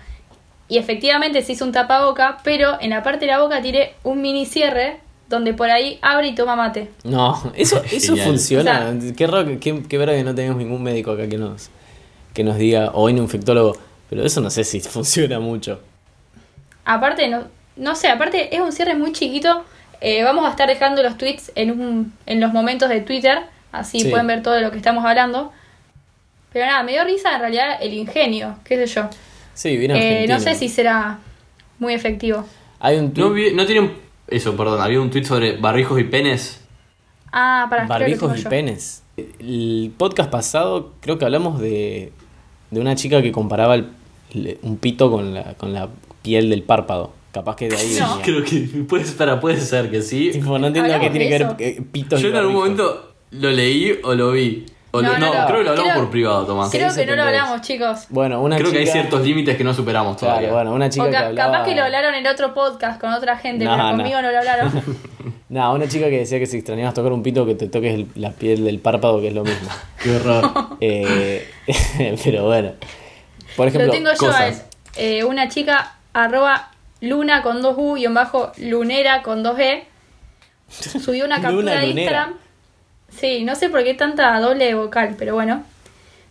Y 0.68 0.78
efectivamente 0.80 1.42
se 1.44 1.54
hizo 1.54 1.64
un 1.64 1.72
tapaboca, 1.72 2.40
pero 2.44 2.78
en 2.82 2.90
la 2.90 3.04
parte 3.04 3.26
de 3.26 3.32
la 3.32 3.40
boca 3.40 3.62
tiré 3.62 3.94
un 4.04 4.22
mini 4.22 4.46
cierre 4.46 5.00
donde 5.30 5.54
por 5.54 5.70
ahí 5.70 5.98
abre 6.02 6.28
y 6.28 6.36
toma 6.36 6.56
mate. 6.56 6.90
No, 7.04 7.52
eso, 7.56 7.82
eso 7.92 8.16
funciona. 8.18 8.90
O 8.92 9.16
qué 9.16 9.28
raro, 9.28 9.46
que- 9.46 9.60
qué, 9.60 9.82
qué 9.88 9.98
que 10.00 10.24
no 10.24 10.36
tenemos 10.36 10.58
ningún 10.58 10.84
médico 10.84 11.12
acá 11.12 11.28
que 11.30 11.38
nos, 11.38 11.70
que 12.34 12.44
nos 12.44 12.58
diga, 12.58 12.92
o 12.94 13.06
un 13.06 13.18
infectólogo, 13.18 13.78
pero 14.10 14.24
eso 14.26 14.42
no 14.42 14.50
sé 14.50 14.64
si 14.64 14.80
funciona 14.82 15.40
mucho. 15.40 15.80
Aparte, 16.84 17.28
no, 17.28 17.44
no 17.76 17.96
sé, 17.96 18.08
aparte 18.10 18.56
es 18.56 18.62
un 18.62 18.72
cierre 18.72 18.96
muy 18.96 19.12
chiquito. 19.12 19.64
Eh, 20.02 20.24
vamos 20.24 20.46
a 20.46 20.50
estar 20.50 20.68
dejando 20.68 21.02
los 21.04 21.18
tweets 21.18 21.52
en, 21.56 21.72
un, 21.80 22.14
en 22.26 22.40
los 22.42 22.52
momentos 22.54 22.90
de 22.90 23.02
Twitter, 23.02 23.40
así 23.72 24.00
Sí. 24.02 24.10
pueden 24.10 24.28
ver 24.28 24.44
todo 24.44 24.60
lo 24.62 24.72
que 24.72 24.78
estamos 24.78 25.06
hablando. 25.06 25.52
Pero 26.54 26.66
nada, 26.68 26.84
me 26.84 26.94
dio 26.94 27.04
risa 27.04 27.34
en 27.36 27.42
realidad 27.42 27.78
el 27.82 27.94
ingenio, 27.94 28.58
qué 28.64 28.78
sé 28.78 28.94
yo. 28.94 29.10
Sí, 29.54 29.78
bien 29.78 29.92
Eh, 29.92 30.26
no 30.28 30.40
sé 30.40 30.56
si 30.56 30.70
será 30.70 31.20
muy 31.80 31.94
efectivo. 31.94 32.46
Hay 32.80 32.98
un 32.98 33.14
No, 33.16 33.30
no 33.30 33.66
tienen. 33.66 33.94
Eso, 34.28 34.56
perdón, 34.58 34.82
había 34.82 35.00
un 35.02 35.10
tweet 35.10 35.24
sobre 35.24 35.58
barbijos 35.58 36.00
y 36.00 36.04
penes. 36.06 36.62
Ah, 37.32 37.68
para 37.70 37.86
barbijos 37.86 38.38
y 38.40 38.44
yo. 38.44 38.50
penes. 38.50 39.04
El 39.18 39.94
podcast 39.98 40.30
pasado 40.30 40.94
creo 41.02 41.18
que 41.18 41.26
hablamos 41.26 41.60
de, 41.60 42.12
de 42.72 42.80
una 42.80 42.96
chica 42.96 43.22
que 43.22 43.32
comparaba 43.32 43.76
el- 43.76 43.90
un 44.62 44.78
pito 44.78 45.10
con 45.12 45.34
la, 45.34 45.54
con 45.56 45.74
la 45.74 45.90
piel 46.22 46.50
del 46.50 46.64
párpado. 46.64 47.14
Capaz 47.36 47.56
que 47.58 47.68
de 47.68 47.76
ahí 47.76 47.98
No. 48.00 48.22
Creo 48.24 48.44
que 48.46 48.60
puede, 48.88 49.04
espera, 49.04 49.40
puede 49.42 49.60
ser 49.60 49.92
que 49.92 50.02
sí. 50.02 50.30
Tipo, 50.32 50.58
no 50.58 50.68
entiendo 50.68 50.90
qué 50.90 50.96
¿Hablamos 50.96 51.12
tiene 51.18 51.38
que 51.38 51.44
ver 51.44 51.56
eh, 51.60 51.82
pitos 51.92 52.22
Yo 52.22 52.30
en 52.30 52.36
algún 52.38 52.54
momento 52.54 53.14
lo 53.32 53.50
leí 53.52 54.00
o 54.04 54.16
lo 54.16 54.32
vi. 54.32 54.66
O 54.92 55.02
No, 55.02 55.12
no, 55.12 55.20
no, 55.20 55.26
no. 55.42 55.46
creo 55.48 55.58
que 55.58 55.64
lo 55.66 55.70
hablamos 55.72 55.92
Creo- 55.92 55.96
por 56.04 56.10
privado, 56.10 56.46
Tomás. 56.46 56.72
Creo 56.72 56.88
que 56.96 57.06
no 57.06 57.16
lo 57.18 57.24
72. 57.24 57.28
hablamos, 57.28 57.62
chicos. 57.68 58.06
Bueno, 58.08 58.42
una 58.42 58.56
Creo 58.56 58.68
chica... 58.70 58.80
que 58.82 58.86
hay 58.86 58.92
ciertos 58.94 59.22
límites 59.26 59.58
que 59.58 59.64
no 59.66 59.74
superamos 59.74 60.16
todavía. 60.16 60.48
Claro, 60.48 60.54
bueno, 60.56 60.72
una 60.74 60.90
chica 60.90 61.04
O 61.06 61.10
que 61.10 61.18
hablaba... 61.18 61.52
capaz 61.52 61.66
que 61.68 61.76
lo 61.76 61.84
hablaron 61.84 62.16
en 62.16 62.26
otro 62.28 62.54
podcast 62.54 63.02
con 63.02 63.12
otra 63.12 63.38
gente, 63.38 63.66
No, 63.66 63.76
pero 63.76 63.90
conmigo 63.98 64.22
no 64.22 64.32
lo 64.32 64.38
hablaron. 64.38 64.72
No, 65.50 65.74
una 65.74 65.88
chica 65.88 66.06
que 66.10 66.18
decía 66.20 66.40
que 66.40 66.48
si 66.48 66.58
extrañabas 66.58 66.94
tocar 66.96 67.12
un 67.14 67.22
pito 67.22 67.46
que 67.46 67.54
te 67.56 67.68
toques 67.68 67.94
el- 67.94 68.08
la 68.16 68.32
piel 68.32 68.64
del 68.64 68.80
párpado, 68.80 69.20
que 69.22 69.28
es 69.28 69.34
lo 69.34 69.44
mismo. 69.44 69.70
Qué 70.04 70.16
horror. 70.16 70.52
Eh, 70.82 71.48
pero 72.24 72.46
bueno. 72.46 72.72
Por 73.58 73.68
ejemplo, 73.68 73.88
lo 73.88 73.92
tengo 73.94 74.10
yo 74.10 74.28
a 74.28 74.32
cosas. 74.32 74.66
eh, 74.98 75.24
una 75.24 75.48
chica 75.50 75.98
arroba 76.14 76.72
luna 77.02 77.42
con 77.42 77.62
dos 77.62 77.76
U 77.78 77.98
y 77.98 78.06
en 78.06 78.14
bajo 78.14 78.52
lunera 78.58 79.22
con 79.22 79.44
dos 79.44 79.60
E. 79.60 79.86
Subió 80.70 81.26
una 81.26 81.36
captura 81.42 81.52
Luna 81.52 81.72
de 81.82 81.88
lunera. 81.88 82.02
Instagram. 82.02 82.34
Sí, 83.10 83.44
no 83.44 83.56
sé 83.56 83.70
por 83.70 83.84
qué 83.84 83.94
tanta 83.94 84.40
doble 84.40 84.74
vocal, 84.76 85.16
pero 85.18 85.36
bueno. 85.36 85.64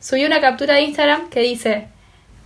Subió 0.01 0.27
una 0.27 0.41
captura 0.41 0.75
de 0.75 0.83
Instagram 0.83 1.31
que 1.31 1.41
dice 1.41 1.89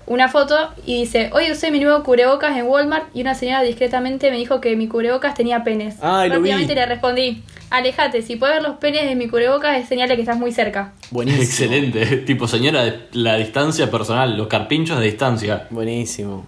una 0.07 0.28
foto 0.28 0.57
y 0.87 1.00
dice, 1.00 1.28
hoy 1.35 1.50
usé 1.50 1.70
mi 1.70 1.81
nuevo 1.81 2.02
cubrebocas 2.02 2.57
en 2.57 2.66
Walmart 2.66 3.14
y 3.14 3.20
una 3.20 3.35
señora 3.35 3.62
discretamente 3.62 4.31
me 4.31 4.38
dijo 4.38 4.61
que 4.61 4.74
mi 4.76 4.88
cubrebocas 4.88 5.35
tenía 5.35 5.64
penes. 5.64 5.96
Ay, 6.00 6.28
lo 6.28 6.37
vi. 6.37 6.50
Rápidamente 6.50 6.74
le 6.74 6.87
respondí, 6.87 7.42
alejate, 7.70 8.22
si 8.22 8.37
puedes 8.37 8.57
ver 8.57 8.62
los 8.62 8.78
penes 8.78 9.04
de 9.07 9.16
mi 9.16 9.28
cubrebocas 9.28 9.76
es 9.76 9.88
señal 9.88 10.09
de 10.09 10.14
que 10.16 10.22
estás 10.22 10.38
muy 10.38 10.52
cerca. 10.52 10.92
buenísimo. 11.11 11.42
Excelente. 11.42 12.07
Tipo, 12.26 12.46
señora, 12.48 12.85
la 13.12 13.35
distancia 13.37 13.90
personal, 13.90 14.37
los 14.37 14.46
carpinchos 14.46 14.98
de 14.98 15.07
distancia. 15.07 15.66
Buenísimo. 15.70 16.46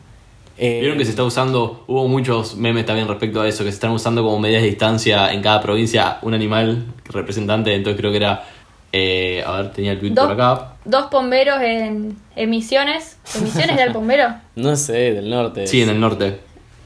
Eh, 0.62 0.80
Vieron 0.80 0.98
que 0.98 1.04
se 1.06 1.10
está 1.12 1.24
usando, 1.24 1.84
hubo 1.86 2.06
muchos 2.06 2.54
memes 2.56 2.84
también 2.84 3.08
respecto 3.08 3.40
a 3.40 3.48
eso, 3.48 3.64
que 3.64 3.70
se 3.70 3.76
están 3.76 3.92
usando 3.92 4.22
como 4.22 4.38
medidas 4.38 4.60
de 4.60 4.68
distancia 4.68 5.32
en 5.32 5.40
cada 5.40 5.62
provincia 5.62 6.18
un 6.20 6.34
animal 6.34 6.84
representante, 7.06 7.74
entonces 7.74 7.98
creo 7.98 8.10
que 8.10 8.18
era, 8.18 8.44
eh, 8.92 9.42
a 9.46 9.52
ver, 9.52 9.72
tenía 9.72 9.92
el 9.92 9.98
tweet 9.98 10.10
Dos, 10.10 10.26
por 10.26 10.34
acá. 10.34 10.74
dos 10.84 11.08
bomberos 11.10 11.62
en, 11.62 12.14
en 12.36 12.50
Misiones. 12.50 13.16
¿En 13.34 13.44
Misiones 13.44 13.70
era 13.76 13.84
el 13.86 13.92
bombero? 13.94 14.34
No 14.56 14.76
sé, 14.76 15.14
del 15.14 15.30
norte. 15.30 15.66
Sí, 15.66 15.80
en 15.80 15.88
el 15.88 15.98
norte. 15.98 16.40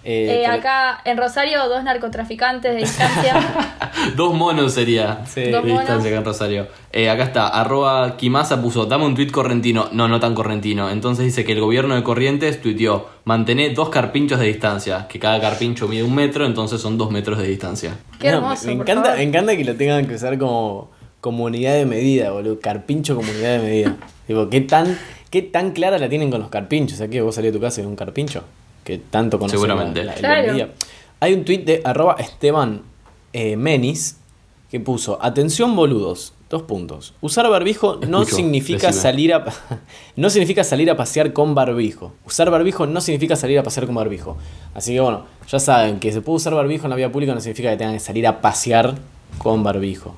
Eh, 0.07 0.27
Eh, 0.29 0.43
pero- 0.45 0.53
acá 0.59 1.01
en 1.05 1.17
Rosario, 1.17 1.67
dos 1.69 1.83
narcotraficantes 1.83 2.73
de 2.75 2.79
distancia. 2.81 3.35
Dos 4.17 4.35
monos 4.35 4.75
sería 4.75 5.25
Sí. 5.25 5.41
de 5.43 5.53
monos. 5.61 5.79
distancia 5.81 6.11
acá 6.11 6.19
en 6.19 6.25
Rosario. 6.25 6.67
Eh, 6.93 7.09
acá 7.09 7.23
está, 7.25 7.49
arroba 7.49 8.17
Kimasa 8.19 8.61
puso, 8.61 8.85
dame 8.85 9.07
un 9.07 9.15
tweet 9.15 9.31
correntino. 9.31 9.89
No, 9.93 10.09
no 10.09 10.21
tan 10.21 10.35
correntino. 10.35 10.91
Entonces 10.91 11.25
dice 11.25 11.45
que 11.45 11.53
el 11.53 11.61
gobierno 11.61 11.95
de 11.95 12.03
Corrientes 12.03 12.61
tuiteó, 12.61 13.09
mantené 13.25 13.71
dos 13.71 13.89
carpinchos 13.89 14.39
de 14.41 14.47
distancia, 14.47 15.07
que 15.09 15.19
cada 15.19 15.41
carpincho 15.41 15.89
mide 15.89 16.03
un 16.03 16.15
metro, 16.15 16.45
entonces 16.45 16.81
son 16.83 16.99
dos 16.99 17.11
metros 17.11 17.39
de 17.39 17.47
distancia. 17.47 17.97
Qué 18.21 18.31
No, 18.31 18.39
hermoso. 18.39 18.67
me, 18.67 18.73
por 18.77 18.83
encanta, 18.83 19.03
favor. 19.05 19.19
me 19.19 19.25
encanta 19.25 19.57
que 19.57 19.65
lo 19.65 19.75
tengan 19.77 20.07
que 20.07 20.15
usar 20.17 20.37
como, 20.39 20.91
como 21.23 21.45
unidad 21.45 21.75
de 21.75 21.87
medida, 21.87 22.31
boludo. 22.33 22.61
Carpincho 22.61 23.17
como 23.17 23.31
unidad 23.31 23.59
de 23.59 23.59
medida. 23.61 23.97
Digo, 24.29 24.51
¿qué 24.51 24.61
tan, 24.61 24.99
¿qué 25.31 25.41
tan 25.41 25.71
clara 25.71 25.99
la 25.99 26.09
tienen 26.11 26.31
con 26.31 26.41
los 26.41 26.51
carpinchos? 26.51 27.01
Aquí 27.01 27.21
vos 27.21 27.35
salís 27.37 27.53
de 27.53 27.59
tu 27.59 27.63
casa 27.63 27.81
y 27.81 27.85
un 27.85 27.97
carpincho. 27.97 28.43
Que 28.85 28.99
tanto 28.99 29.39
conocen 29.39 29.59
Seguramente. 29.59 30.05
la- 30.05 30.15
la- 30.17 30.43
la 30.43 30.53
Claro. 30.55 30.71
Hay 31.21 31.33
un 31.35 31.45
tuit 31.45 31.65
de 31.65 31.81
arroba 31.85 32.17
Esteban 32.19 32.83
eh, 33.33 33.57
Menis 33.57 34.19
que 34.71 34.79
puso, 34.81 35.19
atención 35.23 35.75
boludos, 35.75 36.33
dos 36.51 36.63
puntos. 36.63 37.15
Usar 37.21 37.49
barbijo 37.49 37.97
no 38.09 38.25
significa 38.25 38.89
decime. 38.89 39.03
salir 39.03 39.33
a 39.35 39.45
no 40.17 40.29
significa 40.31 40.65
salir 40.65 40.91
a 40.91 40.97
pasear 40.97 41.33
con 41.33 41.55
barbijo. 41.55 42.13
Usar 42.27 42.51
barbijo 42.51 42.87
no 42.87 43.01
significa 43.01 43.37
salir 43.37 43.59
a 43.59 43.63
pasear 43.63 43.87
con 43.87 43.95
barbijo. 43.95 44.37
Así 44.75 44.93
que 44.93 45.01
bueno, 45.01 45.25
ya 45.49 45.59
saben 45.59 45.99
que 46.01 46.13
se 46.13 46.21
puede 46.21 46.37
usar 46.37 46.55
barbijo 46.55 46.85
en 46.87 46.91
la 46.91 46.97
vía 46.97 47.11
pública 47.11 47.35
no 47.35 47.41
significa 47.41 47.71
que 47.71 47.77
tengan 47.77 47.95
que 47.95 48.01
salir 48.01 48.27
a 48.27 48.41
pasear 48.41 48.97
con 49.39 49.63
barbijo. 49.63 50.15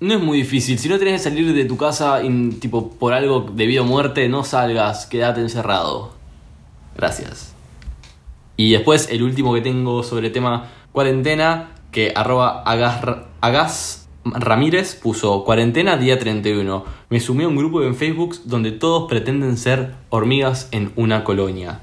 No 0.00 0.12
es 0.14 0.20
muy 0.20 0.38
difícil, 0.38 0.78
si 0.78 0.88
no 0.88 0.98
tenés 0.98 1.14
que 1.22 1.30
salir 1.30 1.54
de 1.54 1.64
tu 1.64 1.76
casa 1.78 2.22
in- 2.22 2.60
tipo 2.60 2.90
por 2.90 3.14
algo 3.14 3.48
debido 3.54 3.84
a 3.84 3.86
muerte, 3.86 4.28
no 4.28 4.44
salgas, 4.44 5.06
quédate 5.06 5.40
encerrado. 5.40 6.10
Gracias. 6.96 7.53
Y 8.56 8.72
después 8.72 9.08
el 9.10 9.22
último 9.22 9.54
que 9.54 9.60
tengo 9.60 10.02
sobre 10.02 10.30
tema 10.30 10.70
cuarentena, 10.92 11.74
que 11.90 12.12
arroba 12.14 12.62
Agas, 12.62 13.02
Agas 13.40 14.08
Ramírez 14.24 14.94
puso 14.94 15.44
cuarentena 15.44 15.96
día 15.96 16.18
31. 16.18 16.84
Me 17.10 17.20
sumé 17.20 17.44
a 17.44 17.48
un 17.48 17.56
grupo 17.56 17.82
en 17.82 17.94
Facebook 17.94 18.36
donde 18.44 18.72
todos 18.72 19.08
pretenden 19.08 19.56
ser 19.56 19.94
hormigas 20.08 20.68
en 20.72 20.92
una 20.96 21.24
colonia. 21.24 21.82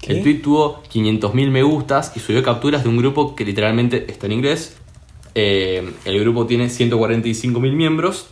¿Qué? 0.00 0.12
El 0.12 0.22
tweet 0.22 0.40
tuvo 0.42 0.82
500.000 0.84 1.50
me 1.50 1.62
gustas 1.62 2.12
y 2.14 2.20
subió 2.20 2.42
capturas 2.42 2.84
de 2.84 2.88
un 2.88 2.96
grupo 2.96 3.34
que 3.34 3.44
literalmente 3.44 4.10
está 4.10 4.26
en 4.26 4.32
inglés. 4.32 4.76
Eh, 5.34 5.92
el 6.04 6.20
grupo 6.20 6.46
tiene 6.46 6.66
145.000 6.66 7.72
miembros 7.72 8.28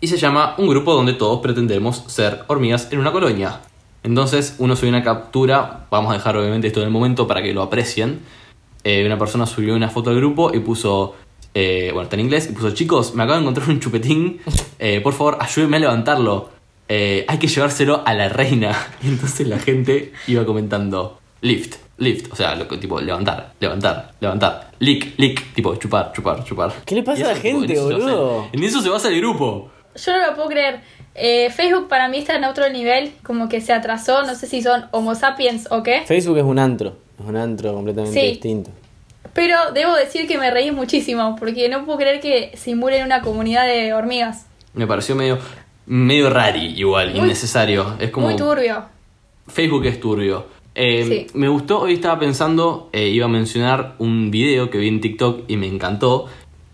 y 0.00 0.08
se 0.08 0.16
llama 0.16 0.54
un 0.58 0.68
grupo 0.68 0.94
donde 0.94 1.12
todos 1.12 1.40
pretendemos 1.40 2.04
ser 2.08 2.44
hormigas 2.48 2.88
en 2.92 2.98
una 2.98 3.12
colonia. 3.12 3.60
Entonces 4.02 4.56
uno 4.58 4.76
subió 4.76 4.90
una 4.90 5.02
captura, 5.02 5.86
vamos 5.90 6.10
a 6.10 6.14
dejar 6.14 6.36
obviamente 6.36 6.68
esto 6.68 6.80
en 6.80 6.86
el 6.86 6.92
momento 6.92 7.26
para 7.26 7.42
que 7.42 7.52
lo 7.52 7.62
aprecien. 7.62 8.20
Eh, 8.84 9.04
una 9.04 9.18
persona 9.18 9.46
subió 9.46 9.74
una 9.74 9.88
foto 9.90 10.10
del 10.10 10.18
grupo 10.20 10.54
y 10.54 10.60
puso, 10.60 11.16
eh, 11.54 11.90
bueno, 11.92 12.04
está 12.04 12.16
en 12.16 12.20
inglés, 12.20 12.48
y 12.50 12.54
puso, 12.54 12.70
chicos, 12.70 13.14
me 13.14 13.24
acabo 13.24 13.36
de 13.36 13.42
encontrar 13.42 13.68
un 13.68 13.80
chupetín, 13.80 14.40
eh, 14.78 15.00
por 15.00 15.12
favor 15.12 15.38
ayúdenme 15.40 15.78
a 15.78 15.80
levantarlo. 15.80 16.50
Eh, 16.88 17.26
hay 17.28 17.38
que 17.38 17.48
llevárselo 17.48 18.02
a 18.06 18.14
la 18.14 18.28
reina. 18.28 18.74
Y 19.02 19.08
entonces 19.08 19.46
la 19.46 19.58
gente 19.58 20.12
iba 20.26 20.46
comentando, 20.46 21.20
lift, 21.42 21.76
lift, 21.98 22.32
o 22.32 22.36
sea, 22.36 22.54
lo 22.54 22.66
que 22.66 22.78
tipo 22.78 23.00
levantar, 23.00 23.52
levantar, 23.60 24.12
levantar, 24.20 24.70
lick, 24.78 25.18
lick, 25.18 25.52
tipo 25.52 25.76
chupar, 25.76 26.12
chupar, 26.12 26.44
chupar. 26.44 26.72
¿Qué 26.86 26.94
le 26.94 27.02
pasa 27.02 27.24
a 27.24 27.28
la 27.28 27.34
tipo, 27.34 27.60
gente, 27.60 27.72
en 27.72 27.78
eso 27.78 27.88
se 27.88 27.94
boludo? 27.94 28.48
En 28.52 28.64
eso 28.64 28.80
se 28.80 28.88
basa 28.88 29.08
el 29.08 29.18
grupo. 29.18 29.70
Yo 29.94 30.12
no 30.12 30.26
lo 30.26 30.34
puedo 30.34 30.48
creer. 30.48 30.80
Eh, 31.20 31.50
Facebook 31.50 31.88
para 31.88 32.08
mí 32.08 32.18
está 32.18 32.36
en 32.36 32.44
otro 32.44 32.68
nivel, 32.70 33.12
como 33.24 33.48
que 33.48 33.60
se 33.60 33.72
atrasó, 33.72 34.22
no 34.24 34.34
sé 34.34 34.46
si 34.46 34.62
son 34.62 34.84
Homo 34.92 35.14
sapiens 35.14 35.66
o 35.70 35.82
qué. 35.82 36.02
Facebook 36.06 36.38
es 36.38 36.44
un 36.44 36.58
antro, 36.58 36.96
es 37.20 37.26
un 37.26 37.36
antro 37.36 37.74
completamente 37.74 38.20
Sí. 38.20 38.26
distinto. 38.28 38.70
Pero 39.34 39.56
debo 39.74 39.94
decir 39.94 40.26
que 40.26 40.38
me 40.38 40.50
reí 40.50 40.70
muchísimo, 40.70 41.36
porque 41.38 41.68
no 41.68 41.84
puedo 41.84 41.98
creer 41.98 42.20
que 42.20 42.52
simulen 42.56 43.04
una 43.04 43.20
comunidad 43.22 43.66
de 43.66 43.92
hormigas. 43.92 44.46
Me 44.74 44.86
pareció 44.86 45.14
medio, 45.14 45.38
medio 45.86 46.30
rari 46.30 46.74
igual, 46.78 47.10
Muy- 47.12 47.20
innecesario. 47.20 47.94
Es 47.98 48.10
como... 48.10 48.26
Muy 48.28 48.36
turbio. 48.36 48.84
Facebook 49.46 49.86
es 49.86 50.00
turbio. 50.00 50.46
Eh, 50.74 51.04
Sí. 51.08 51.26
Me 51.34 51.48
gustó, 51.48 51.80
hoy 51.80 51.94
estaba 51.94 52.18
pensando, 52.20 52.88
eh, 52.92 53.08
iba 53.08 53.26
a 53.26 53.28
mencionar 53.28 53.94
un 53.98 54.30
video 54.30 54.70
que 54.70 54.78
vi 54.78 54.88
en 54.88 55.00
TikTok 55.00 55.42
y 55.48 55.56
me 55.56 55.66
encantó. 55.66 56.26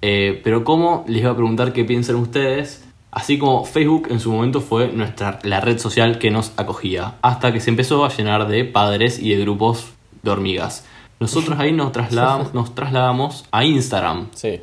eh, 0.07 0.39
pero 0.45 0.65
cómo 0.65 1.03
les 1.09 1.23
iba 1.23 1.31
a 1.31 1.35
preguntar 1.35 1.73
qué 1.73 1.83
piensan 1.85 2.17
ustedes. 2.17 2.85
Así 3.15 3.39
como 3.39 3.65
Facebook 3.65 4.09
en 4.11 4.19
su 4.19 4.33
momento 4.33 4.61
fue 4.61 4.89
nuestra, 4.89 5.39
la 5.45 5.61
red 5.61 5.79
social 5.79 6.19
que 6.19 6.33
nos 6.33 6.53
acogía. 6.57 7.15
Hasta 7.23 7.53
que 7.53 7.61
se 7.61 7.71
empezó 7.71 8.05
a 8.05 8.09
llenar 8.09 8.49
de 8.49 8.65
padres 8.65 9.21
y 9.21 9.31
de 9.31 9.41
grupos 9.41 9.87
de 10.25 10.33
hormigas. 10.33 10.85
Nosotros 11.21 11.59
ahí 11.61 11.73
nos 11.73 11.93
trasladamos, 11.93 12.53
nos 12.55 12.75
trasladamos 12.75 13.45
a 13.53 13.65
Instagram. 13.65 14.27
Sí. 14.35 14.61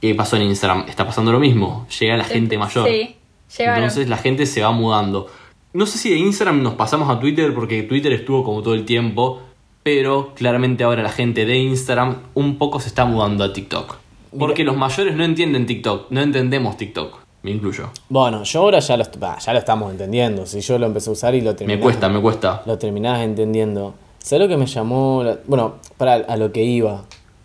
¿Qué 0.00 0.14
pasó 0.14 0.36
en 0.36 0.42
Instagram? 0.44 0.86
Está 0.88 1.04
pasando 1.04 1.30
lo 1.30 1.38
mismo. 1.38 1.86
Llega 2.00 2.16
la 2.16 2.24
gente 2.24 2.56
mayor. 2.56 2.88
Sí, 2.88 3.16
llegaron. 3.58 3.82
Entonces 3.82 4.08
la 4.08 4.16
gente 4.16 4.46
se 4.46 4.62
va 4.62 4.72
mudando. 4.72 5.26
No 5.74 5.84
sé 5.84 5.98
si 5.98 6.08
de 6.08 6.16
Instagram 6.16 6.62
nos 6.62 6.74
pasamos 6.74 7.10
a 7.10 7.20
Twitter 7.20 7.54
porque 7.54 7.82
Twitter 7.82 8.14
estuvo 8.14 8.44
como 8.44 8.62
todo 8.62 8.72
el 8.72 8.86
tiempo, 8.86 9.42
pero 9.82 10.32
claramente 10.34 10.84
ahora 10.84 11.02
la 11.02 11.12
gente 11.12 11.44
de 11.44 11.58
Instagram 11.58 12.16
un 12.32 12.56
poco 12.56 12.80
se 12.80 12.88
está 12.88 13.04
mudando 13.04 13.44
a 13.44 13.52
TikTok. 13.52 13.96
Porque 14.38 14.64
los 14.64 14.76
mayores 14.76 15.14
no 15.14 15.24
entienden 15.24 15.66
TikTok, 15.66 16.10
no 16.10 16.22
entendemos 16.22 16.78
TikTok, 16.78 17.27
me 17.42 17.50
incluyo. 17.52 17.90
Bueno, 18.08 18.42
yo 18.42 18.60
ahora 18.60 18.80
ya 18.80 18.96
lo, 18.96 19.04
bah, 19.18 19.38
ya 19.38 19.52
lo 19.52 19.58
estamos 19.58 19.90
entendiendo. 19.92 20.44
Si 20.46 20.60
yo 20.60 20.78
lo 20.78 20.86
empecé 20.86 21.10
a 21.10 21.12
usar 21.12 21.34
y 21.34 21.40
lo 21.40 21.54
terminé. 21.54 21.76
Me 21.76 21.82
cuesta, 21.82 22.08
me 22.08 22.20
cuesta. 22.20 22.62
Lo 22.66 22.78
terminás 22.78 23.20
entendiendo. 23.22 23.94
¿Sabes 24.18 24.42
lo 24.42 24.48
que 24.48 24.56
me 24.56 24.66
llamó? 24.66 25.22
la- 25.24 25.38
Bueno, 25.46 25.74
para 25.96 26.14
a 26.14 26.36
lo 26.36 26.50
que 26.52 26.64
iba. 26.64 27.04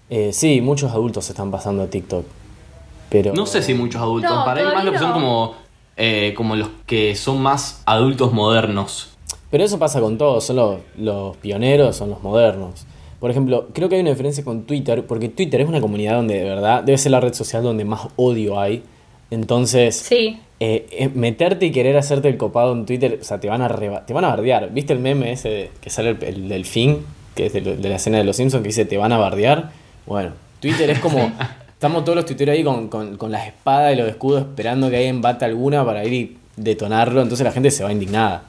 Eh, 0.10 0.32
sí, 0.34 0.62
muchos 0.62 0.92
adultos 0.92 1.26
se 1.26 1.32
están 1.34 1.52
pasando 1.52 1.84
a 1.84 1.88
TikTok. 1.88 2.26
Pero. 3.10 3.34
No 3.34 3.46
sé 3.46 3.62
si 3.62 3.74
muchos 3.74 4.02
adultos, 4.02 4.32
No, 4.32 4.44
para 4.44 4.64
mí 4.66 4.74
más 4.74 4.84
lo 4.86 4.92
que 4.92 5.00
son 5.00 5.12
como, 5.14 5.54
eh, 5.96 6.34
como 6.36 6.56
los 6.56 6.70
que 6.86 7.16
son 7.16 7.42
más 7.42 7.84
adultos 7.86 8.34
modernos. 8.34 9.10
Pero 9.52 9.64
eso 9.64 9.78
pasa 9.78 10.02
con 10.02 10.18
todos, 10.18 10.44
son 10.46 10.56
los, 10.56 10.78
los 10.98 11.38
pioneros, 11.38 11.96
son 11.96 12.10
los 12.10 12.24
modernos. 12.24 12.86
Por 13.20 13.30
ejemplo, 13.30 13.68
creo 13.72 13.88
que 13.88 13.96
hay 13.96 14.02
una 14.02 14.10
diferencia 14.10 14.44
con 14.44 14.64
Twitter, 14.64 15.06
porque 15.06 15.30
Twitter 15.30 15.62
es 15.62 15.70
una 15.70 15.80
comunidad 15.80 16.16
donde 16.16 16.40
de 16.40 16.44
verdad 16.44 16.84
debe 16.84 16.98
ser 16.98 17.12
la 17.12 17.20
red 17.20 17.34
social 17.34 17.62
donde 17.62 17.86
más 17.86 18.08
odio 18.16 18.60
hay 18.60 18.84
Entonces, 19.34 19.96
Sí. 19.96 20.40
eh, 20.60 20.86
eh, 20.92 21.10
meterte 21.14 21.66
y 21.66 21.72
querer 21.72 21.98
hacerte 21.98 22.30
el 22.30 22.38
copado 22.38 22.72
en 22.74 22.86
Twitter, 22.86 23.18
o 23.20 23.24
sea, 23.24 23.40
te 23.40 23.50
van 23.50 23.62
a 23.62 23.68
reba- 23.68 24.06
te 24.06 24.14
van 24.14 24.26
a 24.26 24.30
bardear. 24.30 24.70
¿Viste 24.72 24.94
el 24.94 25.00
meme 25.00 25.32
ese 25.32 25.50
de- 25.50 25.72
que 25.82 25.90
sale 25.90 26.12
el, 26.12 26.24
el 26.24 26.50
delfín, 26.50 27.06
que 27.36 27.48
es 27.48 27.54
de, 27.54 27.62
lo- 27.62 27.76
de 27.76 27.90
la 27.90 27.96
escena 27.96 28.20
de 28.20 28.24
los 28.24 28.36
Simpsons, 28.36 28.62
que 28.62 28.70
dice 28.70 28.86
te 28.86 28.98
van 28.98 29.12
a 29.12 29.18
bardear? 29.18 29.72
Bueno, 30.06 30.32
Twitter 30.60 30.90
es 30.90 31.00
como. 31.00 31.32
Estamos 31.74 32.06
todos 32.06 32.16
los 32.16 32.26
tuiteros 32.26 32.54
ahí 32.54 32.64
con, 32.64 32.88
con, 32.88 33.18
con 33.18 33.30
las 33.32 33.46
espadas 33.48 33.92
y 33.94 33.98
los 33.98 34.08
escudos 34.08 34.42
esperando 34.44 34.90
que 34.90 34.96
alguien 34.96 35.22
bata 35.22 35.46
alguna 35.46 35.84
para 35.84 36.06
ir 36.06 36.14
y 36.14 36.38
detonarlo, 36.56 37.22
entonces 37.22 37.44
la 37.44 37.52
gente 37.52 37.72
se 37.72 37.84
va 37.84 37.92
indignada. 37.92 38.44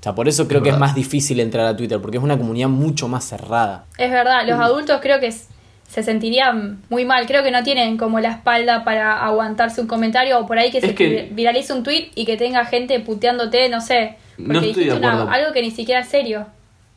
O 0.00 0.02
sea, 0.02 0.14
por 0.16 0.26
eso 0.28 0.48
creo 0.48 0.58
Es 0.58 0.64
que 0.64 0.70
es 0.70 0.78
más 0.78 0.94
difícil 0.96 1.38
entrar 1.38 1.66
a 1.66 1.76
Twitter, 1.76 2.00
porque 2.00 2.16
es 2.16 2.22
una 2.22 2.36
comunidad 2.36 2.68
mucho 2.70 3.06
más 3.06 3.24
cerrada. 3.24 3.84
Es 3.98 4.10
verdad, 4.10 4.46
los 4.48 4.58
adultos 4.58 4.98
creo 5.00 5.20
que 5.20 5.26
s- 5.28 5.46
se 5.88 6.02
sentirían 6.04 6.80
muy 6.90 7.04
mal. 7.04 7.26
Creo 7.26 7.42
que 7.42 7.50
no 7.50 7.62
tienen 7.64 7.96
como 7.96 8.20
la 8.20 8.30
espalda 8.30 8.84
para 8.84 9.24
aguantarse 9.24 9.80
un 9.80 9.88
comentario 9.88 10.38
o 10.38 10.46
por 10.46 10.58
ahí 10.58 10.70
que 10.70 10.80
se 10.80 10.94
que- 10.94 11.28
viralice 11.32 11.72
un 11.72 11.82
tweet 11.82 12.10
y 12.14 12.24
que 12.24 12.36
tenga 12.36 12.64
gente 12.66 13.00
puteándote, 13.00 13.68
no 13.68 13.80
sé. 13.80 14.16
Porque 14.36 14.52
No 14.52 14.60
estoy 14.60 14.84
de 14.84 14.92
una- 14.94 15.12
acuerdo. 15.14 15.30
algo 15.32 15.52
que 15.52 15.62
ni 15.62 15.70
siquiera 15.72 16.02
es 16.02 16.08
serio. 16.08 16.46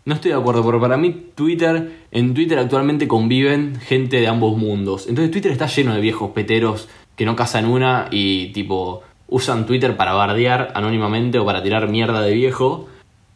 No 0.06 0.16
estoy 0.16 0.32
de 0.32 0.38
acuerdo, 0.38 0.62
porque 0.64 0.80
para 0.82 0.98
mí 0.98 1.28
Twitter, 1.36 1.92
en 2.12 2.34
Twitter 2.34 2.60
actualmente 2.60 3.08
conviven 3.08 3.76
gente 3.80 4.20
de 4.20 4.28
ambos 4.28 4.58
mundos. 4.58 5.08
Entonces 5.08 5.32
Twitter 5.32 5.52
está 5.52 5.68
lleno 5.68 5.94
de 5.96 6.02
viejos 6.02 6.32
peteros 6.32 6.90
que 7.16 7.26
no 7.26 7.36
cazan 7.36 7.66
una 7.66 8.08
y 8.12 8.48
tipo 8.52 9.04
usan 9.28 9.66
Twitter 9.66 9.96
para 9.96 10.14
bardear 10.14 10.72
anónimamente 10.76 11.40
o 11.40 11.46
para 11.46 11.64
tirar 11.64 11.88
mierda 11.88 12.22
de 12.22 12.34
viejo. 12.34 12.88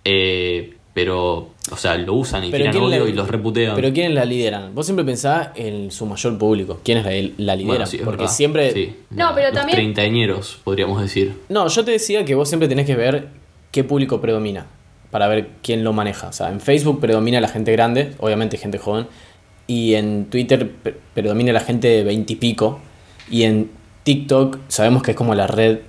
eh, 0.08 0.75
pero, 0.96 1.50
o 1.72 1.76
sea, 1.78 1.96
lo 1.98 2.14
usan 2.14 2.46
y 2.46 2.52
tiran 2.52 2.72
¿quién 2.72 2.84
odio 2.84 3.04
la- 3.04 3.10
y 3.10 3.14
los 3.14 3.28
reputean. 3.30 3.76
Pero 3.76 3.92
¿quiénes 3.94 4.14
la 4.14 4.24
lideran? 4.26 4.74
Vos 4.74 4.86
siempre 4.88 5.04
pensás 5.06 5.50
en 5.56 5.92
su 5.92 6.06
mayor 6.06 6.38
público. 6.38 6.80
¿Quiénes 6.84 7.04
la, 7.04 7.12
la 7.12 7.56
lideran? 7.56 7.68
Bueno, 7.68 7.86
sí, 7.86 7.98
es 7.98 8.04
Porque 8.04 8.22
verdad. 8.24 8.34
siempre... 8.34 8.72
Sí, 8.72 8.96
No, 9.10 9.32
pero 9.36 9.50
los 9.50 9.56
también- 9.58 9.76
treintañeros, 9.76 10.60
podríamos 10.64 11.02
decir. 11.02 11.34
No, 11.50 11.68
yo 11.68 11.84
te 11.86 11.92
decía 11.92 12.24
que 12.26 12.34
vos 12.34 12.48
siempre 12.48 12.70
tenés 12.70 12.86
que 12.88 12.96
ver 12.96 13.28
qué 13.72 13.84
público 13.84 14.22
predomina 14.22 14.68
para 15.12 15.28
ver 15.28 15.50
quién 15.62 15.84
lo 15.84 15.92
maneja. 15.92 16.30
O 16.30 16.34
sea, 16.34 16.50
en 16.50 16.62
Facebook 16.62 17.02
predomina 17.02 17.42
la 17.42 17.50
gente 17.50 17.74
grande, 17.74 18.14
obviamente 18.20 18.58
gente 18.58 18.78
joven, 18.78 19.08
y 19.68 19.96
en 19.96 20.26
Twitter 20.30 20.72
pre- 20.72 20.96
predomina 21.14 21.52
la 21.52 21.60
gente 21.60 21.90
de 21.90 22.04
20 22.06 22.32
y 22.34 22.36
pico, 22.38 22.80
y 23.30 23.44
en 23.44 23.70
TikTok 24.04 24.60
sabemos 24.70 25.04
que 25.04 25.12
es 25.12 25.18
como 25.18 25.36
la 25.36 25.48
red 25.48 25.80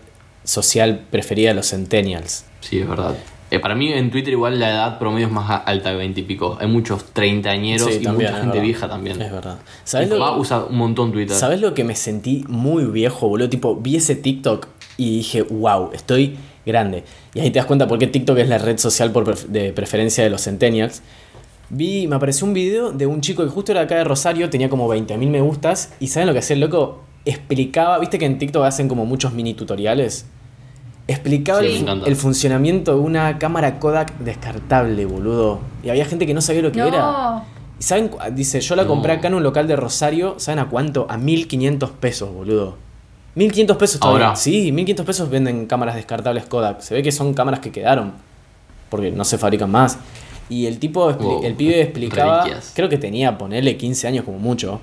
social 0.43 1.05
preferida 1.13 1.51
de 1.51 1.55
los 1.55 1.71
centennials. 1.71 2.45
Sí, 2.61 2.81
es 2.81 2.89
verdad. 2.89 3.15
Eh, 3.57 3.61
para 3.61 3.75
mí 3.75 3.93
en 3.93 4.11
Twitter 4.11 4.33
igual 4.33 4.59
la 4.61 4.71
edad 4.71 4.99
promedio 4.99 5.27
es 5.27 5.33
más 5.33 5.63
alta 5.65 5.91
que 5.91 5.97
20 5.97 6.21
y 6.21 6.23
pico. 6.25 6.57
Hay 6.61 6.69
muchos 6.69 7.05
treintañeros 7.13 7.89
Sí, 7.89 7.99
y 8.01 8.05
también, 8.05 8.31
mucha 8.31 8.41
gente 8.43 8.47
verdad. 8.59 8.63
vieja 8.63 8.89
también. 8.89 9.23
Es 9.23 9.33
verdad. 9.33 9.55
Mi 9.57 9.61
¿Sabés 9.85 10.09
papá 10.09 10.31
lo, 10.33 10.39
usa 10.39 10.65
un 10.65 10.77
montón 10.77 11.13
Twitter. 11.13 11.37
¿Sabés 11.37 11.61
lo 11.61 11.75
que 11.75 11.85
me 11.85 11.95
sentí 11.95 12.45
muy 12.49 12.85
viejo, 12.85 13.29
boludo? 13.29 13.49
Tipo, 13.49 13.77
vi 13.77 13.97
ese 13.97 14.15
TikTok 14.17 14.67
y 14.97 15.17
dije, 15.19 15.43
wow, 15.43 15.91
estoy 15.93 16.37
grande. 16.65 17.05
Y 17.35 17.41
ahí 17.41 17.51
te 17.51 17.59
das 17.59 17.67
cuenta 17.67 17.87
por 17.87 17.99
qué 17.99 18.07
TikTok 18.07 18.39
es 18.39 18.49
la 18.49 18.59
red 18.59 18.79
social 18.79 19.11
por 19.13 19.25
pref- 19.25 19.47
de 19.47 19.73
preferencia 19.73 20.23
de 20.25 20.31
los 20.31 20.43
centennials. 20.43 21.03
Vi, 21.69 22.07
me 22.07 22.17
apareció 22.17 22.47
un 22.47 22.53
video 22.55 22.93
de 22.93 23.07
un 23.07 23.21
chico 23.21 23.43
que 23.43 23.51
justo 23.51 23.73
era 23.73 23.83
acá 23.83 23.97
de 23.97 24.05
Rosario, 24.05 24.49
tenía 24.51 24.69
como 24.69 24.89
20.000 24.93 25.29
me 25.31 25.41
gustas. 25.41 25.93
¿Y 26.01 26.09
saben 26.09 26.27
lo 26.29 26.33
que 26.33 26.39
hacía 26.41 26.55
el 26.55 26.61
loco? 26.61 27.03
Explicaba, 27.25 27.99
viste 27.99 28.19
que 28.19 28.25
en 28.25 28.39
TikTok 28.39 28.65
hacen 28.65 28.87
como 28.89 29.05
muchos 29.05 29.33
mini 29.33 29.55
tutoriales. 29.55 30.27
Explicaba 31.09 31.61
Sí, 31.61 31.85
el, 32.05 32.17
funcionamiento 32.17 32.95
de 32.95 33.01
una 33.01 33.39
cámara 33.39 33.79
Kodak 33.79 34.19
descartable, 34.19 35.05
boludo. 35.07 35.61
Y 35.85 35.89
había 35.91 36.05
gente 36.05 36.27
que 36.27 36.35
no 36.35 36.41
sabía 36.41 36.63
lo 36.63 36.73
que 36.73 36.81
No. 36.81 36.87
era. 36.89 37.45
¿Y 37.79 37.83
¿Saben? 37.83 38.11
Dice, 38.33 38.61
yo 38.61 38.75
la 38.75 38.87
compré 38.87 39.13
acá 39.13 39.29
en 39.29 39.35
un 39.35 39.43
local 39.45 39.69
de 39.69 39.77
Rosario. 39.77 40.35
¿Saben 40.39 40.59
a 40.59 40.69
cuánto? 40.69 41.07
A 41.09 41.17
1500 41.17 41.91
pesos, 41.91 42.33
boludo. 42.33 42.77
1500 43.37 43.77
pesos 43.77 44.01
todavía. 44.01 44.27
Ahora. 44.27 44.37
Sí, 44.37 44.73
1500 44.73 45.07
pesos 45.07 45.31
venden 45.31 45.67
cámaras 45.67 45.95
descartables 45.95 46.47
Kodak. 46.47 46.81
Se 46.81 46.95
ve 46.95 47.03
que 47.03 47.13
son 47.13 47.35
cámaras 47.35 47.61
que 47.61 47.71
quedaron. 47.71 48.15
Porque 48.91 49.11
no 49.13 49.25
se 49.25 49.39
fabrican 49.39 49.71
más. 49.71 49.99
Y 50.49 50.67
el 50.67 50.79
tipo, 50.79 51.13
Wow, 51.13 51.45
el 51.45 51.55
pibe 51.55 51.83
explicaba, 51.83 52.39
reliquias. 52.45 52.73
creo 52.75 52.89
que 52.89 52.99
tenía, 52.99 53.37
ponerle 53.39 53.77
15 53.77 54.09
años 54.09 54.25
como 54.25 54.39
mucho. 54.39 54.81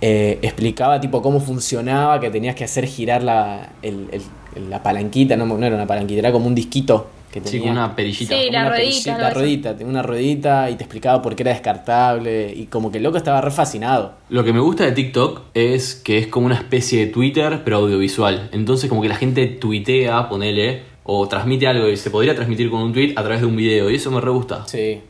eh, 0.00 0.38
explicaba 0.42 1.00
tipo 1.00 1.20
cómo 1.22 1.40
funcionaba, 1.40 2.20
que 2.20 2.30
tenías 2.30 2.54
que 2.54 2.62
hacer 2.62 2.86
girar 2.86 3.20
la, 3.24 3.70
el- 3.82 4.06
el- 4.12 4.22
la 4.58 4.82
palanquita, 4.82 5.36
no, 5.36 5.46
no 5.46 5.64
era 5.64 5.74
una 5.74 5.86
palanquita, 5.86 6.20
era 6.20 6.32
como 6.32 6.46
un 6.46 6.54
disquito 6.54 7.08
que 7.30 7.40
tenía. 7.40 7.62
Sí, 7.62 7.68
una 7.68 7.94
perillita. 7.94 8.34
Sí, 8.34 8.50
la 8.50 8.60
una 8.60 8.70
ruedita, 8.70 9.18
La 9.18 9.30
ruedita, 9.30 9.76
tenía 9.76 9.90
una 9.90 10.02
ruedita 10.02 10.70
y 10.70 10.76
te 10.76 10.84
explicaba 10.84 11.20
por 11.20 11.36
qué 11.36 11.42
era 11.42 11.52
descartable. 11.52 12.52
Y 12.54 12.66
como 12.66 12.90
que 12.90 12.98
el 12.98 13.04
loco 13.04 13.18
estaba 13.18 13.40
re 13.40 13.50
fascinado. 13.50 14.14
Lo 14.28 14.44
que 14.44 14.52
me 14.52 14.60
gusta 14.60 14.84
de 14.84 14.92
TikTok 14.92 15.42
es 15.54 15.94
que 15.94 16.18
es 16.18 16.26
como 16.26 16.46
una 16.46 16.56
especie 16.56 17.06
de 17.06 17.12
Twitter, 17.12 17.62
pero 17.64 17.78
audiovisual. 17.78 18.48
Entonces, 18.52 18.88
como 18.88 19.02
que 19.02 19.08
la 19.08 19.16
gente 19.16 19.46
tuitea, 19.46 20.28
ponele, 20.28 20.82
o 21.04 21.26
transmite 21.28 21.66
algo 21.66 21.88
y 21.88 21.96
se 21.96 22.10
podría 22.10 22.34
transmitir 22.34 22.70
con 22.70 22.80
un 22.80 22.92
tweet 22.92 23.14
a 23.16 23.22
través 23.22 23.40
de 23.40 23.46
un 23.46 23.56
video. 23.56 23.90
Y 23.90 23.96
eso 23.96 24.10
me 24.10 24.20
re 24.20 24.30
gusta. 24.30 24.66
Sí. 24.66 25.00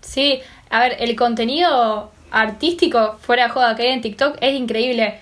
Sí, 0.00 0.40
a 0.70 0.80
ver, 0.80 0.96
el 1.00 1.14
contenido 1.16 2.10
artístico 2.30 3.16
fuera 3.20 3.44
de 3.44 3.50
joda 3.50 3.74
que 3.76 3.82
hay 3.82 3.90
en 3.90 4.00
TikTok 4.00 4.38
es 4.40 4.54
increíble. 4.54 5.18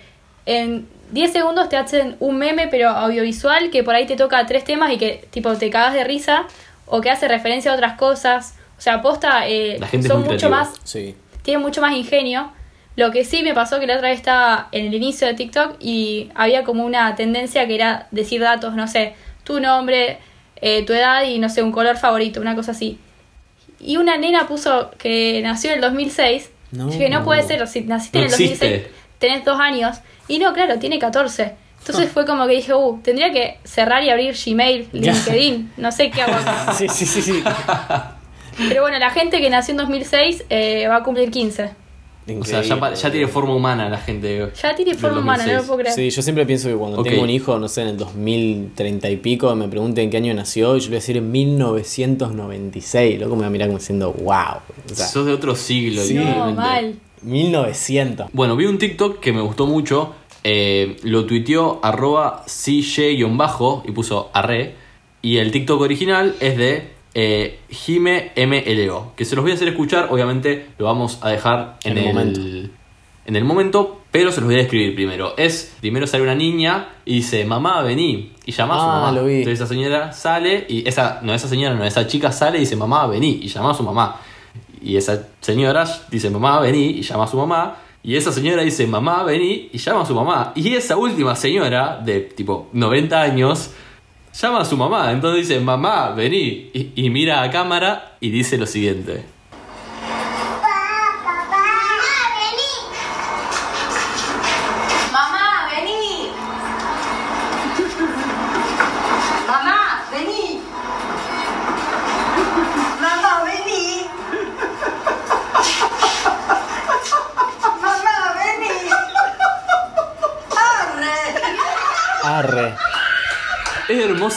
En 0.47 0.87
10 1.11 1.33
segundos 1.33 1.68
te 1.68 1.77
hacen 1.77 2.16
un 2.21 2.38
meme, 2.38 2.68
pero 2.68 2.90
audiovisual, 2.90 3.71
que 3.71 3.83
por 3.83 3.94
ahí 3.94 4.07
te 4.07 4.16
toca 4.16 4.44
tres 4.47 4.64
temas 4.64 4.92
y 4.92 4.99
que 4.99 5.27
tipo 5.31 5.55
te 5.57 5.71
cagas 5.71 5.94
de 5.94 6.05
risa, 6.05 6.44
o 6.87 7.01
que 7.01 7.11
hace 7.11 7.29
referencia 7.29 7.73
a 7.73 7.75
otras 7.75 7.97
cosas. 7.99 8.55
O 8.77 8.81
sea, 8.81 8.94
aposta, 8.94 9.47
eh, 9.49 9.77
La 9.81 9.87
gente 9.88 10.09
son 10.09 10.18
mucho 10.18 10.29
creativa. 10.37 10.51
más 10.51 10.73
Sí. 10.85 11.14
tiene 11.42 11.59
mucho 11.59 11.81
más 11.81 11.94
ingenio. 11.94 12.53
Lo 12.97 13.11
que 13.12 13.25
sí 13.25 13.42
me 13.42 13.55
pasó 13.55 13.79
que 13.79 13.87
la 13.87 13.97
otra 13.97 14.09
vez 14.09 14.18
estaba 14.18 14.68
en 14.73 14.87
el 14.87 14.94
inicio 14.94 15.27
de 15.29 15.35
TikTok 15.35 15.77
y 15.81 16.31
había 16.35 16.64
como 16.64 16.85
una 16.85 17.14
tendencia 17.14 17.66
que 17.66 17.75
era 17.75 18.09
decir 18.11 18.40
datos, 18.40 18.75
no 18.75 18.88
sé, 18.88 19.14
tu 19.44 19.61
nombre, 19.61 20.18
eh, 20.57 20.85
tu 20.85 20.92
edad 20.92 21.23
y 21.25 21.38
no 21.38 21.49
sé, 21.49 21.62
un 21.62 21.71
color 21.73 21.97
favorito, 21.97 22.40
una 22.40 22.55
cosa 22.57 22.73
así. 22.73 22.99
Y 23.81 23.97
una 23.97 24.16
nena 24.16 24.49
puso 24.49 24.90
que 24.99 25.40
nació 25.42 25.71
en 25.71 25.77
el 25.77 25.81
2006. 25.83 26.51
No. 26.73 26.87
Yo 26.87 26.92
dije, 26.92 27.09
no 27.09 27.23
puede 27.25 27.44
ser, 27.44 27.66
si 27.68 27.83
naciste 27.83 28.18
No 28.18 28.25
en 28.25 28.31
el 28.33 28.33
2006, 28.33 28.62
existe. 28.62 28.92
Tenés 29.18 29.44
dos 29.44 29.59
años. 29.61 29.98
Y 30.28 30.38
no, 30.38 30.52
claro, 30.52 30.78
tiene 30.78 30.98
14. 30.98 31.54
Entonces 31.78 32.11
fue 32.11 32.26
como 32.26 32.46
que 32.46 32.57
dije, 32.57 32.74
uh, 32.74 33.00
tendría 33.02 33.33
que 33.33 33.59
cerrar 33.64 34.02
y 34.02 34.11
abrir 34.11 34.35
Gmail. 34.35 34.88
LinkedIn, 34.92 35.72
no 35.78 35.90
sé 35.90 36.11
qué 36.11 36.22
hago 36.22 36.35
acá. 36.35 36.72
Sí, 36.76 36.87
sí, 36.88 37.07
sí, 37.07 37.22
sí. 37.22 37.42
Pero 38.68 38.83
bueno, 38.83 38.98
la 38.98 39.11
gente 39.11 39.40
que 39.40 39.48
nació 39.48 39.72
en 39.72 39.78
2006 39.78 40.44
eh, 40.50 40.87
va 40.88 40.96
a 40.96 41.02
cumplir 41.02 41.31
15. 41.31 41.70
O 42.40 42.44
sea, 42.44 42.61
ya, 42.61 42.92
ya 42.92 43.11
tiene 43.11 43.26
forma 43.26 43.54
humana 43.54 43.88
la 43.88 43.96
gente. 43.96 44.50
Ya 44.61 44.74
tiene 44.74 44.94
forma 44.94 45.20
humana, 45.20 45.46
no 45.46 45.52
lo 45.52 45.59
2006. 45.59 45.66
puedo 45.66 45.78
creer. 45.78 45.94
Sí, 45.94 46.11
yo 46.14 46.20
siempre 46.20 46.44
pienso 46.44 46.68
que 46.68 46.74
cuando 46.74 47.02
tengo 47.02 47.22
un 47.22 47.31
hijo, 47.31 47.59
no 47.59 47.68
sé, 47.68 47.83
en 47.83 47.88
el 47.88 47.96
2030 47.96 49.09
y 49.09 49.16
pico, 49.16 49.54
me 49.54 49.68
pregunten 49.68 50.04
en 50.04 50.11
qué 50.11 50.18
año 50.18 50.35
nació, 50.35 50.76
y 50.76 50.81
yo 50.81 50.85
le 50.85 50.88
voy 50.88 50.96
a 50.96 51.00
decir 51.00 51.16
en 51.16 51.31
1996. 51.31 53.18
Loco 53.20 53.35
me 53.35 53.42
va 53.42 53.46
a 53.46 53.50
mirar 53.50 53.68
como 53.68 53.78
diciendo, 53.78 54.12
wow. 54.12 54.61
O 54.90 54.94
sea, 54.94 55.07
Sos 55.07 55.24
de 55.24 55.33
otro 55.33 55.54
siglo, 55.57 56.02
Sí. 56.02 56.14
No, 56.14 56.52
mal. 56.52 56.96
1900. 57.22 58.31
Bueno, 58.33 58.57
vi 58.57 58.66
un 58.66 58.78
TikTok 58.78 59.20
que 59.20 59.33
me 59.33 59.40
gustó 59.40 59.66
mucho. 59.66 60.14
eh, 60.44 60.96
lo 61.02 61.26
tuiteó 61.26 61.81
arroba 61.83 62.44
CJ- 62.46 63.83
y 63.87 63.90
puso 63.92 64.31
arre. 64.33 64.74
Y 65.20 65.38
el 65.38 65.50
TikTok 65.50 65.81
original 65.81 66.37
es 66.40 66.57
de 66.57 66.92
eh, 67.14 67.59
Jime 67.70 68.33
MLO. 68.37 69.12
Que 69.16 69.24
se 69.24 69.35
los 69.35 69.42
voy 69.42 69.52
a 69.52 69.54
hacer 69.57 69.68
escuchar. 69.68 70.09
Obviamente 70.11 70.68
lo 70.78 70.87
vamos 70.87 71.18
a 71.22 71.28
dejar 71.31 71.76
en, 71.85 71.98
el, 71.98 72.04
momento. 72.07 72.40
en 73.26 73.37
el 73.37 73.44
momento. 73.44 73.94
Pero 74.11 74.33
se 74.33 74.40
los 74.40 74.46
voy 74.46 74.54
a 74.54 74.59
describir 74.59 74.94
primero. 74.94 75.35
Es, 75.37 75.74
primero 75.81 76.07
sale 76.07 76.22
una 76.22 76.35
niña 76.35 76.88
y 77.04 77.16
dice, 77.16 77.44
mamá, 77.44 77.83
vení. 77.83 78.33
Y 78.46 78.52
llama 78.52 78.76
a 78.76 78.78
su 78.78 78.85
Ah, 78.85 79.00
mamá. 79.00 79.12
lo 79.12 79.26
vi. 79.26 79.38
Entonces 79.38 79.61
esa 79.61 79.66
señora 79.66 80.12
sale 80.12 80.64
y 80.68 80.88
esa, 80.88 81.20
no, 81.22 81.35
esa 81.35 81.46
señora 81.48 81.74
no, 81.74 81.85
esa 81.85 82.07
chica 82.07 82.33
sale 82.33 82.57
y 82.57 82.61
dice, 82.61 82.74
mamá, 82.76 83.07
vení. 83.07 83.40
Y 83.42 83.48
llama 83.48 83.72
a 83.72 83.74
su 83.74 83.83
mamá. 83.83 84.16
Y 84.83 84.97
esa 84.97 85.29
señora 85.41 85.85
dice, 86.11 86.31
mamá, 86.31 86.61
vení, 86.61 86.91
y 86.91 87.03
llama 87.03 87.25
a 87.25 87.29
su 87.29 87.37
mamá. 87.37 87.77
Y 88.03 88.17
esa 88.17 88.33
señora 88.33 88.62
dice, 88.62 88.87
mamá, 88.87 89.23
vení, 89.25 89.71
y 89.73 89.79
llama 89.79 90.03
a 90.03 90.07
su 90.07 90.14
mamá. 90.14 90.53
Y 90.55 90.75
esa 90.75 90.97
última 90.97 91.37
señora, 91.37 92.01
de 92.05 92.21
tipo 92.21 92.69
90 92.73 93.21
años, 93.21 93.71
llama 94.41 94.61
a 94.61 94.64
su 94.64 94.77
mamá. 94.77 95.12
Entonces 95.12 95.49
dice, 95.49 95.61
mamá, 95.61 96.11
vení. 96.11 96.71
Y, 96.73 97.11
mira 97.11 97.43
a 97.43 97.51
cámara 97.51 98.17
y 98.21 98.31
dice 98.31 98.57
lo 98.57 98.67
siguiente. 98.67 99.25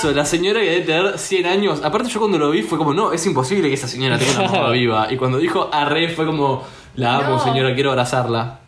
La 0.03 0.25
señora 0.25 0.59
que 0.59 0.65
debe 0.69 0.81
tener 0.81 1.17
100 1.19 1.45
años. 1.45 1.81
Aparte 1.83 2.09
yo 2.09 2.19
cuando 2.19 2.37
lo 2.37 2.49
vi 2.51 2.63
fue 2.63 2.77
como, 2.77 2.93
no, 2.93 3.13
es 3.13 3.25
imposible 3.25 3.67
que 3.67 3.75
esa 3.75 3.87
señora 3.87 4.17
tenga 4.17 4.39
una 4.39 4.51
mamá 4.51 4.69
viva. 4.71 5.07
Y 5.11 5.17
cuando 5.17 5.37
dijo 5.37 5.69
arre 5.71 6.09
fue 6.09 6.25
como, 6.25 6.63
la 6.95 7.17
amo 7.17 7.35
No. 7.37 7.43
señora, 7.43 7.73
quiero 7.75 7.91
abrazarla. 7.91 8.59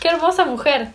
Qué 0.00 0.08
hermosa 0.08 0.44
mujer. 0.44 0.88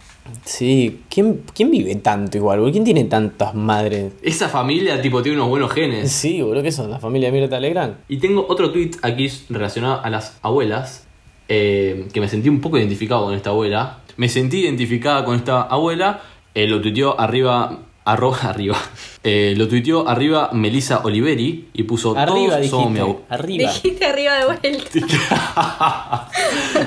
Sí, 0.44 1.02
¿quién, 1.10 1.42
quién 1.56 1.72
vive 1.72 1.96
tanto 1.96 2.38
igual, 2.38 2.60
boludo? 2.60 2.74
¿Quién 2.74 2.84
tiene 2.84 3.06
tantas 3.06 3.56
madres? 3.56 4.12
Esa 4.22 4.50
familia, 4.50 5.02
tipo, 5.02 5.22
tiene 5.22 5.38
unos 5.38 5.50
buenos 5.50 5.72
genes. 5.72 6.12
Sí, 6.12 6.42
boludo, 6.42 6.62
¿qué 6.64 6.72
son? 6.72 6.92
¿La 6.92 7.00
familia 7.00 7.32
Mirta 7.32 7.60
Legrand? 7.60 7.96
Y 8.10 8.18
tengo 8.18 8.46
otro 8.50 8.72
tweet 8.72 8.92
aquí 9.02 9.32
relacionado 9.50 10.02
a 10.04 10.10
las 10.10 10.38
abuelas, 10.42 11.08
eh, 11.48 12.08
que 12.14 12.20
me 12.20 12.28
sentí 12.28 12.50
un 12.50 12.60
poco 12.60 12.78
identificado 12.78 13.24
con 13.26 13.34
esta 13.36 13.52
abuela. 13.52 14.00
Me 14.18 14.28
sentí 14.28 14.60
identificada 14.60 15.24
con 15.24 15.36
esta 15.38 15.62
abuela, 15.62 16.22
eh, 16.54 16.68
lo 16.68 16.82
tuiteó 16.82 17.18
arriba, 17.20 17.80
arroba, 18.12 18.38
arriba, 18.44 18.78
Eh, 19.24 19.54
lo 19.58 19.68
tuiteó 19.68 20.08
arriba 20.08 20.50
Melissa 20.54 21.02
Oliveri 21.04 21.68
y 21.74 21.84
puso 21.84 22.18
Arriba 22.18 22.56
todos 22.58 22.68
somos 22.70 22.92
mi 22.92 23.00
dijiste, 23.00 23.02
abuela. 23.02 23.26
arriba. 23.30 23.72
Dijiste 23.74 24.06
arriba 24.06 24.34
de 24.36 24.46
vuelta. 24.46 26.30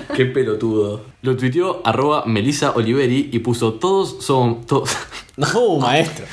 Qué 0.17 0.25
pelotudo. 0.27 1.03
Lo 1.23 1.37
tuiteó 1.37 1.83
arroba 1.85 2.25
Melissa 2.27 2.71
Oliveri 2.73 3.29
y 3.33 3.39
puso 3.41 3.75
todos 3.75 4.17
son 4.25 4.65
todos. 4.67 4.91
No, 5.37 5.77
maestro. 5.81 6.25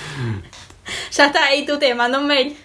ya 1.12 1.26
está 1.28 1.46
ahí 1.46 1.66
tú 1.66 1.78
te 1.78 1.94
mandó 1.94 2.20
un 2.20 2.28
mail. 2.28 2.56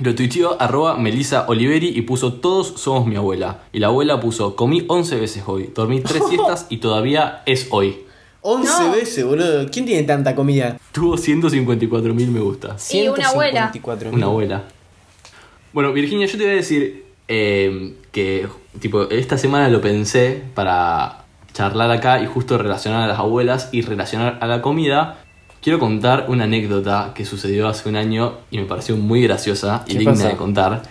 Lo 0.00 0.14
tuiteó 0.14 0.60
arroba 0.60 0.96
Melissa 0.96 1.46
Oliveri 1.48 1.88
y 1.88 2.02
puso 2.02 2.34
todos 2.34 2.74
somos 2.80 3.06
mi 3.06 3.16
abuela. 3.16 3.62
Y 3.72 3.78
la 3.78 3.86
abuela 3.88 4.20
puso 4.20 4.54
comí 4.56 4.84
11 4.88 5.16
veces 5.16 5.42
hoy, 5.46 5.70
dormí 5.74 6.00
3 6.00 6.22
siestas 6.28 6.66
y 6.70 6.76
todavía 6.78 7.42
es 7.46 7.68
hoy. 7.70 7.96
11 8.42 8.68
No. 8.82 8.92
veces, 8.92 9.24
boludo. 9.24 9.66
¿Quién 9.70 9.86
tiene 9.86 10.02
tanta 10.02 10.34
comida? 10.34 10.78
Tuvo 10.92 11.16
154 11.16 12.12
mil 12.12 12.30
me 12.30 12.40
gusta. 12.40 12.76
Y 12.90 13.08
una 13.08 13.28
abuela. 13.28 13.72
154.000. 13.72 14.12
Una 14.12 14.26
abuela. 14.26 14.64
Bueno, 15.72 15.92
Virginia, 15.92 16.26
yo 16.26 16.36
te 16.36 16.44
voy 16.44 16.52
a 16.52 16.56
decir 16.56 17.04
eh, 17.28 17.94
que 18.10 18.46
tipo, 18.80 19.08
esta 19.10 19.38
semana 19.38 19.68
lo 19.68 19.80
pensé 19.80 20.42
para 20.54 21.24
charlar 21.52 21.90
acá 21.90 22.20
y 22.20 22.26
justo 22.26 22.58
relacionar 22.58 23.02
a 23.02 23.06
las 23.06 23.18
abuelas 23.18 23.68
y 23.72 23.82
relacionar 23.82 24.38
a 24.40 24.46
la 24.46 24.60
comida. 24.60 25.18
Quiero 25.62 25.78
contar 25.78 26.26
una 26.28 26.44
anécdota 26.44 27.12
que 27.14 27.24
sucedió 27.24 27.68
hace 27.68 27.88
un 27.88 27.94
año 27.96 28.38
y 28.50 28.58
me 28.58 28.64
pareció 28.64 28.96
muy 28.96 29.22
graciosa 29.22 29.84
y 29.86 29.92
¿Qué 29.92 29.98
digna 30.00 30.28
de 30.28 30.36
contar. 30.36 30.82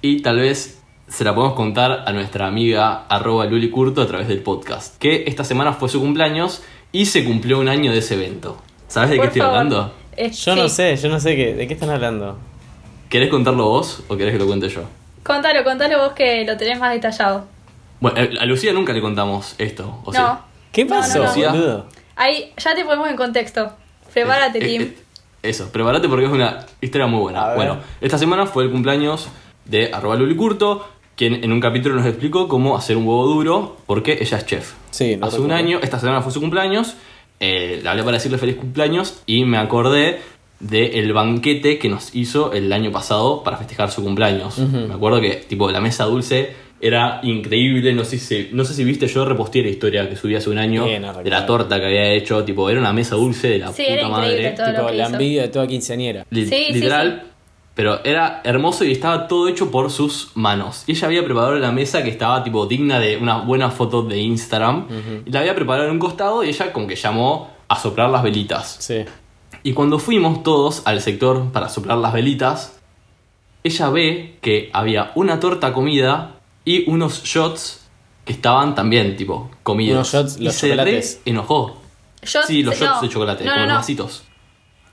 Y 0.00 0.22
tal 0.22 0.38
vez 0.38 0.80
se 1.08 1.24
la 1.24 1.34
podemos 1.34 1.56
contar 1.56 2.04
a 2.06 2.12
nuestra 2.12 2.46
amiga 2.46 3.06
arroba 3.08 3.44
Luli 3.46 3.70
Curto 3.70 4.02
a 4.02 4.06
través 4.06 4.28
del 4.28 4.38
podcast. 4.40 4.96
Que 4.98 5.24
esta 5.26 5.42
semana 5.42 5.72
fue 5.72 5.88
su 5.88 6.00
cumpleaños 6.00 6.62
y 6.94 7.06
se 7.06 7.24
cumplió 7.24 7.58
un 7.58 7.68
año 7.68 7.90
de 7.92 7.98
ese 7.98 8.14
evento. 8.14 8.56
¿Sabes 8.86 9.10
de 9.10 9.16
Por 9.16 9.24
qué 9.24 9.28
estoy 9.28 9.40
favor. 9.42 9.56
hablando? 9.58 9.94
Eh, 10.16 10.30
Yo 10.30 10.54
no 10.54 10.68
sé, 10.68 10.96
yo 10.96 11.08
no 11.08 11.18
sé 11.18 11.34
qué, 11.34 11.54
de 11.54 11.66
qué 11.66 11.74
están 11.74 11.90
hablando. 11.90 12.38
¿Querés 13.08 13.28
contarlo 13.30 13.64
vos 13.68 14.04
o 14.08 14.16
querés 14.16 14.32
que 14.32 14.38
lo 14.38 14.46
cuente 14.46 14.68
yo? 14.68 14.82
Contalo, 15.24 15.64
contalo 15.64 15.98
vos 15.98 16.12
que 16.12 16.44
lo 16.44 16.56
tenés 16.56 16.78
más 16.78 16.92
detallado. 16.92 17.46
Bueno, 18.00 18.18
eh, 18.20 18.30
a 18.40 18.46
Lucía 18.46 18.72
nunca 18.72 18.92
le 18.92 19.00
contamos 19.00 19.56
esto, 19.58 20.00
¿o 20.04 20.12
sí? 20.12 20.18
no. 20.20 20.38
¿Qué 20.72 20.84
No, 20.84 20.94
no, 20.94 21.00
pasó, 21.00 21.18
no. 21.18 21.24
Lucía? 21.26 21.50
boludo? 21.50 21.86
Ahí 22.16 22.52
ya 22.56 22.74
te 22.76 22.84
ponemos 22.84 23.08
en 23.08 23.16
contexto. 23.16 23.72
Prepárate, 24.12 24.58
Eh, 24.58 24.68
Tim. 24.78 24.82
eh, 24.82 24.96
eso, 25.42 25.70
prepárate 25.72 26.08
porque 26.08 26.26
es 26.26 26.30
una 26.32 26.64
historia 26.80 27.06
muy 27.08 27.20
buena. 27.20 27.54
Bueno, 27.54 27.78
esta 28.00 28.18
semana 28.18 28.46
fue 28.46 28.64
el 28.64 28.70
cumpleaños 28.70 29.28
de 29.64 29.92
arroba 29.92 30.14
Luli 30.16 30.36
Quien 31.16 31.44
en 31.44 31.52
un 31.52 31.60
capítulo 31.60 31.94
nos 31.94 32.06
explicó 32.06 32.48
cómo 32.48 32.76
hacer 32.76 32.96
un 32.96 33.06
huevo 33.06 33.26
duro 33.26 33.76
porque 33.86 34.18
ella 34.20 34.38
es 34.38 34.46
chef. 34.46 34.72
Sí, 34.90 35.16
no 35.16 35.26
Hace 35.26 35.40
un 35.40 35.52
año, 35.52 35.78
esta 35.82 36.00
semana 36.00 36.22
fue 36.22 36.32
su 36.32 36.40
cumpleaños, 36.40 36.96
eh, 37.40 37.80
le 37.82 37.88
hablé 37.88 38.02
para 38.02 38.16
decirle 38.16 38.38
feliz 38.38 38.56
cumpleaños 38.56 39.22
y 39.26 39.44
me 39.44 39.58
acordé 39.58 40.18
del 40.60 41.12
banquete 41.12 41.78
que 41.78 41.88
nos 41.88 42.14
hizo 42.14 42.52
el 42.52 42.72
año 42.72 42.90
pasado 42.90 43.42
para 43.42 43.56
festejar 43.58 43.90
su 43.90 44.02
cumpleaños. 44.02 44.58
Me 44.58 44.94
acuerdo 44.94 45.20
que 45.20 45.30
tipo 45.48 45.70
la 45.70 45.80
mesa 45.80 46.04
dulce 46.04 46.52
era 46.80 47.20
increíble, 47.22 47.92
no 47.94 48.04
sé 48.04 48.18
si, 48.18 48.48
no 48.52 48.64
sé 48.64 48.74
si 48.74 48.84
viste, 48.84 49.06
yo 49.06 49.24
reposteé 49.24 49.62
la 49.62 49.68
historia 49.70 50.08
que 50.08 50.16
subí 50.16 50.34
hace 50.34 50.50
un 50.50 50.58
año 50.58 50.84
Bien, 50.84 51.02
de 51.22 51.30
la 51.30 51.46
torta 51.46 51.78
que 51.78 51.86
había 51.86 52.12
hecho, 52.12 52.44
tipo 52.44 52.68
era 52.68 52.78
una 52.80 52.92
mesa 52.92 53.14
dulce 53.16 53.48
de 53.48 53.58
la 53.58 53.68
Sí, 53.72 53.82
puta 53.82 53.94
era 53.94 54.08
madre. 54.08 54.50
todo. 54.56 54.66
lo 54.66 54.72
Tipo, 54.74 54.86
que 54.88 54.94
la 54.96 55.04
hizo. 55.04 55.12
envidia 55.12 55.42
de 55.42 55.48
toda 55.48 55.66
quinceañera. 55.66 56.26
Sí, 56.32 56.66
literal. 56.72 57.22
Pero 57.74 58.04
era 58.04 58.40
hermoso 58.44 58.84
y 58.84 58.92
estaba 58.92 59.26
todo 59.26 59.48
hecho 59.48 59.70
por 59.70 59.90
sus 59.90 60.30
manos. 60.34 60.84
Y 60.86 60.92
ella 60.92 61.08
había 61.08 61.24
preparado 61.24 61.56
la 61.56 61.72
mesa 61.72 62.04
que 62.04 62.10
estaba 62.10 62.44
tipo 62.44 62.66
digna 62.66 63.00
de 63.00 63.16
una 63.16 63.38
buena 63.38 63.70
foto 63.70 64.02
de 64.02 64.18
Instagram. 64.18 64.86
Y 65.26 65.30
la 65.30 65.40
había 65.40 65.54
preparado 65.56 65.86
en 65.88 65.92
un 65.94 65.98
costado 65.98 66.44
y 66.44 66.48
ella 66.50 66.72
como 66.72 66.86
que 66.86 66.94
llamó 66.94 67.50
a 67.68 67.76
soplar 67.78 68.10
las 68.10 68.22
velitas. 68.22 68.76
Sí. 68.78 69.04
Y 69.64 69.72
cuando 69.72 69.98
fuimos 69.98 70.42
todos 70.44 70.82
al 70.84 71.00
sector 71.00 71.50
para 71.50 71.68
soplar 71.68 71.98
las 71.98 72.12
velitas, 72.12 72.78
ella 73.64 73.88
ve 73.90 74.36
que 74.40 74.70
había 74.72 75.10
una 75.16 75.40
torta 75.40 75.72
comida 75.72 76.36
y 76.64 76.88
unos 76.88 77.24
shots 77.24 77.80
que 78.24 78.34
estaban 78.34 78.74
también 78.74 79.16
tipo 79.16 79.50
comidos. 79.64 80.12
Unos 80.14 80.28
shots, 80.30 80.40
y 80.40 80.44
los 80.44 80.54
se 80.54 80.76
re 80.76 81.02
enojó. 81.24 81.76
Shots- 82.22 82.46
sí, 82.46 82.62
los 82.62 82.78
no. 82.80 82.86
shots 82.86 83.00
de 83.02 83.08
chocolate, 83.08 83.44
No, 83.44 83.50
con 83.50 83.60
no, 83.62 83.66
los 83.66 83.76
vasitos. 83.76 84.22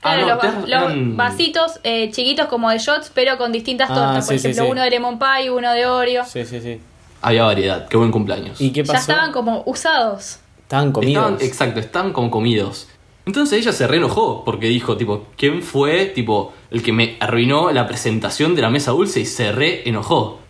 Claro, 0.02 0.26
Ah, 0.26 0.36
no, 0.42 0.50
los, 0.52 0.54
los 0.62 0.68
eran- 0.68 1.16
vasitos 1.16 1.80
eh, 1.84 2.10
chiquitos 2.10 2.46
como 2.48 2.68
de 2.70 2.78
shots, 2.78 3.10
pero 3.14 3.38
con 3.38 3.52
distintas 3.52 3.88
Ah, 3.90 3.94
tortas. 3.94 4.26
Por 4.26 4.38
sí, 4.38 4.46
ejemplo, 4.48 4.64
sí. 4.64 4.70
uno 4.72 4.82
de 4.82 4.90
lemon 4.90 5.18
pie, 5.18 5.50
uno 5.50 5.72
de 5.72 5.86
Oreo. 5.86 6.24
Sí, 6.24 6.44
sí, 6.44 6.60
sí. 6.60 6.80
Había 7.20 7.44
variedad, 7.44 7.86
qué 7.88 7.96
buen 7.96 8.10
cumpleaños. 8.10 8.60
¿Y 8.60 8.72
qué 8.72 8.82
Ya 8.82 8.92
pasó? 8.94 9.12
estaban 9.12 9.30
como 9.32 9.62
usados. 9.64 10.40
Estaban 10.62 10.90
comidos. 10.90 11.24
Estaban, 11.24 11.46
exacto, 11.46 11.80
estaban 11.80 12.12
como 12.12 12.30
comidos. 12.32 12.88
Entonces 13.26 13.60
ella 13.60 13.72
se 13.72 13.86
reenojó 13.86 14.44
porque 14.44 14.66
dijo, 14.66 14.96
tipo, 14.96 15.26
¿quién 15.36 15.62
fue, 15.62 16.06
tipo, 16.06 16.52
el 16.72 16.82
que 16.82 16.92
me 16.92 17.16
arruinó 17.20 17.70
la 17.70 17.86
presentación 17.86 18.56
de 18.56 18.62
la 18.62 18.70
mesa 18.70 18.90
dulce? 18.90 19.20
Y 19.20 19.26
se 19.26 19.52
reenojó. 19.52 20.40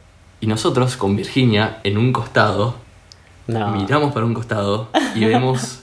Y 0.41 0.47
nosotros, 0.47 0.97
con 0.97 1.15
Virginia, 1.15 1.81
en 1.85 1.99
un 1.99 2.11
costado, 2.15 2.77
No. 3.47 3.69
miramos 3.73 4.15
para 4.15 4.25
un 4.25 4.33
costado 4.33 4.89
y 5.15 5.27
vemos 5.27 5.81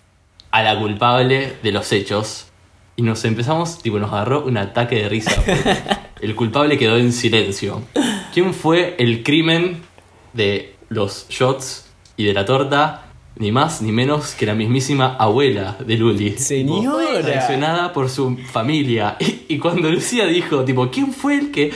a 0.50 0.62
la 0.64 0.76
culpable 0.76 1.56
de 1.62 1.70
los 1.70 1.92
hechos. 1.92 2.46
Y 2.96 3.02
nos 3.02 3.24
empezamos, 3.24 3.78
tipo, 3.78 3.98
nos 3.98 4.12
agarró 4.12 4.44
un 4.44 4.56
ataque 4.58 4.96
de 4.96 5.08
risa. 5.08 5.32
El 6.20 6.36
culpable 6.36 6.78
quedó 6.78 6.96
en 6.98 7.12
silencio. 7.12 7.82
¿Quién 8.32 8.54
fue 8.54 8.94
el 8.98 9.24
crimen 9.24 9.82
de 10.32 10.76
los 10.88 11.26
shots 11.28 11.90
y 12.16 12.24
de 12.24 12.32
la 12.32 12.44
torta? 12.44 13.06
Ni 13.36 13.50
más 13.50 13.82
ni 13.82 13.90
menos 13.90 14.34
que 14.34 14.46
la 14.46 14.54
mismísima 14.54 15.16
abuela 15.16 15.76
de 15.84 15.96
Luli. 15.96 16.38
Señora. 16.38 17.22
Traicionada 17.22 17.92
por 17.92 18.08
su 18.08 18.36
familia. 18.36 19.16
Y, 19.18 19.46
y 19.54 19.58
cuando 19.58 19.90
Lucía 19.90 20.26
dijo, 20.26 20.64
tipo, 20.64 20.88
¿quién 20.90 21.12
fue 21.12 21.38
el 21.38 21.50
que, 21.50 21.72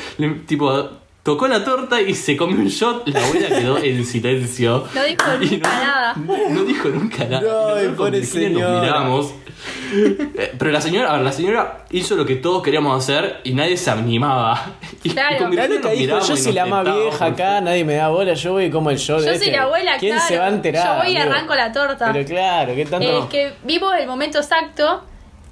tipo, 0.47 0.91
tocó 1.27 1.47
la 1.49 1.63
torta 1.63 2.01
y 2.01 2.15
se 2.15 2.37
comió 2.37 2.57
un 2.57 2.69
shot? 2.69 3.07
La 3.09 3.23
abuela 3.27 3.49
quedó 3.49 3.77
en 3.83 4.07
silencio. 4.07 4.85
No 4.95 5.03
dijo 5.05 5.25
Y 5.43 5.51
nunca 5.57 5.69
nada. 5.69 6.15
No 6.17 6.65
dijo 6.65 6.89
nunca 6.89 7.25
nada. 7.25 7.83
No, 7.83 7.95
pobre 7.97 8.21
Virginia 8.21 8.67
nos 8.69 8.81
miramos. 8.81 9.35
Eh, 9.93 10.53
Pero 10.59 10.71
la 10.71 10.81
señora, 10.81 11.11
a 11.11 11.17
ver, 11.17 11.23
la 11.25 11.33
señora 11.33 11.87
hizo 11.91 12.15
lo 12.15 12.25
que 12.27 12.37
todos 12.37 12.63
queríamos 12.63 13.03
hacer 13.03 13.41
y 13.43 13.53
nadie 13.55 13.77
se 13.77 13.91
animaba. 13.91 14.73
Y, 15.03 15.11
Claro. 15.11 15.39
con 15.39 15.57
loca 15.57 15.69
nos 15.69 15.93
dijo, 15.93 16.21
yo 16.21 16.37
soy 16.37 16.53
la 16.53 16.67
más 16.67 16.85
vieja 16.85 17.25
acá, 17.25 17.61
nadie 17.63 17.83
me 17.85 17.95
da 17.95 18.09
bola, 18.09 18.35
yo 18.35 18.53
voy 18.53 18.71
como 18.71 18.91
el 18.91 18.99
show 18.99 19.19
de 19.19 19.27
Yo 19.27 19.33
este. 19.33 19.47
soy 19.47 19.55
la 19.55 19.63
abuela, 19.63 19.97
¿Quién 19.99 20.13
claro. 20.15 20.29
se 20.29 20.39
va 20.39 20.45
a 20.45 20.49
enterar? 20.51 20.87
Yo 20.99 21.03
voy 21.05 21.13
y 21.13 21.17
amigo? 21.17 21.33
arranco 21.35 21.55
la 21.55 21.73
torta. 21.73 22.13
Pero 22.13 22.27
claro, 22.29 22.75
¿qué 22.75 22.85
tanto? 22.85 23.07
Eh, 23.09 23.19
Es 23.21 23.25
que 23.27 23.53
vimos 23.65 23.93
el 23.99 24.07
momento 24.07 24.39
exacto 24.39 25.03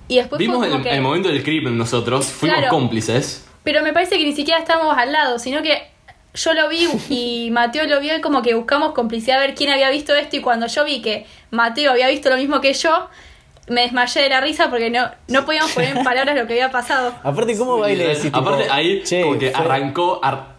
y 0.06 0.16
después 0.16 0.38
Vimos 0.38 0.58
fue 0.58 0.66
como 0.68 0.78
el, 0.78 0.82
que... 0.84 0.94
el 0.94 1.00
momento 1.00 1.28
del 1.30 1.42
crimen 1.42 1.76
nosotros, 1.78 2.26
fuimos 2.26 2.58
Claro. 2.58 2.70
cómplices. 2.76 3.46
Pero 3.64 3.82
me 3.82 3.92
parece 3.92 4.16
que 4.18 4.24
ni 4.24 4.32
siquiera 4.34 4.60
estábamos 4.60 4.96
al 4.96 5.10
lado, 5.12 5.38
sino 5.38 5.62
que 5.62 5.82
yo 6.34 6.52
lo 6.54 6.68
vi 6.68 6.86
y 7.08 7.48
Mateo 7.52 7.86
lo 7.86 7.98
vio 8.00 8.16
y 8.16 8.20
como 8.20 8.42
que 8.42 8.54
buscamos 8.54 8.92
complicidad 8.92 9.38
a 9.38 9.40
ver 9.40 9.54
quién 9.54 9.70
había 9.70 9.90
visto 9.90 10.14
esto 10.14 10.36
y 10.36 10.40
cuando 10.40 10.66
yo 10.66 10.84
vi 10.84 11.00
que 11.02 11.26
Mateo 11.50 11.90
había 11.92 12.08
visto 12.08 12.28
lo 12.30 12.36
mismo 12.36 12.60
que 12.60 12.72
yo, 12.74 13.08
me 13.68 13.80
desmayé 13.82 14.22
de 14.22 14.28
la 14.28 14.40
risa 14.42 14.68
porque 14.68 14.90
no, 14.90 15.10
no 15.28 15.44
podíamos 15.46 15.72
poner 15.72 15.96
en 15.96 16.04
palabras 16.04 16.36
lo 16.36 16.46
que 16.46 16.52
había 16.54 16.70
pasado. 16.70 17.14
Aparte, 17.22 17.56
¿cómo 17.56 17.78
va 17.78 17.90
y 17.90 17.96
le 17.96 18.08
decís? 18.08 18.24
tipo, 18.24 18.38
Aparte 18.38 18.66
ahí 18.70 19.02
che, 19.02 19.22
como 19.22 19.38
que 19.38 19.50
fue- 19.50 19.64
arrancó... 19.64 20.20
ar- 20.22 20.54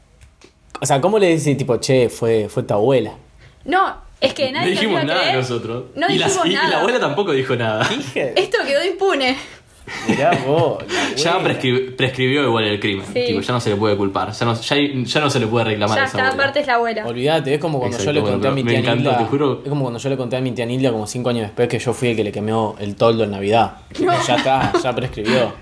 O 0.82 0.86
sea, 0.86 1.00
¿cómo 1.00 1.20
le 1.20 1.28
decís, 1.38 1.56
tipo, 1.58 1.78
che, 1.78 2.10
fue, 2.10 2.50
fue 2.50 2.64
tu 2.64 2.74
abuela? 2.74 3.12
No, 3.66 3.96
es 4.22 4.34
que 4.34 4.52
no 4.52 4.60
nadie 4.60 4.72
nos 4.74 4.80
dijimos 4.82 5.04
nada 5.04 5.20
creer. 5.22 5.36
nosotros. 5.38 5.84
No 5.96 6.08
y, 6.10 6.18
la, 6.18 6.26
dijimos 6.28 6.48
y- 6.48 6.52
y 6.52 6.54
nada. 6.56 6.70
la 6.70 6.80
abuela 6.80 7.00
tampoco 7.00 7.32
dijo 7.34 7.56
nada. 7.56 7.88
Esto 8.16 8.58
quedó 8.66 8.84
impune. 8.84 9.38
Mirá 10.08 10.32
vos. 10.46 10.84
Ya 11.16 11.40
prescri- 11.40 11.96
prescribió 11.96 12.44
igual 12.44 12.66
el 12.66 12.80
crimen. 12.80 13.06
Sí. 13.14 13.24
Tipo, 13.28 13.40
ya 13.40 13.54
no 13.54 13.60
se 13.62 13.70
le 13.70 13.78
puede 13.78 13.96
culpar. 13.96 14.32
Ya 14.34 14.46
no, 14.46 14.54
ya, 14.60 14.76
ya 15.06 15.20
no 15.22 15.30
se 15.30 15.40
le 15.40 15.48
puede 15.48 15.66
reclamar 15.66 15.98
a 15.98 16.02
Ya 16.02 16.08
esa 16.08 16.18
está, 16.18 16.30
aparte 16.34 16.60
es 16.60 16.68
la 16.68 16.74
abuela. 16.74 17.06
Olvídate, 17.06 17.54
es 17.54 17.60
como 17.62 17.80
cuando 17.80 17.96
Exacto, 17.96 18.12
yo 18.12 18.14
le 18.14 18.20
bueno, 18.22 18.34
conté 18.36 18.48
a 18.50 18.52
mi 18.52 18.64
tía 18.66 18.80
encantó, 18.80 18.96
Nilda. 19.12 19.18
te 19.20 19.26
juro. 19.26 19.62
Es 19.64 19.70
como 19.70 19.82
cuando 19.84 20.00
yo 20.00 20.10
le 20.10 20.18
conté 20.18 20.36
a 20.36 20.42
mi 20.42 20.52
tía 20.52 20.66
Nilda 20.66 20.92
como 20.92 21.08
cinco 21.08 21.30
años 21.30 21.44
después 21.44 21.70
que 21.70 21.80
yo 21.80 21.94
fui 21.94 22.10
el 22.10 22.16
que 22.18 22.24
le 22.26 22.32
quemó 22.34 22.76
el 22.80 22.96
toldo 22.96 23.24
en 23.24 23.32
Navidad. 23.32 23.78
Ya 24.28 24.36
está, 24.36 24.74
ya 24.84 24.94
prescribió. 24.94 25.54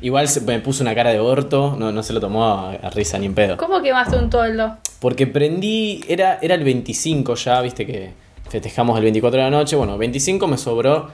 Igual 0.00 0.28
se, 0.28 0.40
me 0.40 0.58
puso 0.60 0.82
una 0.82 0.94
cara 0.94 1.10
de 1.10 1.20
orto, 1.20 1.76
no, 1.78 1.92
no 1.92 2.02
se 2.02 2.12
lo 2.14 2.20
tomó 2.20 2.44
a, 2.44 2.70
a 2.72 2.90
risa 2.90 3.18
ni 3.18 3.26
en 3.26 3.34
pedo. 3.34 3.56
¿Cómo 3.58 3.82
quemaste 3.82 4.16
un 4.16 4.30
toldo? 4.30 4.76
Porque 5.00 5.26
prendí, 5.26 6.02
era, 6.08 6.38
era 6.40 6.54
el 6.54 6.64
25 6.64 7.34
ya, 7.34 7.60
viste 7.60 7.84
que 7.86 8.12
festejamos 8.48 8.96
el 8.98 9.04
24 9.04 9.38
de 9.38 9.44
la 9.44 9.50
noche. 9.50 9.76
Bueno, 9.76 9.96
25 9.98 10.46
me 10.46 10.56
sobró 10.58 11.10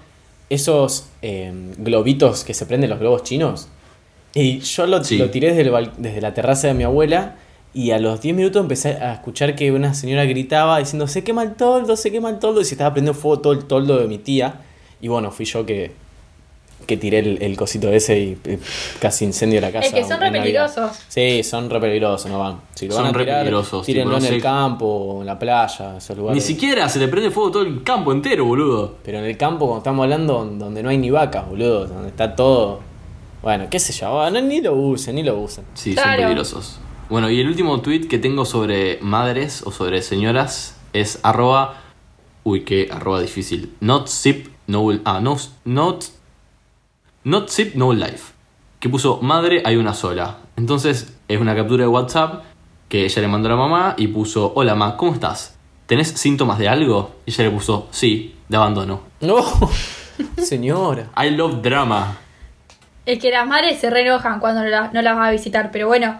esos 0.50 1.06
eh, 1.22 1.52
globitos 1.78 2.44
que 2.44 2.52
se 2.52 2.66
prenden 2.66 2.90
los 2.90 2.98
globos 2.98 3.22
chinos. 3.22 3.68
Y 4.34 4.60
yo 4.60 4.86
lo, 4.86 5.02
Sí. 5.02 5.16
lo 5.18 5.30
tiré 5.30 5.54
desde, 5.54 5.62
el 5.76 5.90
desde 5.96 6.20
la 6.20 6.34
terraza 6.34 6.68
de 6.68 6.74
mi 6.74 6.84
abuela 6.84 7.36
Y 7.72 7.92
a 7.92 7.98
los 8.00 8.20
10 8.20 8.34
minutos 8.36 8.60
empecé 8.60 8.90
a 8.94 9.14
escuchar 9.14 9.54
que 9.54 9.70
una 9.72 9.94
señora 9.94 10.24
gritaba 10.24 10.78
diciendo, 10.80 11.06
se 11.06 11.22
quema 11.22 11.44
el 11.44 11.54
toldo, 11.54 11.96
se 11.96 12.10
quema 12.10 12.28
el 12.30 12.38
toldo. 12.40 12.60
Y 12.60 12.64
se 12.64 12.74
estaba 12.74 12.92
prendiendo 12.92 13.18
fuego 13.18 13.40
todo 13.40 13.52
el 13.52 13.64
toldo 13.64 13.96
de 13.98 14.08
mi 14.08 14.18
tía. 14.18 14.60
Y 15.00 15.06
bueno, 15.08 15.30
fui 15.30 15.46
yo 15.46 15.64
que, 15.64 15.92
que 16.86 16.96
tiré 16.96 17.20
el, 17.20 17.42
el 17.42 17.56
cosito 17.56 17.88
ese 17.90 18.18
y 18.18 18.38
eh, 18.44 18.58
casi 19.00 19.24
incendio 19.24 19.60
la 19.60 19.70
casa. 19.70 19.86
Es 19.86 19.92
que 19.92 20.04
son 20.04 20.20
re 20.20 20.30
peligrosos. 20.30 20.98
Sí, 21.08 21.42
son 21.42 21.70
re 21.70 21.80
peligrosos, 21.80 22.30
no 22.30 22.38
van. 22.38 22.60
Si 22.74 22.86
lo 22.86 22.94
Son 22.94 23.04
van 23.04 23.14
a 23.14 23.18
re 23.18 23.24
tirar, 23.24 23.40
peligrosos, 23.40 23.86
tírenlo 23.86 24.14
tipo, 24.14 24.20
no 24.20 24.26
en 24.26 24.34
el 24.34 24.42
campo, 24.42 25.18
en 25.20 25.26
la 25.26 25.38
playa, 25.38 25.96
esos 25.96 26.16
lugares. 26.16 26.42
Ni 26.42 26.46
siquiera 26.46 26.88
se 26.88 26.98
le 26.98 27.08
prende 27.08 27.30
fuego 27.30 27.50
todo 27.50 27.62
el 27.62 27.82
campo 27.82 28.12
entero, 28.12 28.44
boludo. 28.44 28.96
Pero 29.04 29.18
en 29.18 29.24
el 29.24 29.36
campo, 29.36 29.66
cuando 29.66 29.78
estamos 29.78 30.04
hablando, 30.04 30.44
donde 30.44 30.82
no 30.82 30.88
hay 30.88 30.98
ni 30.98 31.10
vacas, 31.10 31.48
boludo, 31.48 31.86
donde 31.86 32.08
está 32.08 32.34
todo. 32.34 32.80
Bueno, 33.42 33.66
qué 33.70 33.78
sé 33.78 33.92
yo, 33.92 34.12
bueno, 34.12 34.40
ni 34.40 34.60
lo 34.60 34.74
usen, 34.74 35.14
ni 35.14 35.22
lo 35.22 35.38
usen. 35.38 35.64
Sí, 35.74 35.94
son 35.94 36.04
peligrosos. 36.16 36.78
Bueno, 37.08 37.30
y 37.30 37.40
el 37.40 37.48
último 37.48 37.80
tweet 37.80 38.06
que 38.06 38.18
tengo 38.18 38.44
sobre 38.44 38.98
madres 39.00 39.62
o 39.64 39.72
sobre 39.72 40.02
señoras 40.02 40.76
es 40.92 41.18
arroba. 41.22 41.82
Uy, 42.44 42.64
qué 42.64 42.88
arroba 42.90 43.20
difícil. 43.20 43.74
Not 43.80 44.08
zip 44.08 44.48
no. 44.66 44.88
Ah, 45.04 45.20
no. 45.20 45.36
Not. 45.64 46.04
Not 47.24 47.50
zip 47.50 47.74
no 47.74 47.92
life. 47.92 48.32
Que 48.78 48.88
puso 48.88 49.18
madre 49.22 49.62
hay 49.64 49.76
una 49.76 49.94
sola. 49.94 50.38
Entonces 50.56 51.16
es 51.28 51.40
una 51.40 51.54
captura 51.54 51.82
de 51.84 51.88
WhatsApp 51.88 52.42
que 52.88 53.04
ella 53.04 53.22
le 53.22 53.28
mandó 53.28 53.48
a 53.48 53.52
la 53.52 53.56
mamá 53.56 53.94
y 53.98 54.08
puso: 54.08 54.52
Hola, 54.54 54.74
ma, 54.74 54.96
¿cómo 54.96 55.12
estás? 55.12 55.56
¿Tenés 55.86 56.08
síntomas 56.08 56.58
de 56.58 56.68
algo? 56.68 57.16
Y 57.26 57.30
ella 57.30 57.44
le 57.44 57.50
puso: 57.50 57.88
Sí, 57.90 58.36
de 58.48 58.56
abandono. 58.56 59.00
No, 59.20 59.36
señora. 60.38 61.10
I 61.16 61.30
love 61.30 61.60
drama. 61.62 62.16
Es 63.06 63.18
que 63.18 63.30
las 63.30 63.46
madres 63.46 63.78
se 63.80 63.90
re 63.90 64.02
enojan 64.02 64.40
cuando 64.40 64.62
no, 64.62 64.68
la- 64.68 64.90
no 64.92 65.02
las 65.02 65.16
va 65.16 65.26
a 65.28 65.30
visitar, 65.30 65.70
pero 65.70 65.88
bueno, 65.88 66.18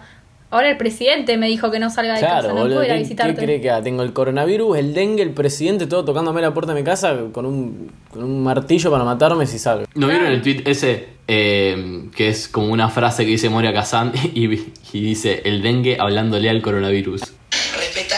ahora 0.51 0.69
el 0.69 0.77
presidente 0.77 1.37
me 1.37 1.47
dijo 1.47 1.71
que 1.71 1.79
no 1.79 1.89
salga 1.89 2.13
de 2.13 2.19
Claro, 2.19 2.35
casa, 2.35 2.47
no 2.49 2.53
boludo, 2.61 2.75
puedo 2.77 2.83
ir 2.85 2.91
a 2.91 2.93
¿qué, 2.93 2.97
qué 2.99 3.03
visitarte. 3.03 3.35
cree 3.43 3.59
que 3.61 3.69
haga? 3.71 3.81
Tengo 3.83 4.03
el 4.03 4.13
coronavirus, 4.13 4.77
el 4.77 4.93
dengue, 4.93 5.23
el 5.23 5.31
presidente, 5.31 5.87
todo 5.87 6.05
tocándome 6.05 6.41
la 6.41 6.53
puerta 6.53 6.73
de 6.73 6.79
mi 6.79 6.85
casa 6.85 7.17
con 7.31 7.45
un, 7.47 7.91
con 8.11 8.23
un 8.23 8.43
martillo 8.43 8.91
para 8.91 9.03
matarme 9.03 9.47
si 9.47 9.57
salgo. 9.57 9.85
¿No 9.95 10.07
vieron 10.07 10.27
el 10.27 10.41
tweet 10.43 10.61
ese 10.65 11.07
eh, 11.27 12.03
que 12.15 12.27
es 12.29 12.47
como 12.47 12.67
una 12.71 12.89
frase 12.89 13.23
que 13.25 13.31
dice 13.31 13.49
Moria 13.49 13.73
Kazan 13.73 14.11
y, 14.35 14.45
y 14.53 15.01
dice 15.01 15.41
el 15.45 15.61
dengue 15.63 15.97
hablándole 15.99 16.49
al 16.49 16.61
coronavirus? 16.61 17.21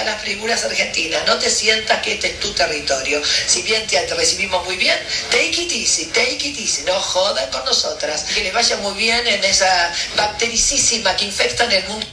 Las 0.06 0.22
figuras 0.22 0.64
argentinas, 0.66 1.22
no 1.28 1.38
te 1.38 1.49
sientas 1.49 2.01
que 2.01 2.14
este 2.14 2.28
es 2.28 2.39
tu 2.39 2.49
territorio. 2.51 3.20
Si 3.24 3.62
bien 3.64 3.82
te, 3.88 3.97
te 3.99 4.14
recibimos 4.16 4.66
muy 4.66 4.76
bien, 4.78 4.95
take 5.32 5.62
it 5.64 5.72
easy, 5.72 6.06
take 6.08 6.36
it 6.47 6.58
easy, 6.60 6.84
no 6.86 6.93
jodan 6.93 7.49
con 7.51 7.64
nosotras. 7.66 8.24
Que 8.34 8.43
les 8.43 8.54
vaya 8.54 8.78
muy 8.78 8.93
bien 8.95 9.26
en 9.28 9.43
esa 9.43 9.91
bactericísima 10.18 11.16
que 11.16 11.26
infectan 11.26 11.72
el 11.72 11.84
mundo. 11.88 12.06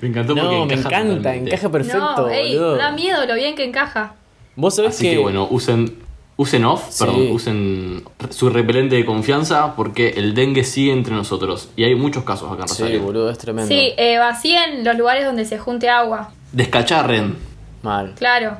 Me 0.00 0.08
encantó 0.08 0.34
porque 0.34 0.42
No, 0.56 0.66
me 0.66 0.74
encanta, 0.74 1.14
totalmente. 1.16 1.50
encaja 1.50 1.70
perfecto, 1.72 1.98
no, 1.98 2.30
ey, 2.30 2.56
da 2.56 2.90
miedo 2.92 3.26
lo 3.26 3.34
bien 3.34 3.54
que 3.54 3.64
encaja. 3.64 4.14
Vos 4.54 4.76
sabés 4.76 4.94
Así 4.94 5.10
que, 5.10 5.18
bueno, 5.18 5.48
usen, 5.50 5.98
usen 6.36 6.64
off, 6.64 6.82
Sí. 6.90 7.04
perdón, 7.04 7.30
usen 7.32 8.04
su 8.30 8.50
repelente 8.50 8.96
de 8.96 9.04
confianza 9.06 9.74
porque 9.76 10.10
el 10.10 10.34
dengue 10.34 10.62
sigue 10.64 10.92
entre 10.92 11.14
nosotros. 11.14 11.70
Y 11.76 11.84
hay 11.84 11.94
muchos 11.94 12.24
casos 12.24 12.52
acá 12.52 12.62
en 12.62 12.68
Sí, 12.68 12.82
Rosario. 12.82 13.02
boludo, 13.02 13.30
es 13.30 13.38
tremendo. 13.38 13.68
Sí, 13.68 13.94
eh, 13.96 14.18
vacíen 14.18 14.84
los 14.84 14.96
lugares 14.96 15.24
donde 15.24 15.44
se 15.46 15.58
junte 15.58 15.88
agua. 15.88 16.32
Descacharren. 16.52 17.36
Mal. 17.82 18.14
Claro. 18.16 18.58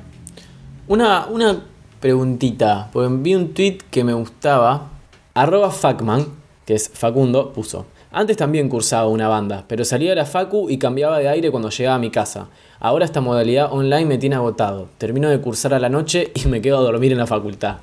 Una, 0.88 1.26
una 1.26 1.62
preguntita, 2.00 2.88
porque 2.92 3.14
vi 3.20 3.34
un 3.34 3.54
tweet 3.54 3.78
que 3.90 4.02
me 4.04 4.12
gustaba. 4.12 4.88
Arroba 5.34 5.70
Facman, 5.70 6.26
que 6.66 6.74
es 6.74 6.90
Facundo, 6.92 7.52
puso. 7.52 7.86
Antes 8.10 8.36
también 8.36 8.68
cursaba 8.68 9.06
una 9.08 9.28
banda, 9.28 9.64
pero 9.66 9.84
salía 9.86 10.10
de 10.10 10.16
la 10.16 10.26
Facu 10.26 10.68
y 10.68 10.78
cambiaba 10.78 11.18
de 11.18 11.28
aire 11.28 11.50
cuando 11.50 11.70
llegaba 11.70 11.96
a 11.96 11.98
mi 11.98 12.10
casa. 12.10 12.48
Ahora 12.80 13.06
esta 13.06 13.22
modalidad 13.22 13.72
online 13.72 14.04
me 14.04 14.18
tiene 14.18 14.36
agotado. 14.36 14.88
Termino 14.98 15.30
de 15.30 15.40
cursar 15.40 15.72
a 15.72 15.78
la 15.78 15.88
noche 15.88 16.30
y 16.34 16.46
me 16.48 16.60
quedo 16.60 16.78
a 16.78 16.82
dormir 16.82 17.12
en 17.12 17.18
la 17.18 17.26
facultad. 17.26 17.78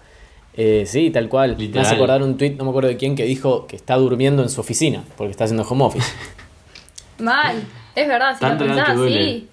Eh, 0.54 0.84
sí, 0.86 1.10
tal 1.10 1.30
cual. 1.30 1.54
Me 1.54 1.64
Literal. 1.64 1.86
hace 1.86 1.96
acordar 1.96 2.22
un 2.22 2.38
tweet, 2.38 2.52
no 2.58 2.66
me 2.66 2.70
acuerdo 2.70 2.90
de 2.90 2.98
quién, 2.98 3.16
que 3.16 3.24
dijo 3.24 3.66
que 3.66 3.76
está 3.76 3.96
durmiendo 3.96 4.44
en 4.44 4.50
su 4.50 4.62
oficina, 4.62 5.04
porque 5.18 5.32
está 5.32 5.46
haciendo 5.46 5.64
home 5.64 5.86
office. 5.86 6.12
Mal. 7.20 7.64
Es 7.96 8.08
verdad, 8.08 8.34
si 8.34 8.40
Tan 8.42 8.60
lo 8.60 8.66
pensás 8.66 8.90
así, 8.90 9.48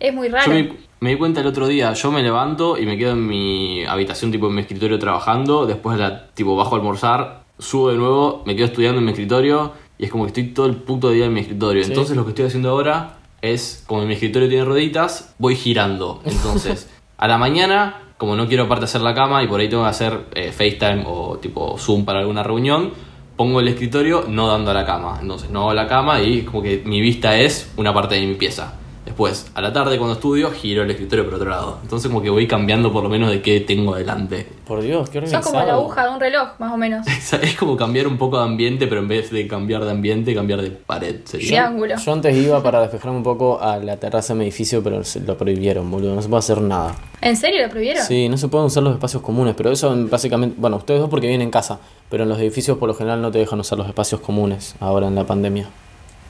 es 0.00 0.14
muy 0.14 0.28
raro. 0.28 0.46
Yo 0.46 0.52
me, 0.52 0.72
me 1.00 1.10
di 1.10 1.16
cuenta 1.16 1.40
el 1.40 1.46
otro 1.46 1.66
día, 1.66 1.92
yo 1.92 2.10
me 2.10 2.22
levanto 2.22 2.78
y 2.78 2.86
me 2.86 2.96
quedo 2.96 3.12
en 3.12 3.26
mi 3.26 3.84
habitación, 3.84 4.32
tipo 4.32 4.48
en 4.48 4.54
mi 4.54 4.62
escritorio 4.62 4.98
trabajando, 4.98 5.66
después 5.66 5.98
la, 5.98 6.28
tipo 6.28 6.56
bajo 6.56 6.74
a 6.74 6.78
almorzar, 6.78 7.44
subo 7.58 7.90
de 7.90 7.96
nuevo, 7.96 8.42
me 8.46 8.56
quedo 8.56 8.66
estudiando 8.66 8.98
en 8.98 9.04
mi 9.04 9.12
escritorio 9.12 9.72
y 9.98 10.04
es 10.04 10.10
como 10.10 10.24
que 10.24 10.28
estoy 10.28 10.44
todo 10.48 10.66
el 10.66 10.76
puto 10.76 11.10
día 11.10 11.26
en 11.26 11.32
mi 11.32 11.40
escritorio. 11.40 11.84
Sí. 11.84 11.90
Entonces 11.90 12.16
lo 12.16 12.24
que 12.24 12.30
estoy 12.30 12.46
haciendo 12.46 12.70
ahora 12.70 13.18
es, 13.42 13.84
como 13.86 14.04
mi 14.06 14.14
escritorio 14.14 14.48
tiene 14.48 14.64
rueditas, 14.64 15.34
voy 15.38 15.56
girando. 15.56 16.20
Entonces, 16.24 16.88
a 17.16 17.28
la 17.28 17.38
mañana, 17.38 18.14
como 18.16 18.36
no 18.36 18.48
quiero 18.48 18.64
aparte 18.64 18.86
hacer 18.86 19.02
la 19.02 19.14
cama 19.14 19.42
y 19.42 19.46
por 19.46 19.60
ahí 19.60 19.68
tengo 19.68 19.84
que 19.84 19.90
hacer 19.90 20.26
eh, 20.34 20.52
FaceTime 20.52 21.04
o 21.06 21.38
tipo 21.38 21.76
Zoom 21.78 22.04
para 22.04 22.20
alguna 22.20 22.42
reunión, 22.42 22.92
pongo 23.36 23.60
el 23.60 23.68
escritorio 23.68 24.24
no 24.26 24.48
dando 24.48 24.70
a 24.70 24.74
la 24.74 24.86
cama. 24.86 25.18
Entonces 25.20 25.50
no 25.50 25.62
hago 25.62 25.74
la 25.74 25.86
cama 25.86 26.20
y 26.22 26.42
como 26.42 26.62
que 26.62 26.82
mi 26.84 27.00
vista 27.00 27.38
es 27.38 27.72
una 27.76 27.92
parte 27.92 28.14
de 28.14 28.26
mi 28.26 28.34
pieza. 28.34 28.80
Después, 29.14 29.46
a 29.54 29.60
la 29.60 29.72
tarde 29.72 29.96
cuando 29.96 30.14
estudio, 30.14 30.50
giro 30.50 30.82
el 30.82 30.90
escritorio 30.90 31.24
por 31.24 31.34
otro 31.34 31.48
lado. 31.48 31.78
Entonces 31.84 32.08
como 32.08 32.20
que 32.20 32.30
voy 32.30 32.48
cambiando 32.48 32.92
por 32.92 33.04
lo 33.04 33.08
menos 33.08 33.30
de 33.30 33.42
qué 33.42 33.60
tengo 33.60 33.94
delante. 33.94 34.44
Por 34.66 34.82
Dios, 34.82 35.08
qué 35.08 35.18
organizado. 35.18 35.52
como 35.52 35.64
la 35.64 35.74
aguja 35.74 36.04
de 36.08 36.14
un 36.14 36.18
reloj, 36.18 36.48
más 36.58 36.72
o 36.72 36.76
menos. 36.76 37.06
Es 37.44 37.54
como 37.54 37.76
cambiar 37.76 38.08
un 38.08 38.18
poco 38.18 38.38
de 38.38 38.44
ambiente, 38.44 38.88
pero 38.88 39.02
en 39.02 39.06
vez 39.06 39.30
de 39.30 39.46
cambiar 39.46 39.84
de 39.84 39.92
ambiente, 39.92 40.34
cambiar 40.34 40.62
de 40.62 40.72
pared. 40.72 41.20
Sería. 41.26 41.46
Triángulo. 41.46 41.94
Yo 41.96 42.12
antes 42.12 42.36
iba 42.36 42.60
para 42.60 42.80
despejarme 42.80 43.18
un 43.18 43.22
poco 43.22 43.60
a 43.60 43.76
la 43.76 43.98
terraza 43.98 44.32
de 44.32 44.40
mi 44.40 44.46
edificio, 44.46 44.82
pero 44.82 45.04
se 45.04 45.20
lo 45.20 45.38
prohibieron, 45.38 45.88
boludo. 45.88 46.16
No 46.16 46.20
se 46.20 46.28
puede 46.28 46.40
hacer 46.40 46.60
nada. 46.60 46.96
¿En 47.20 47.36
serio 47.36 47.62
lo 47.62 47.70
prohibieron? 47.70 48.02
Sí, 48.04 48.28
no 48.28 48.36
se 48.36 48.48
pueden 48.48 48.66
usar 48.66 48.82
los 48.82 48.94
espacios 48.94 49.22
comunes, 49.22 49.54
pero 49.56 49.70
eso 49.70 49.94
básicamente, 50.10 50.56
bueno, 50.58 50.78
ustedes 50.78 50.98
dos 50.98 51.08
porque 51.08 51.28
viven 51.28 51.42
en 51.42 51.52
casa, 51.52 51.78
pero 52.10 52.24
en 52.24 52.30
los 52.30 52.38
edificios 52.40 52.78
por 52.78 52.88
lo 52.88 52.96
general 52.96 53.22
no 53.22 53.30
te 53.30 53.38
dejan 53.38 53.60
usar 53.60 53.78
los 53.78 53.86
espacios 53.86 54.20
comunes 54.20 54.74
ahora 54.80 55.06
en 55.06 55.14
la 55.14 55.24
pandemia. 55.24 55.68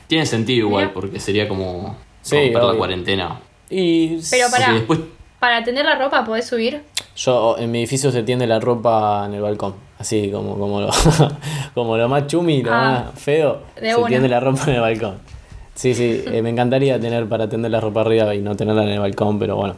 Tiene 0.05 0.27
sentido 0.27 0.67
igual, 0.67 0.83
Mira. 0.83 0.93
porque 0.93 1.19
sería 1.19 1.47
como 1.47 1.95
Sí, 2.29 2.35
romper 2.37 2.53
la 2.61 2.67
obvio. 2.69 2.77
cuarentena. 2.77 3.39
Y 3.69 4.17
Pero 4.31 4.47
pará, 4.51 4.73
después 4.73 4.99
para 5.39 5.63
tener 5.63 5.85
la 5.85 5.95
ropa 5.95 6.23
podés 6.25 6.47
subir. 6.47 6.81
yo 7.15 7.55
en 7.59 7.69
mi 7.71 7.79
edificio 7.79 8.11
se 8.11 8.23
tiende 8.23 8.47
la 8.47 8.59
ropa 8.59 9.23
en 9.27 9.33
el 9.35 9.41
balcón, 9.41 9.75
así 9.99 10.31
como 10.31 10.57
como 10.57 10.81
lo, 10.81 10.89
como 11.75 11.97
lo 11.97 12.09
más 12.09 12.27
chumi, 12.27 12.63
lo 12.63 12.71
Ah, 12.73 13.05
más 13.11 13.19
feo, 13.21 13.61
de 13.79 13.89
se 13.91 13.95
una. 13.95 14.07
tiende 14.07 14.27
la 14.29 14.39
ropa 14.39 14.63
en 14.67 14.75
el 14.75 14.81
balcón. 14.81 15.17
Sí, 15.75 15.93
sí, 15.93 16.23
eh, 16.25 16.41
me 16.41 16.49
encantaría 16.49 16.99
tener 16.99 17.27
para 17.27 17.49
tender 17.49 17.69
la 17.69 17.81
ropa 17.81 18.01
arriba 18.01 18.33
y 18.33 18.39
no 18.39 18.55
tenerla 18.55 18.83
en 18.83 18.89
el 18.89 18.99
balcón, 18.99 19.37
pero 19.37 19.55
bueno. 19.57 19.75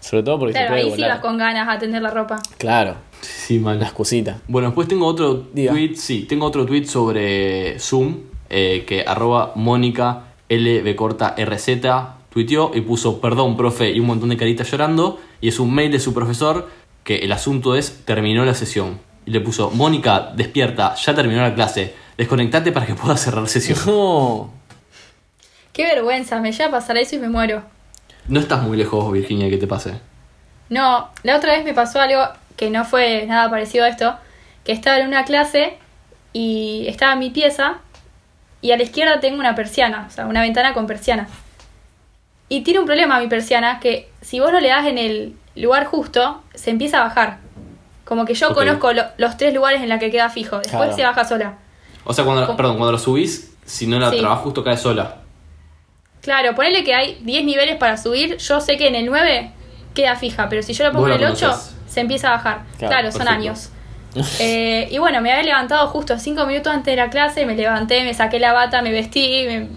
Sobre 0.00 0.24
todo 0.24 0.38
porque 0.40 0.52
se 0.52 0.58
Claro, 0.58 0.72
puede 0.72 0.82
ahí 0.82 0.90
sí 0.90 0.96
volar. 0.96 1.10
vas 1.10 1.20
con 1.20 1.38
ganas 1.38 1.68
a 1.68 1.78
tender 1.78 2.02
la 2.02 2.10
ropa. 2.10 2.40
Claro, 2.58 2.96
Sí, 3.20 3.60
mal. 3.60 3.78
las 3.78 3.92
cositas. 3.92 4.38
Bueno, 4.48 4.68
después 4.68 4.88
tengo 4.88 5.06
otro 5.06 5.46
Diga. 5.52 5.70
tweet, 5.72 5.94
sí, 5.94 6.24
tengo 6.28 6.44
otro 6.46 6.66
tweet 6.66 6.86
sobre 6.86 7.78
Zoom, 7.78 8.16
eh, 8.50 8.84
que 8.86 9.04
arroba 9.06 9.52
Mónica 9.54 10.24
LB 10.52 10.94
corta 10.96 11.34
RZ 11.38 11.68
tuiteó 12.30 12.70
y 12.74 12.80
puso 12.80 13.20
perdón, 13.20 13.56
profe, 13.56 13.90
y 13.90 14.00
un 14.00 14.06
montón 14.06 14.30
de 14.30 14.36
caritas 14.36 14.70
llorando, 14.70 15.20
y 15.40 15.48
es 15.48 15.58
un 15.60 15.74
mail 15.74 15.92
de 15.92 16.00
su 16.00 16.14
profesor 16.14 16.68
que 17.04 17.18
el 17.18 17.32
asunto 17.32 17.74
es 17.74 18.04
terminó 18.04 18.44
la 18.44 18.54
sesión. 18.54 19.00
Y 19.26 19.30
le 19.30 19.40
puso, 19.40 19.70
Mónica, 19.70 20.32
despierta, 20.34 20.94
ya 20.94 21.14
terminó 21.14 21.42
la 21.42 21.54
clase, 21.54 21.94
desconectate 22.16 22.72
para 22.72 22.86
que 22.86 22.94
pueda 22.94 23.16
cerrar 23.16 23.48
sesión. 23.48 23.78
No, 23.86 24.50
Qué 25.72 25.86
vergüenza, 25.86 26.38
me 26.40 26.52
llega 26.52 26.66
a 26.66 26.70
pasar 26.70 26.98
eso 26.98 27.16
y 27.16 27.18
me 27.18 27.30
muero. 27.30 27.62
No 28.28 28.40
estás 28.40 28.62
muy 28.62 28.76
lejos, 28.76 29.10
Virginia, 29.10 29.48
que 29.48 29.56
te 29.56 29.66
pase. 29.66 29.94
No, 30.68 31.08
la 31.22 31.36
otra 31.36 31.54
vez 31.54 31.64
me 31.64 31.72
pasó 31.72 32.00
algo 32.00 32.22
que 32.56 32.70
no 32.70 32.84
fue 32.84 33.24
nada 33.26 33.48
parecido 33.50 33.84
a 33.84 33.88
esto, 33.88 34.14
que 34.64 34.72
estaba 34.72 34.98
en 34.98 35.06
una 35.08 35.24
clase 35.24 35.78
y 36.32 36.84
estaba 36.88 37.14
en 37.14 37.20
mi 37.20 37.30
pieza 37.30 37.80
y 38.62 38.70
a 38.72 38.76
la 38.78 38.82
izquierda 38.84 39.20
tengo 39.20 39.38
una 39.38 39.54
persiana, 39.54 40.06
o 40.08 40.10
sea, 40.10 40.24
una 40.26 40.40
ventana 40.40 40.72
con 40.72 40.86
persiana. 40.86 41.28
Y 42.48 42.62
tiene 42.62 42.80
un 42.80 42.86
problema 42.86 43.18
mi 43.20 43.28
persiana 43.28 43.80
que 43.80 44.10
si 44.22 44.40
vos 44.40 44.52
no 44.52 44.60
le 44.60 44.68
das 44.68 44.86
en 44.86 44.96
el 44.98 45.36
lugar 45.56 45.84
justo, 45.86 46.42
se 46.54 46.70
empieza 46.70 47.00
a 47.00 47.04
bajar. 47.04 47.38
Como 48.04 48.24
que 48.24 48.34
yo 48.34 48.54
conozco 48.54 48.92
lo- 48.92 49.04
los 49.16 49.36
tres 49.36 49.52
lugares 49.54 49.82
en 49.82 49.88
la 49.88 49.98
que 49.98 50.10
queda 50.10 50.28
fijo, 50.30 50.56
después 50.58 50.80
Claro. 50.80 50.96
se 50.96 51.02
baja 51.04 51.24
sola. 51.24 51.54
O 52.04 52.12
sea, 52.12 52.24
cuando, 52.24 52.46
¿Cómo? 52.46 52.56
perdón, 52.56 52.76
cuando 52.76 52.92
lo 52.92 52.98
subís, 52.98 53.54
si 53.64 53.86
no 53.86 53.98
la 53.98 54.10
Sí. 54.10 54.18
trabas 54.18 54.40
justo, 54.40 54.62
cae 54.64 54.76
sola. 54.76 55.16
Claro, 56.20 56.54
ponele 56.54 56.84
que 56.84 56.94
hay 56.94 57.18
10 57.22 57.44
niveles 57.44 57.76
para 57.76 57.96
subir, 57.96 58.36
yo 58.36 58.60
sé 58.60 58.76
que 58.76 58.86
en 58.88 58.94
el 58.94 59.06
9 59.06 59.50
queda 59.94 60.14
fija, 60.16 60.48
pero 60.48 60.62
si 60.62 60.72
yo 60.72 60.84
lo 60.84 60.92
pongo 60.92 61.08
en 61.08 61.14
el 61.14 61.24
8, 61.24 61.46
conocés. 61.48 61.74
se 61.88 62.00
empieza 62.00 62.28
a 62.28 62.32
bajar. 62.32 62.62
Claro, 62.78 62.92
Claro, 62.92 63.12
son 63.12 63.28
años. 63.28 63.70
Eh, 64.40 64.88
y 64.90 64.98
bueno, 64.98 65.20
me 65.20 65.32
había 65.32 65.42
levantado 65.42 65.88
justo 65.88 66.18
5 66.18 66.44
minutos 66.46 66.72
antes 66.72 66.92
de 66.92 66.96
la 66.96 67.08
clase, 67.10 67.46
me 67.46 67.54
levanté, 67.54 68.04
me 68.04 68.12
saqué 68.14 68.38
la 68.38 68.52
bata, 68.52 68.82
me 68.82 68.90
vestí, 68.92 69.44
me- 69.46 69.68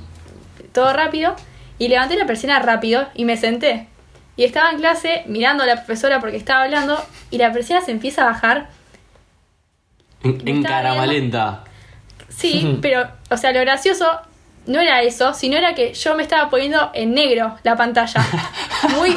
todo 0.74 0.92
rápido, 0.94 1.36
y 1.80 1.88
levanté 1.88 2.18
la 2.18 2.26
persiana 2.26 2.60
rápido 2.60 3.08
y 3.14 3.24
me 3.26 3.38
senté. 3.38 3.88
Y 4.38 4.44
estaba 4.44 4.72
en 4.72 4.78
clase 4.78 5.24
mirando 5.28 5.64
a 5.64 5.66
la 5.66 5.76
profesora 5.78 6.20
porque 6.20 6.36
estaba 6.36 6.64
hablando, 6.64 7.02
y 7.32 7.38
la 7.38 7.54
persiana 7.54 7.84
se 7.84 7.92
empieza 7.92 8.24
a 8.24 8.26
bajar. 8.26 8.70
En, 10.24 10.32
en 10.34 10.64
viendo. 10.64 10.68
Sí, 12.28 12.78
pero, 12.82 13.08
o 13.30 13.38
sea, 13.38 13.54
lo 13.54 13.62
gracioso 13.62 14.06
no 14.68 14.80
era 14.80 15.02
eso, 15.02 15.34
sino 15.34 15.58
era 15.58 15.76
que 15.76 15.94
yo 15.94 16.16
me 16.16 16.24
estaba 16.24 16.50
poniendo 16.50 16.92
en 16.94 17.14
negro 17.14 17.56
la 17.64 17.76
pantalla. 17.76 18.26
Muy, 18.98 19.16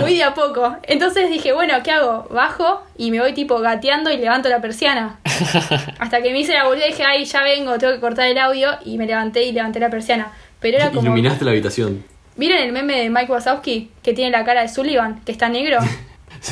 muy 0.00 0.14
de 0.16 0.24
a 0.24 0.34
poco. 0.34 0.76
Entonces 0.82 1.30
dije, 1.30 1.52
bueno, 1.52 1.74
¿qué 1.82 1.90
hago? 1.90 2.26
Bajo 2.30 2.82
y 2.98 3.10
me 3.10 3.18
voy 3.20 3.32
tipo 3.32 3.58
gateando 3.60 4.10
y 4.10 4.18
levanto 4.18 4.48
la 4.50 4.60
persiana. 4.60 5.18
Hasta 5.98 6.20
que 6.22 6.32
me 6.32 6.40
hice 6.40 6.52
la 6.52 6.64
boluda 6.64 6.86
y 6.86 6.90
dije, 6.90 7.02
ay, 7.06 7.24
ya 7.24 7.42
vengo, 7.42 7.78
tengo 7.78 7.94
que 7.94 8.00
cortar 8.00 8.26
el 8.28 8.36
audio. 8.38 8.70
Y 8.84 8.98
me 8.98 9.06
levanté 9.06 9.44
y 9.44 9.52
levanté 9.52 9.80
la 9.80 9.88
persiana. 9.90 10.32
Pero 10.60 10.76
era 10.76 10.88
como. 10.90 11.00
Iluminaste 11.02 11.44
la 11.46 11.52
habitación. 11.52 12.04
¿Vieron 12.36 12.58
el 12.58 12.72
meme 12.72 13.00
de 13.00 13.10
Mike 13.10 13.32
Wazowski 13.32 13.90
que 14.02 14.12
tiene 14.12 14.30
la 14.30 14.44
cara 14.44 14.60
de 14.62 14.68
Sullivan, 14.68 15.20
que 15.24 15.32
está 15.32 15.48
negro? 15.48 15.78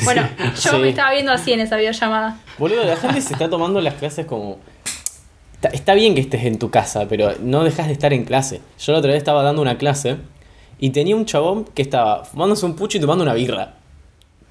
Bueno, 0.03 0.27
yo 0.39 0.71
Sí. 0.71 0.77
me 0.79 0.89
estaba 0.89 1.11
viendo 1.11 1.31
así 1.31 1.53
en 1.53 1.61
esa 1.61 1.77
videollamada. 1.77 2.35
Boludo, 2.57 2.83
la 2.83 2.97
gente 2.97 3.21
se 3.21 3.31
está 3.33 3.49
tomando 3.49 3.79
las 3.79 3.93
clases 3.93 4.25
como. 4.25 4.59
Está, 5.57 5.69
está 5.69 5.93
bien 5.95 6.13
que 6.15 6.21
estés 6.21 6.43
en 6.45 6.59
tu 6.59 6.69
casa, 6.69 7.07
pero 7.09 7.33
no 7.41 7.63
dejas 7.63 7.87
de 7.87 7.93
estar 7.93 8.13
en 8.13 8.25
clase. 8.25 8.61
Yo 8.79 8.91
la 8.93 8.99
otra 8.99 9.11
vez 9.11 9.17
estaba 9.17 9.43
dando 9.43 9.61
una 9.61 9.77
clase 9.77 10.17
y 10.79 10.91
tenía 10.91 11.15
un 11.15 11.25
chabón 11.25 11.65
que 11.65 11.81
estaba 11.81 12.23
fumándose 12.25 12.65
un 12.65 12.75
pucho 12.75 12.97
y 12.97 13.01
tomando 13.01 13.23
una 13.23 13.33
birra. 13.33 13.73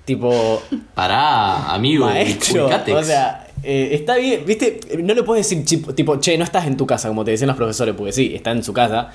Tipo, 0.04 0.62
Pará, 0.94 1.72
amigo. 1.72 2.06
maestro. 2.06 2.66
O 2.66 3.02
sea, 3.02 3.46
eh, 3.62 3.90
está 3.92 4.16
bien, 4.16 4.44
viste, 4.46 4.80
no 5.02 5.14
le 5.14 5.22
puedes 5.22 5.48
decir 5.48 5.64
tipo, 5.94 6.16
che, 6.20 6.36
no 6.38 6.44
estás 6.44 6.66
en 6.66 6.76
tu 6.76 6.86
casa, 6.86 7.08
como 7.08 7.24
te 7.24 7.30
decían 7.32 7.48
los 7.48 7.56
profesores, 7.56 7.94
porque 7.96 8.12
sí, 8.12 8.32
está 8.34 8.50
en 8.52 8.62
su 8.62 8.72
casa. 8.72 9.10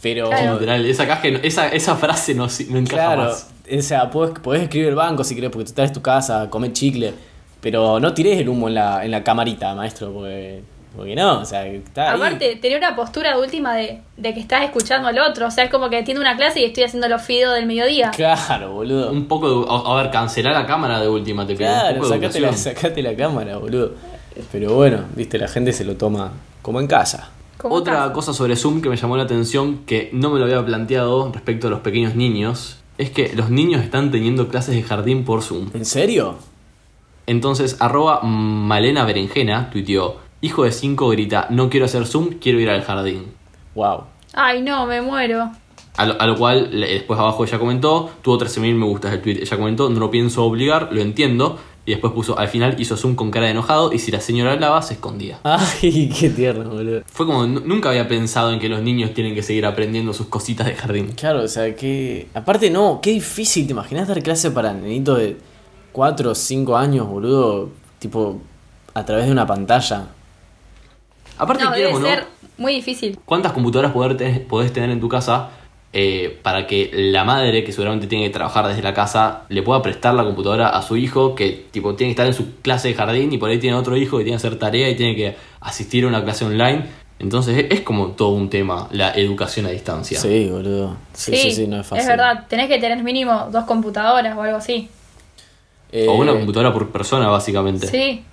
Pero. 0.00 0.28
Claro. 0.30 0.58
Esa, 0.84 1.06
caja, 1.06 1.28
esa, 1.28 1.68
esa 1.68 1.96
frase 1.96 2.34
no, 2.34 2.46
no 2.68 2.78
encaja 2.78 3.14
Claro, 3.14 3.22
más. 3.24 3.48
o 3.78 3.82
sea, 3.82 4.10
podés, 4.10 4.38
podés 4.40 4.62
escribir 4.64 4.88
el 4.88 4.94
banco 4.96 5.22
si 5.24 5.34
querés, 5.34 5.50
porque 5.50 5.64
tú 5.64 5.70
estás 5.70 5.88
en 5.88 5.94
tu 5.94 6.02
casa, 6.02 6.50
comer 6.50 6.72
chicle, 6.72 7.12
pero 7.60 8.00
no 8.00 8.12
tires 8.12 8.38
el 8.38 8.48
humo 8.48 8.68
en 8.68 8.74
la, 8.74 9.04
en 9.04 9.10
la 9.12 9.22
camarita, 9.22 9.74
maestro, 9.74 10.12
porque, 10.12 10.62
porque 10.96 11.14
no, 11.14 11.40
o 11.40 11.44
sea, 11.44 11.66
está 11.66 12.12
ahí. 12.12 12.16
Aparte, 12.16 12.56
tenía 12.60 12.78
una 12.78 12.94
postura 12.94 13.34
de 13.34 13.40
última 13.40 13.74
de, 13.74 14.00
de 14.16 14.34
que 14.34 14.40
estás 14.40 14.64
escuchando 14.64 15.08
al 15.08 15.18
otro. 15.18 15.46
O 15.46 15.50
sea, 15.50 15.64
es 15.64 15.70
como 15.70 15.88
que 15.90 16.02
tiene 16.02 16.20
una 16.20 16.36
clase 16.36 16.60
y 16.60 16.64
estoy 16.64 16.84
haciendo 16.84 17.08
los 17.08 17.22
fideos 17.22 17.54
del 17.54 17.66
mediodía. 17.66 18.10
Claro, 18.10 18.72
boludo. 18.72 19.10
Un 19.10 19.26
poco 19.26 19.48
de. 19.64 19.66
A, 19.70 19.92
a 19.92 20.02
ver, 20.02 20.10
cancelar 20.10 20.52
la 20.54 20.66
cámara 20.66 21.00
de 21.00 21.08
última, 21.08 21.46
te 21.46 21.54
pido. 21.56 21.68
un 21.70 21.74
Claro, 21.80 21.94
poco 22.00 22.08
de 22.10 22.14
sacate 22.20 22.40
la, 22.40 22.52
sacate 22.56 23.02
la 23.02 23.16
cámara, 23.16 23.56
boludo. 23.58 23.92
Pero 24.50 24.74
bueno, 24.74 25.04
viste, 25.14 25.38
la 25.38 25.48
gente 25.48 25.72
se 25.72 25.84
lo 25.84 25.96
toma 25.96 26.32
como 26.62 26.80
en 26.80 26.86
casa. 26.86 27.30
Como 27.58 27.74
Otra 27.76 27.94
casa. 27.94 28.12
cosa 28.12 28.32
sobre 28.34 28.56
Zoom 28.56 28.80
que 28.82 28.88
me 28.88 28.96
llamó 28.96 29.16
la 29.16 29.22
atención, 29.24 29.80
que 29.86 30.08
no 30.12 30.30
me 30.30 30.38
lo 30.38 30.46
había 30.46 30.64
planteado 30.64 31.30
respecto 31.32 31.68
a 31.68 31.70
los 31.70 31.80
pequeños 31.80 32.14
niños, 32.16 32.78
es 32.98 33.10
que 33.10 33.32
los 33.34 33.50
niños 33.50 33.82
están 33.82 34.10
teniendo 34.10 34.48
clases 34.48 34.74
de 34.74 34.82
jardín 34.82 35.24
por 35.24 35.42
Zoom. 35.42 35.70
¿En 35.74 35.84
serio? 35.84 36.36
Entonces, 37.26 37.76
arroba 37.78 38.20
Malena 38.22 39.04
Berenjena 39.04 39.70
tuiteó, 39.70 40.16
hijo 40.42 40.64
de 40.64 40.72
5 40.72 41.08
grita, 41.08 41.46
no 41.50 41.70
quiero 41.70 41.86
hacer 41.86 42.06
Zoom, 42.06 42.34
quiero 42.40 42.60
ir 42.60 42.68
al 42.68 42.82
jardín. 42.82 43.24
Wow. 43.74 44.02
Ay, 44.34 44.60
no, 44.62 44.84
me 44.86 45.00
muero. 45.00 45.50
A 45.96 46.06
lo, 46.06 46.20
a 46.20 46.26
lo 46.26 46.36
cual, 46.36 46.70
después 46.72 47.18
abajo 47.18 47.44
ella 47.44 47.58
comentó, 47.58 48.10
tuvo 48.22 48.38
13.000 48.38 48.74
me 48.74 48.86
gustas 48.86 49.12
el 49.14 49.20
tweet, 49.22 49.38
ella 49.42 49.56
comentó, 49.56 49.88
no 49.90 50.00
lo 50.00 50.10
pienso 50.10 50.42
obligar, 50.44 50.88
lo 50.90 51.00
entiendo, 51.02 51.58
y 51.84 51.90
después 51.90 52.14
puso, 52.14 52.38
al 52.38 52.48
final 52.48 52.76
hizo 52.80 52.96
Zoom 52.96 53.14
con 53.14 53.30
cara 53.30 53.44
de 53.46 53.52
enojado, 53.52 53.92
y 53.92 53.98
si 53.98 54.10
la 54.10 54.20
señora 54.20 54.52
hablaba, 54.52 54.80
se 54.80 54.94
escondía. 54.94 55.38
Ay, 55.44 56.10
qué 56.18 56.30
tierno, 56.30 56.70
boludo. 56.70 57.02
Fue 57.06 57.26
como, 57.26 57.46
"Nu- 57.46 57.60
nunca 57.64 57.90
había 57.90 58.08
pensado 58.08 58.52
en 58.52 58.58
que 58.58 58.68
los 58.70 58.80
niños 58.80 59.12
tienen 59.12 59.34
que 59.34 59.42
seguir 59.42 59.66
aprendiendo 59.66 60.12
sus 60.14 60.28
cositas 60.28 60.66
de 60.66 60.74
jardín. 60.74 61.08
Claro, 61.14 61.42
o 61.42 61.48
sea, 61.48 61.74
que. 61.76 62.28
Aparte, 62.34 62.70
no, 62.70 63.00
qué 63.02 63.10
difícil. 63.10 63.66
¿Te 63.66 63.72
imaginas 63.72 64.08
dar 64.08 64.22
clase 64.22 64.50
para 64.50 64.72
nenitos 64.72 65.18
de 65.18 65.36
4 65.92 66.30
o 66.30 66.34
5 66.34 66.74
años, 66.76 67.06
boludo? 67.06 67.68
Tipo, 67.98 68.40
a 68.94 69.04
través 69.04 69.26
de 69.26 69.32
una 69.32 69.46
pantalla. 69.46 70.08
Aparte, 71.42 71.64
No, 71.64 71.72
quieras 71.72 71.92
debe 71.92 72.02
no, 72.02 72.08
ser 72.14 72.26
muy 72.58 72.74
difícil. 72.74 73.18
¿cuántas 73.24 73.52
computadoras 73.52 73.92
poder 73.92 74.16
te- 74.16 74.40
podés 74.40 74.72
tener 74.72 74.90
en 74.90 75.00
tu 75.00 75.08
casa 75.08 75.50
eh, 75.92 76.38
para 76.42 76.66
que 76.66 76.90
la 76.94 77.24
madre, 77.24 77.64
que 77.64 77.72
seguramente 77.72 78.06
tiene 78.06 78.24
que 78.24 78.30
trabajar 78.30 78.66
desde 78.66 78.80
la 78.82 78.94
casa, 78.94 79.42
le 79.50 79.62
pueda 79.62 79.82
prestar 79.82 80.14
la 80.14 80.24
computadora 80.24 80.68
a 80.70 80.80
su 80.80 80.96
hijo, 80.96 81.34
que 81.34 81.66
tipo 81.70 81.94
tiene 81.96 82.08
que 82.10 82.12
estar 82.12 82.26
en 82.26 82.32
su 82.34 82.60
clase 82.62 82.88
de 82.88 82.94
jardín 82.94 83.30
y 83.32 83.36
por 83.38 83.50
ahí 83.50 83.58
tiene 83.58 83.76
otro 83.76 83.96
hijo 83.96 84.16
que 84.18 84.24
tiene 84.24 84.38
que 84.38 84.46
hacer 84.46 84.58
tarea 84.58 84.88
y 84.88 84.94
tiene 84.96 85.14
que 85.16 85.36
asistir 85.60 86.04
a 86.04 86.08
una 86.08 86.22
clase 86.24 86.44
online? 86.46 86.84
Entonces 87.18 87.58
es, 87.58 87.66
es 87.70 87.80
como 87.82 88.08
todo 88.12 88.30
un 88.30 88.48
tema, 88.48 88.88
la 88.90 89.10
educación 89.12 89.66
a 89.66 89.68
distancia. 89.68 90.18
Sí, 90.18 90.48
boludo. 90.50 90.96
Sí, 91.12 91.36
sí, 91.36 91.52
sí, 91.52 91.66
no 91.66 91.80
es 91.80 91.86
fácil. 91.86 92.08
verdad, 92.08 92.46
tenés 92.48 92.68
que 92.68 92.78
tener 92.78 93.02
mínimo 93.02 93.48
dos 93.52 93.64
computadoras 93.64 94.36
o 94.36 94.42
algo 94.42 94.56
así. 94.56 94.88
Eh, 95.92 96.06
O 96.08 96.14
una 96.14 96.32
computadora 96.32 96.72
por 96.72 96.88
persona, 96.90 97.28
básicamente. 97.28 97.86
Sí. 97.86 98.24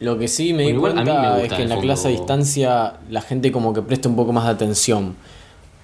Lo 0.00 0.18
que 0.18 0.28
sí 0.28 0.52
me 0.52 0.64
di 0.64 0.72
Bueno, 0.72 0.94
cuenta 1.02 1.34
me 1.36 1.44
es 1.44 1.52
que 1.52 1.62
en 1.62 1.68
la 1.68 1.78
clase 1.78 2.08
a 2.08 2.10
distancia 2.10 2.94
la 3.08 3.20
gente 3.20 3.52
como 3.52 3.72
que 3.72 3.82
presta 3.82 4.08
un 4.08 4.16
poco 4.16 4.32
más 4.32 4.44
de 4.44 4.50
atención. 4.50 5.14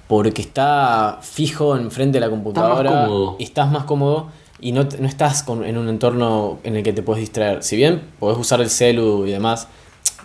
Porque 0.09 0.41
está 0.43 1.19
fijo 1.21 1.77
enfrente 1.77 2.17
de 2.17 2.21
la 2.21 2.31
computadora. 2.31 2.91
cómodo. 3.07 3.37
Y 3.39 3.45
estás 3.45 3.71
más 3.71 3.85
cómodo. 3.85 4.29
Y 4.61 4.73
no, 4.73 4.87
te- 4.89 4.99
no 4.99 5.07
estás 5.07 5.43
con- 5.43 5.65
en 5.65 5.77
un 5.77 5.89
entorno 5.89 6.59
en 6.65 6.77
el 6.77 6.83
que 6.83 6.93
te 6.93 7.03
puedes 7.03 7.21
distraer. 7.21 7.63
Si 7.63 7.77
bien 7.77 8.01
podés 8.19 8.39
usar 8.39 8.61
el 8.61 8.71
celu 8.71 9.27
y 9.27 9.33
demás, 9.33 9.69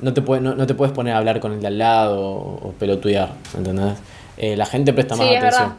no 0.01 0.13
te, 0.13 0.21
puede- 0.21 0.39
no, 0.41 0.55
no 0.55 0.65
te 0.67 0.73
puedes 0.73 0.93
poner 0.93 1.13
a 1.15 1.17
hablar 1.17 1.39
con 1.41 1.51
el 1.51 1.59
de 1.61 1.67
al 1.67 1.77
lado 1.77 2.21
o, 2.21 2.69
o 2.69 2.71
pelotudear. 2.79 3.33
¿Entendés? 3.57 3.97
Eh, 4.37 4.55
la 4.55 4.65
gente 4.65 4.93
presta 4.93 5.15
más 5.15 5.25
es 5.27 5.37
atención. 5.37 5.61
verdad. 5.69 5.75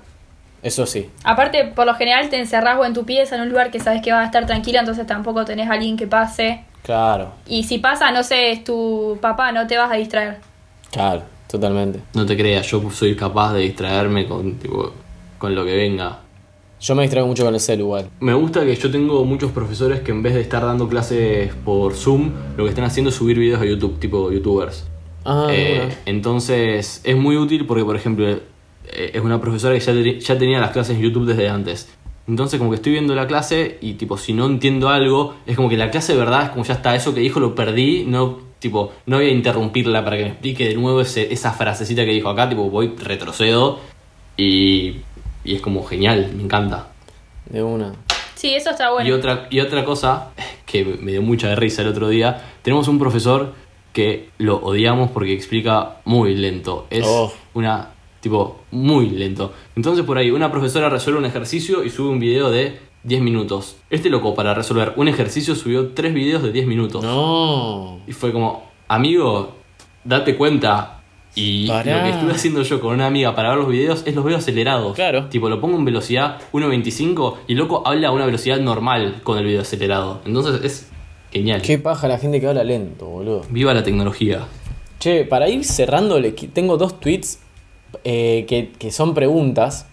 Eso 0.62 0.84
sí. 0.86 1.08
Aparte, 1.24 1.64
por 1.74 1.86
lo 1.86 1.94
general 1.94 2.28
te 2.28 2.38
encerrás 2.38 2.78
o 2.78 2.84
en 2.84 2.92
tu 2.92 3.04
pieza 3.04 3.36
en 3.36 3.42
un 3.42 3.48
lugar 3.48 3.70
que 3.70 3.80
sabes 3.80 4.02
que 4.02 4.12
va 4.12 4.20
a 4.20 4.24
estar 4.26 4.44
tranquilo, 4.46 4.78
entonces 4.80 5.06
tampoco 5.06 5.44
tenés 5.44 5.68
a 5.70 5.72
alguien 5.72 5.96
que 5.96 6.06
pase. 6.06 6.62
Claro, 6.82 7.32
Y 7.46 7.62
si 7.62 7.78
pasa, 7.78 8.10
no 8.10 8.22
sé, 8.24 8.50
es 8.52 8.64
tu 8.64 9.16
papá, 9.20 9.52
no 9.52 9.66
te 9.66 9.76
vas 9.76 9.90
a 9.92 9.94
distraer. 9.96 10.38
claro, 10.90 11.22
totalmente. 11.48 12.00
No 12.14 12.26
te 12.26 12.36
creas, 12.36 12.66
yo 12.66 12.82
soy 12.90 13.14
capaz 13.14 13.52
de 13.54 13.60
distraerme 13.60 14.26
con, 14.26 14.54
tipo, 14.54 14.92
con 15.38 15.54
lo 15.54 15.64
que 15.64 15.76
venga. 15.76 16.18
Yo 16.80 16.96
me 16.96 17.02
distraigo 17.02 17.28
mucho 17.28 17.44
con 17.44 17.54
el 17.54 17.60
celu 17.60 17.84
igual. 17.84 18.08
Me 18.18 18.34
gusta 18.34 18.64
que 18.64 18.74
yo 18.74 18.90
tengo 18.90 19.24
muchos 19.24 19.52
profesores 19.52 20.00
que 20.00 20.10
en 20.10 20.20
vez 20.24 20.34
de 20.34 20.40
estar 20.40 20.64
dando 20.64 20.88
clases 20.88 21.54
por 21.64 21.94
Zoom, 21.94 22.32
lo 22.56 22.64
que 22.64 22.70
están 22.70 22.84
haciendo 22.84 23.10
es 23.10 23.14
subir 23.16 23.38
videos 23.38 23.60
a 23.62 23.64
YouTube, 23.64 24.00
tipo 24.00 24.32
youtubers. 24.32 24.84
Ah, 25.24 25.46
Eh, 25.52 25.74
bueno. 25.78 25.94
entonces 26.06 27.00
es 27.04 27.16
muy 27.16 27.36
útil 27.36 27.64
porque, 27.66 27.84
por 27.84 27.94
ejemplo, 27.94 28.26
eh, 28.28 28.40
es 29.14 29.20
una 29.22 29.40
profesora 29.40 29.78
que 29.78 30.18
ya 30.20 30.36
tenía 30.36 30.58
las 30.58 30.72
clases 30.72 30.96
en 30.96 31.02
YouTube 31.02 31.26
desde 31.26 31.48
antes. 31.48 31.88
Entonces 32.28 32.58
como 32.58 32.70
que 32.70 32.76
estoy 32.76 32.92
viendo 32.92 33.14
la 33.14 33.26
clase 33.26 33.78
y 33.80 33.94
tipo 33.94 34.16
si 34.16 34.32
no 34.32 34.46
entiendo 34.46 34.88
algo, 34.88 35.34
es 35.46 35.56
como 35.56 35.68
que 35.68 35.76
la 35.76 35.90
clase 35.90 36.12
de 36.12 36.18
verdad 36.18 36.44
es 36.44 36.48
como 36.50 36.64
ya 36.64 36.74
está, 36.74 36.94
eso 36.94 37.12
que 37.14 37.20
dijo 37.20 37.40
lo 37.40 37.54
perdí, 37.54 38.04
no 38.06 38.38
tipo 38.60 38.92
no 39.06 39.16
voy 39.16 39.26
a 39.26 39.30
interrumpirla 39.30 40.04
para 40.04 40.16
que 40.16 40.22
me 40.24 40.28
explique 40.30 40.68
de 40.68 40.74
nuevo 40.76 41.00
ese- 41.00 41.32
esa 41.32 41.52
frasecita 41.52 42.04
que 42.04 42.12
dijo 42.12 42.28
acá, 42.28 42.48
tipo 42.48 42.70
voy 42.70 42.92
retrocedo 42.96 43.80
y, 44.36 44.96
y 45.44 45.54
es 45.56 45.60
como 45.60 45.84
genial, 45.84 46.30
me 46.36 46.44
encanta. 46.44 46.88
De 47.50 47.62
una. 47.62 47.92
Sí, 48.34 48.54
eso 48.54 48.70
está 48.70 48.90
bueno. 48.92 49.08
Y, 49.08 49.12
otra, 49.12 49.46
y 49.50 49.60
otra 49.60 49.84
cosa 49.84 50.30
que 50.66 50.84
me 50.84 51.12
dio 51.12 51.22
mucha 51.22 51.54
risa 51.54 51.82
el 51.82 51.88
otro 51.88 52.08
día, 52.08 52.40
tenemos 52.62 52.88
un 52.88 52.98
profesor 52.98 53.54
que 53.92 54.30
lo 54.38 54.56
odiamos 54.56 55.10
porque 55.10 55.32
explica 55.34 55.96
muy 56.04 56.34
lento. 56.34 56.86
Es 56.88 57.04
Oh. 57.06 57.32
una, 57.54 57.90
tipo, 58.22 58.60
muy 58.70 59.10
lento. 59.10 59.52
Entonces 59.76 60.04
por 60.06 60.16
ahí 60.16 60.30
una 60.30 60.50
profesora 60.50 60.88
resuelve 60.88 61.18
un 61.18 61.26
ejercicio 61.26 61.84
y 61.84 61.90
sube 61.90 62.08
un 62.08 62.20
video 62.20 62.50
de 62.50 62.78
10 63.02 63.20
minutos. 63.20 63.76
Este 63.90 64.08
loco 64.08 64.34
para 64.34 64.54
resolver 64.54 64.92
un 64.96 65.08
ejercicio 65.08 65.56
subió 65.56 65.88
3 65.88 66.14
videos 66.14 66.42
de 66.42 66.52
10 66.52 66.66
minutos. 66.66 67.02
No. 67.02 67.98
Y 68.06 68.12
fue 68.12 68.32
como, 68.32 68.70
amigo, 68.88 69.54
date 70.04 70.36
cuenta. 70.36 71.00
Y 71.34 71.66
Pará. 71.66 71.96
lo 71.96 72.02
que 72.04 72.10
estuve 72.10 72.32
haciendo 72.32 72.62
yo 72.62 72.78
con 72.78 72.94
una 72.94 73.06
amiga 73.06 73.34
para 73.34 73.48
ver 73.48 73.58
los 73.58 73.68
videos 73.68 74.02
es 74.06 74.14
los 74.14 74.24
veo 74.24 74.36
acelerados. 74.36 74.94
Claro. 74.94 75.28
Tipo, 75.28 75.48
lo 75.48 75.60
pongo 75.60 75.78
en 75.78 75.84
velocidad 75.84 76.38
1.25 76.52 77.38
y 77.48 77.52
el 77.52 77.58
loco 77.58 77.82
habla 77.86 78.08
a 78.08 78.10
una 78.12 78.26
velocidad 78.26 78.60
normal 78.60 79.20
con 79.24 79.36
el 79.38 79.46
video 79.46 79.62
acelerado. 79.62 80.20
Entonces 80.26 80.62
es 80.62 80.90
genial. 81.32 81.62
Qué 81.62 81.78
paja 81.78 82.06
la 82.06 82.18
gente 82.18 82.40
que 82.40 82.46
habla 82.46 82.62
lento, 82.62 83.06
boludo. 83.06 83.42
Viva 83.48 83.74
la 83.74 83.82
tecnología. 83.82 84.46
Che, 85.00 85.24
para 85.24 85.48
ir 85.48 85.64
cerrando, 85.64 86.20
tengo 86.52 86.76
dos 86.76 87.00
tweets 87.00 87.40
eh, 88.04 88.44
que, 88.48 88.70
que 88.78 88.90
son 88.90 89.14
preguntas 89.14 89.86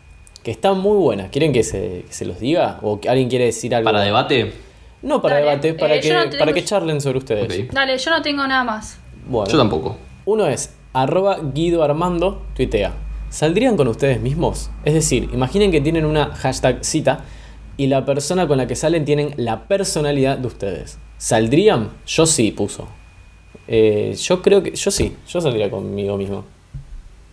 que 0.43 0.51
están 0.51 0.79
muy 0.79 0.97
buenas. 0.97 1.29
¿Quieren 1.31 1.51
que 1.53 1.63
se, 1.63 2.05
que 2.07 2.13
se 2.13 2.25
los 2.25 2.39
diga? 2.39 2.79
¿O 2.81 2.99
que 2.99 3.09
alguien 3.09 3.29
quiere 3.29 3.45
decir 3.45 3.73
algo? 3.75 3.85
Para 3.85 4.01
debate, 4.01 4.53
No 5.01 5.21
para 5.21 5.35
Dale. 5.35 5.45
debate, 5.49 5.73
para, 5.75 5.95
Eh, 5.95 5.99
que, 6.01 6.07
yo 6.09 6.13
no 6.15 6.23
tengo- 6.29 6.39
para 6.39 6.53
que 6.53 6.63
charlen 6.65 7.01
sobre 7.01 7.17
ustedes. 7.19 7.71
Dale, 7.71 7.97
yo 7.97 8.11
no 8.11 8.21
tengo 8.21 8.45
nada 8.47 8.63
más. 8.63 8.97
Bueno, 9.27 9.49
yo 9.51 9.57
tampoco. 9.57 9.97
uno 10.25 10.47
es 10.47 10.73
arroba 10.93 11.39
Guido 11.53 11.83
Armando, 11.83 12.41
tuitea. 12.55 12.93
¿Saldrían 13.29 13.77
con 13.77 13.87
ustedes 13.87 14.19
mismos? 14.19 14.71
Es 14.85 14.93
decir, 14.95 15.29
imaginen 15.33 15.71
que 15.71 15.81
tienen 15.81 16.05
una 16.05 16.33
hashtag 16.35 16.83
cita 16.83 17.25
y 17.77 17.87
la 17.87 18.03
persona 18.05 18.47
con 18.47 18.57
la 18.57 18.65
que 18.67 18.75
salen 18.75 19.05
tienen 19.05 19.33
la 19.37 19.67
personalidad 19.67 20.37
de 20.37 20.47
ustedes. 20.47 20.97
¿Saldrían? 21.17 21.91
Yo 22.07 22.25
sí, 22.25 22.51
puso. 22.51 22.87
Eh, 23.67 24.15
yo 24.19 24.41
creo 24.41 24.63
que. 24.63 24.71
Yo 24.71 24.89
sí, 24.89 25.15
yo 25.27 25.41
saldría 25.41 25.69
conmigo 25.69 26.17
mismo. 26.17 26.43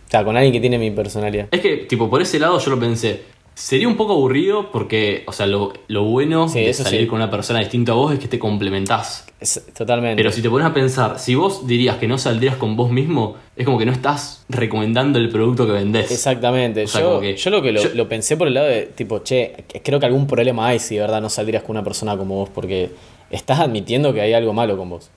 O 0.07 0.09
sea, 0.09 0.23
con 0.23 0.35
alguien 0.37 0.53
que 0.53 0.61
tiene 0.61 0.77
mi 0.77 0.89
personalidad. 0.91 1.47
Es 1.51 1.59
que, 1.59 1.77
tipo, 1.77 2.09
por 2.09 2.21
ese 2.21 2.39
lado 2.39 2.57
yo 2.59 2.71
lo 2.71 2.79
pensé. 2.79 3.21
Sería 3.53 3.87
un 3.87 3.97
poco 3.97 4.13
aburrido 4.13 4.71
porque, 4.71 5.23
o 5.25 5.31
sea, 5.31 5.47
lo, 5.47 5.73
lo 5.87 6.03
bueno 6.03 6.47
Sí, 6.47 6.61
de 6.61 6.73
salir 6.75 7.01
sí. 7.01 7.07
con 7.07 7.15
una 7.17 7.31
persona 7.31 7.57
distinta 7.59 7.91
a 7.91 7.95
vos 7.95 8.13
es 8.13 8.19
que 8.19 8.27
te 8.27 8.37
complementás. 8.37 9.25
Es- 9.39 9.65
totalmente. 9.75 10.15
Pero 10.21 10.31
si 10.31 10.43
te 10.43 10.49
pones 10.49 10.67
a 10.67 10.73
pensar, 10.75 11.17
si 11.19 11.33
vos 11.33 11.65
dirías 11.65 11.97
que 11.97 12.07
no 12.07 12.19
saldrías 12.19 12.55
con 12.55 12.75
vos 12.75 12.91
mismo, 12.91 13.35
es 13.55 13.65
como 13.65 13.79
que 13.79 13.85
no 13.87 13.91
estás 13.91 14.45
recomendando 14.47 15.17
el 15.17 15.29
producto 15.29 15.65
que 15.65 15.71
vendés. 15.73 16.11
Exactamente. 16.11 16.83
O 16.83 16.87
sea, 16.87 17.01
yo, 17.01 17.07
como 17.09 17.21
que- 17.21 17.35
yo 17.35 17.49
lo 17.49 17.61
que 17.63 17.71
lo, 17.71 17.81
yo- 17.81 17.89
lo 17.95 18.07
pensé 18.07 18.37
por 18.37 18.47
el 18.47 18.53
lado 18.53 18.67
de, 18.67 18.83
tipo, 18.85 19.19
che, 19.23 19.65
creo 19.83 19.99
que 19.99 20.05
algún 20.05 20.27
problema 20.27 20.67
hay 20.67 20.77
si 20.79 20.93
de 20.95 21.01
verdad 21.01 21.19
no 21.19 21.29
saldrías 21.29 21.63
con 21.63 21.71
una 21.77 21.83
persona 21.83 22.15
como 22.15 22.35
vos, 22.35 22.49
porque 22.53 22.91
estás 23.31 23.59
admitiendo 23.59 24.13
que 24.13 24.21
hay 24.21 24.33
algo 24.33 24.53
malo 24.53 24.77
con 24.77 24.89
vos. 24.91 25.09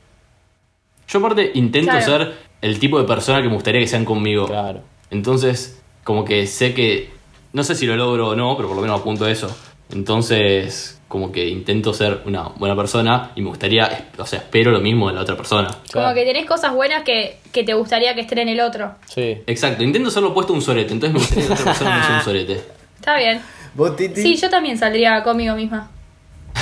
Yo 1.11 1.18
aparte 1.18 1.50
intento 1.54 1.90
Claro. 1.90 2.06
ser 2.06 2.34
el 2.62 2.78
tipo 2.78 2.98
de 3.00 3.04
persona 3.06 3.42
que 3.42 3.48
me 3.48 3.54
gustaría 3.54 3.80
que 3.80 3.86
sean 3.88 4.04
conmigo. 4.04 4.46
Claro. 4.46 4.80
Entonces, 5.11 5.80
como 6.04 6.24
que 6.24 6.46
sé 6.46 6.72
que, 6.74 7.11
no 7.52 7.64
sé 7.64 7.74
si 7.74 7.86
lo 7.86 7.96
logro 7.96 8.28
o 8.28 8.36
no, 8.36 8.56
pero 8.56 8.68
por 8.68 8.76
lo 8.76 8.82
menos 8.82 9.00
apunto 9.00 9.24
a 9.24 9.30
eso. 9.30 9.54
Entonces, 9.92 11.00
como 11.08 11.32
que 11.32 11.48
intento 11.48 11.92
ser 11.92 12.20
una 12.26 12.42
buena 12.56 12.76
persona 12.76 13.32
y 13.34 13.42
me 13.42 13.48
gustaría, 13.48 14.08
o 14.18 14.26
sea, 14.26 14.38
espero 14.40 14.70
lo 14.70 14.80
mismo 14.80 15.08
de 15.08 15.14
la 15.14 15.22
otra 15.22 15.36
persona. 15.36 15.68
Claro. 15.90 16.08
Como 16.08 16.14
que 16.14 16.24
tenés 16.24 16.46
cosas 16.46 16.72
buenas 16.74 17.02
que, 17.02 17.38
que 17.52 17.64
te 17.64 17.74
gustaría 17.74 18.14
que 18.14 18.20
estén 18.20 18.38
en 18.38 18.48
el 18.48 18.61
otro. 18.61 18.92
Sí. 19.06 19.38
Exacto, 19.46 19.82
intento 19.82 20.11
ser 20.11 20.22
lo 20.22 20.30
opuesto 20.30 20.52
a 20.52 20.56
un 20.56 20.62
sorete, 20.62 20.92
entonces 20.92 21.12
me 21.14 21.18
gustaría 21.18 21.44
que 21.44 21.48
la 21.48 21.54
otra 21.54 21.64
persona 21.72 21.98
no 21.98 22.04
sea 22.06 22.16
un 22.18 22.22
sorete. 22.24 22.61
Está 22.96 23.16
bien. 23.16 23.40
¿Vos, 23.74 23.96
Titi? 23.96 24.20
Sí, 24.22 24.36
yo 24.36 24.48
también 24.50 24.78
saldría 24.78 25.22
conmigo 25.22 25.54
misma. 25.56 25.90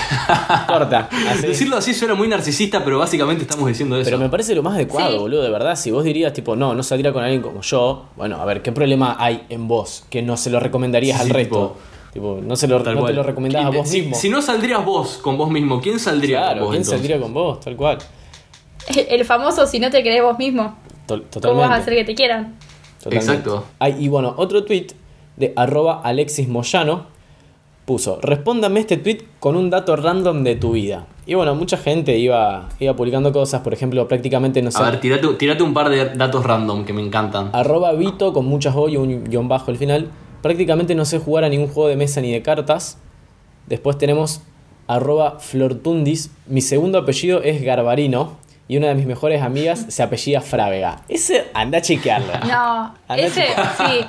Corta. 0.66 1.08
así. 1.28 1.46
Decirlo 1.46 1.76
así 1.76 1.94
suena 1.94 2.14
muy 2.14 2.28
narcisista, 2.28 2.84
pero 2.84 2.98
básicamente 2.98 3.42
estamos 3.42 3.66
diciendo 3.68 3.96
eso. 3.96 4.04
Pero 4.06 4.18
me 4.18 4.28
parece 4.28 4.54
lo 4.54 4.62
más 4.62 4.74
adecuado, 4.74 5.12
Sí. 5.12 5.18
boludo, 5.18 5.42
de 5.42 5.50
verdad. 5.50 5.76
Si 5.76 5.90
vos 5.90 6.04
dirías, 6.04 6.32
tipo, 6.32 6.56
no, 6.56 6.74
no 6.74 6.82
saldría 6.82 7.12
con 7.12 7.22
alguien 7.22 7.42
como 7.42 7.60
yo, 7.62 8.06
bueno, 8.16 8.36
a 8.40 8.44
ver, 8.44 8.62
¿qué 8.62 8.72
problema 8.72 9.16
hay 9.18 9.44
en 9.48 9.68
vos 9.68 10.04
que 10.10 10.22
no 10.22 10.36
se 10.36 10.50
lo 10.50 10.60
recomendarías 10.60 11.16
Sí, 11.16 11.22
al 11.22 11.26
sí, 11.28 11.32
resto? 11.32 11.76
Tipo, 12.12 12.40
no, 12.42 12.56
se 12.56 12.66
lo, 12.68 12.78
no 12.78 13.04
te 13.04 13.12
lo 13.12 13.22
recomendás 13.22 13.66
a 13.66 13.70
vos 13.70 13.88
si, 13.88 14.00
mismo. 14.00 14.16
si 14.16 14.28
no 14.30 14.40
saldrías 14.42 14.84
vos 14.84 15.18
con 15.22 15.36
vos 15.36 15.50
mismo, 15.50 15.80
¿quién 15.80 15.98
saldría 16.00 16.38
claro, 16.38 16.52
con 16.52 16.60
vos 16.60 16.70
¿quién 16.70 16.82
entonces? 16.82 17.00
saldría 17.00 17.20
con 17.20 17.34
vos? 17.34 17.60
Tal 17.60 17.76
cual. 17.76 17.98
El 19.08 19.24
famoso 19.26 19.66
si 19.66 19.78
no 19.78 19.90
te 19.90 20.02
querés 20.02 20.22
vos 20.22 20.38
mismo. 20.38 20.76
To- 21.06 21.14
¿Cómo 21.16 21.28
totalmente. 21.30 21.68
vas 21.68 21.78
a 21.78 21.82
hacer 21.82 21.94
que 21.94 22.04
te 22.04 22.14
quieran? 22.14 22.54
Totalmente. 23.02 23.30
Exacto. 23.32 23.64
Ay, 23.78 23.96
y 23.98 24.08
bueno, 24.08 24.34
otro 24.38 24.64
tweet 24.64 24.86
de 25.36 25.52
arroba 25.54 26.00
Alexis 26.02 26.48
Moyano 26.48 27.06
puso, 27.88 28.18
respóndame 28.20 28.80
este 28.80 28.98
tweet 28.98 29.20
con 29.40 29.56
un 29.56 29.70
dato 29.70 29.96
random 29.96 30.44
de 30.44 30.56
tu 30.56 30.72
vida. 30.72 31.06
Y 31.24 31.32
bueno, 31.32 31.54
mucha 31.54 31.78
gente 31.78 32.18
iba, 32.18 32.68
iba 32.78 32.94
publicando 32.94 33.32
cosas, 33.32 33.62
por 33.62 33.72
ejemplo, 33.72 34.06
prácticamente 34.06 34.60
no 34.60 34.70
sé. 34.70 34.82
A 34.82 34.90
ver, 34.90 35.00
tirate, 35.00 35.26
tirate 35.38 35.62
un 35.62 35.72
par 35.72 35.88
de 35.88 36.10
datos 36.10 36.44
random 36.44 36.84
que 36.84 36.92
me 36.92 37.00
encantan. 37.00 37.48
Arroba 37.54 37.94
Vito 37.94 38.34
con 38.34 38.44
muchas 38.44 38.76
O 38.76 38.90
y 38.90 38.98
un 38.98 39.24
guion 39.24 39.48
bajo 39.48 39.70
al 39.70 39.78
final. 39.78 40.10
Prácticamente 40.42 40.94
no 40.94 41.06
sé 41.06 41.18
jugar 41.18 41.44
a 41.44 41.48
ningún 41.48 41.68
juego 41.68 41.88
de 41.88 41.96
mesa 41.96 42.20
ni 42.20 42.30
de 42.30 42.42
cartas. 42.42 42.98
Después 43.66 43.96
tenemos 43.96 44.42
arroba 44.86 45.38
Flortundis. 45.40 46.30
Mi 46.46 46.60
segundo 46.60 46.98
apellido 46.98 47.42
es 47.42 47.62
Garbarino. 47.62 48.36
Y 48.70 48.76
una 48.76 48.88
de 48.88 48.94
mis 48.96 49.06
mejores 49.06 49.40
amigas 49.42 49.86
se 49.88 50.02
apellida 50.02 50.42
Frávega. 50.42 51.00
Ese 51.08 51.46
anda 51.54 51.78
a 51.78 51.80
chequearlo. 51.80 52.32
No, 52.46 52.94
ese, 53.16 53.46
sí. 53.78 54.04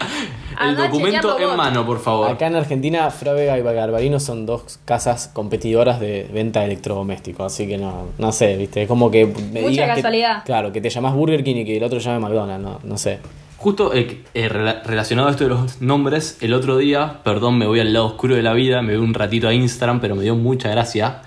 El 0.62 0.76
documento 0.76 1.40
en 1.40 1.56
mano, 1.56 1.86
por 1.86 2.00
favor. 2.02 2.30
Acá 2.30 2.48
en 2.48 2.56
Argentina, 2.58 3.10
Frávega 3.10 3.58
y 3.58 3.62
Garbarino 3.62 4.20
son 4.20 4.46
dos 4.46 4.80
casas 4.84 5.30
competidoras 5.32 6.02
de 6.02 6.30
venta 6.34 6.60
de 6.60 6.66
electrodomésticos. 6.66 7.54
Así 7.54 7.68
que 7.70 7.78
no, 7.78 8.08
no 8.18 8.32
sé, 8.34 8.58
¿viste? 8.58 8.82
Es 8.82 8.88
como 8.90 9.10
que 9.10 9.26
me 9.28 9.62
Mucha 9.62 9.70
digas 9.70 9.90
que- 9.90 9.96
casualidad. 9.96 10.44
claro, 10.44 10.74
que 10.74 10.82
te 10.82 10.90
llamas 10.90 11.14
Burger 11.14 11.42
King 11.44 11.56
y 11.58 11.66
que 11.66 11.78
el 11.78 11.84
otro 11.86 12.00
llame 12.00 12.20
McDonald's. 12.20 12.62
No, 12.62 12.80
no 12.84 12.98
sé. 12.98 13.20
Justo 13.56 13.94
eh, 13.94 14.24
eh, 14.34 14.50
rela- 14.50 14.82
relacionado 14.84 15.30
a 15.30 15.32
esto 15.32 15.46
de 15.46 15.50
los 15.52 15.82
nombres, 15.82 16.38
el 16.42 16.54
otro 16.54 16.78
día, 16.78 17.20
perdón, 17.24 17.58
me 17.58 17.66
voy 17.66 17.80
al 17.80 17.94
lado 17.94 18.08
oscuro 18.08 18.36
de 18.36 18.42
la 18.44 18.52
vida, 18.54 18.82
me 18.82 18.98
voy 18.98 19.06
un 19.06 19.14
ratito 19.14 19.48
a 19.48 19.54
Instagram, 19.54 20.02
pero 20.02 20.16
me 20.16 20.24
dio 20.24 20.36
mucha 20.36 20.68
gracia. 20.70 21.22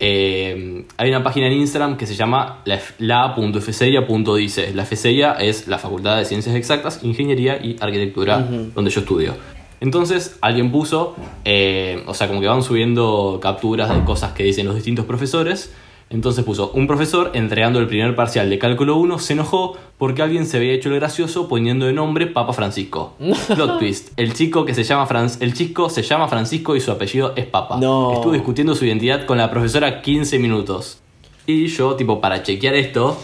Eh, 0.00 0.84
hay 0.96 1.08
una 1.08 1.22
página 1.22 1.46
en 1.46 1.52
Instagram 1.54 1.96
que 1.96 2.06
se 2.06 2.14
llama 2.14 2.60
la- 2.64 2.80
la.fseria.dice. 2.98 4.72
La 4.74 4.84
FSEIA 4.84 5.32
es 5.34 5.68
la 5.68 5.78
Facultad 5.78 6.16
de 6.18 6.24
Ciencias 6.24 6.54
Exactas, 6.54 7.00
Ingeniería 7.02 7.56
y 7.62 7.76
Arquitectura, 7.80 8.38
donde 8.74 8.90
yo 8.90 9.00
estudio. 9.00 9.34
Entonces 9.80 10.36
alguien 10.40 10.70
puso, 10.72 11.14
eh, 11.44 12.02
o 12.06 12.14
sea, 12.14 12.28
como 12.28 12.40
que 12.40 12.46
van 12.46 12.62
subiendo 12.62 13.38
capturas 13.42 13.94
de 13.94 14.02
cosas 14.04 14.32
que 14.32 14.42
dicen 14.44 14.66
los 14.66 14.74
distintos 14.76 15.04
profesores. 15.04 15.72
Entonces 16.14 16.44
puso, 16.44 16.70
un 16.74 16.86
profesor 16.86 17.32
entregando 17.34 17.80
el 17.80 17.88
primer 17.88 18.14
parcial 18.14 18.48
de 18.48 18.56
cálculo 18.56 18.94
1 18.98 19.18
se 19.18 19.32
enojó 19.32 19.76
porque 19.98 20.22
alguien 20.22 20.46
se 20.46 20.58
había 20.58 20.72
hecho 20.72 20.88
el 20.90 20.94
gracioso 20.94 21.48
poniendo 21.48 21.86
de 21.86 21.92
nombre 21.92 22.28
Papa 22.28 22.52
Francisco. 22.52 23.14
Plot 23.54 23.80
twist, 23.80 24.12
el 24.16 24.32
chico 24.32 24.64
que 24.64 24.74
se 24.74 24.84
llama 24.84 25.08
el 25.40 25.54
chico 25.54 25.90
se 25.90 26.02
llama 26.02 26.28
Francisco 26.28 26.76
y 26.76 26.80
su 26.80 26.92
apellido 26.92 27.32
es 27.34 27.46
Papa. 27.46 27.78
No. 27.80 28.12
Estuvo 28.12 28.32
discutiendo 28.32 28.76
su 28.76 28.84
identidad 28.84 29.26
con 29.26 29.38
la 29.38 29.50
profesora 29.50 30.02
15 30.02 30.38
minutos. 30.38 31.00
Y 31.48 31.66
yo, 31.66 31.96
tipo, 31.96 32.20
para 32.20 32.44
chequear 32.44 32.76
esto, 32.76 33.18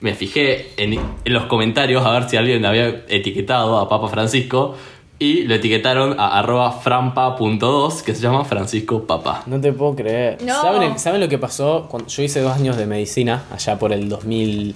me 0.00 0.14
fijé 0.14 0.74
en, 0.76 0.92
en 1.24 1.32
los 1.32 1.46
comentarios 1.46 2.04
a 2.04 2.12
ver 2.12 2.28
si 2.28 2.36
alguien 2.36 2.66
había 2.66 3.06
etiquetado 3.08 3.78
a 3.78 3.88
Papa 3.88 4.08
Francisco. 4.08 4.76
Y 5.18 5.42
lo 5.44 5.54
etiquetaron 5.54 6.18
a 6.18 6.38
arroba 6.38 6.72
frampa.2, 6.72 8.02
que 8.02 8.14
se 8.14 8.20
llama 8.22 8.44
Francisco 8.44 9.04
Papa. 9.04 9.42
No 9.46 9.60
te 9.60 9.72
puedo 9.72 9.94
creer. 9.94 10.38
No. 10.42 10.60
¿Saben, 10.60 10.98
¿Saben 10.98 11.20
lo 11.20 11.28
que 11.28 11.38
pasó? 11.38 11.86
Cuando 11.88 12.08
yo 12.08 12.22
hice 12.22 12.40
dos 12.40 12.52
años 12.52 12.76
de 12.76 12.86
medicina, 12.86 13.44
allá 13.52 13.78
por 13.78 13.92
el 13.92 14.08
2000... 14.08 14.74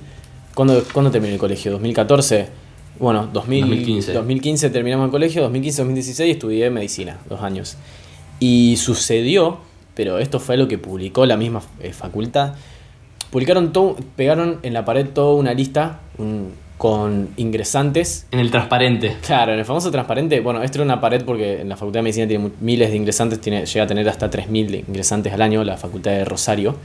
¿Cuándo, 0.55 0.83
¿cuándo 0.93 1.11
terminé 1.11 1.35
el 1.35 1.41
colegio? 1.41 1.79
¿2014? 1.81 2.47
Bueno, 2.99 3.29
2000, 3.33 3.61
2015. 3.63 4.13
2015 4.13 4.71
terminamos 4.71 5.05
el 5.07 5.11
colegio, 5.11 5.49
2015-2016 5.53 6.31
estudié 6.31 6.71
medicina, 6.71 7.19
dos 7.29 7.43
años. 7.43 7.77
Y 8.41 8.77
sucedió, 8.77 9.59
pero 9.95 10.19
esto 10.19 10.41
fue 10.41 10.57
lo 10.57 10.67
que 10.67 10.79
publicó 10.79 11.25
la 11.27 11.37
misma 11.37 11.63
eh, 11.81 11.93
facultad, 11.93 12.55
publicaron 13.31 13.73
todo, 13.73 13.97
pegaron 14.17 14.59
en 14.63 14.73
la 14.73 14.85
pared 14.85 15.07
toda 15.09 15.35
una 15.35 15.55
lista 15.55 16.01
un- 16.19 16.53
con 16.79 17.29
ingresantes 17.37 18.27
En 18.31 18.39
el 18.39 18.51
transparente. 18.51 19.17
Claro, 19.27 19.53
en 19.53 19.59
el 19.59 19.65
famoso 19.65 19.91
transparente, 19.91 20.41
bueno, 20.41 20.63
esto 20.63 20.79
era 20.79 20.85
una 20.85 21.01
pared 21.01 21.25
porque 21.25 21.61
en 21.61 21.69
la 21.69 21.77
Facultad 21.77 21.99
de 21.99 22.03
Medicina 22.05 22.29
tiene 22.29 22.51
miles 22.61 22.91
de 22.91 22.97
ingresantes, 22.97 23.41
tiene, 23.41 23.67
llega 23.67 23.85
a 23.85 23.87
tener 23.89 24.09
hasta 24.09 24.31
3.000 24.31 24.71
de 24.71 24.79
ingresantes 24.79 25.33
al 25.33 25.43
año, 25.43 25.65
la 25.65 25.77
Facultad 25.77 26.13
de 26.13 26.25
Rosario. 26.25 26.77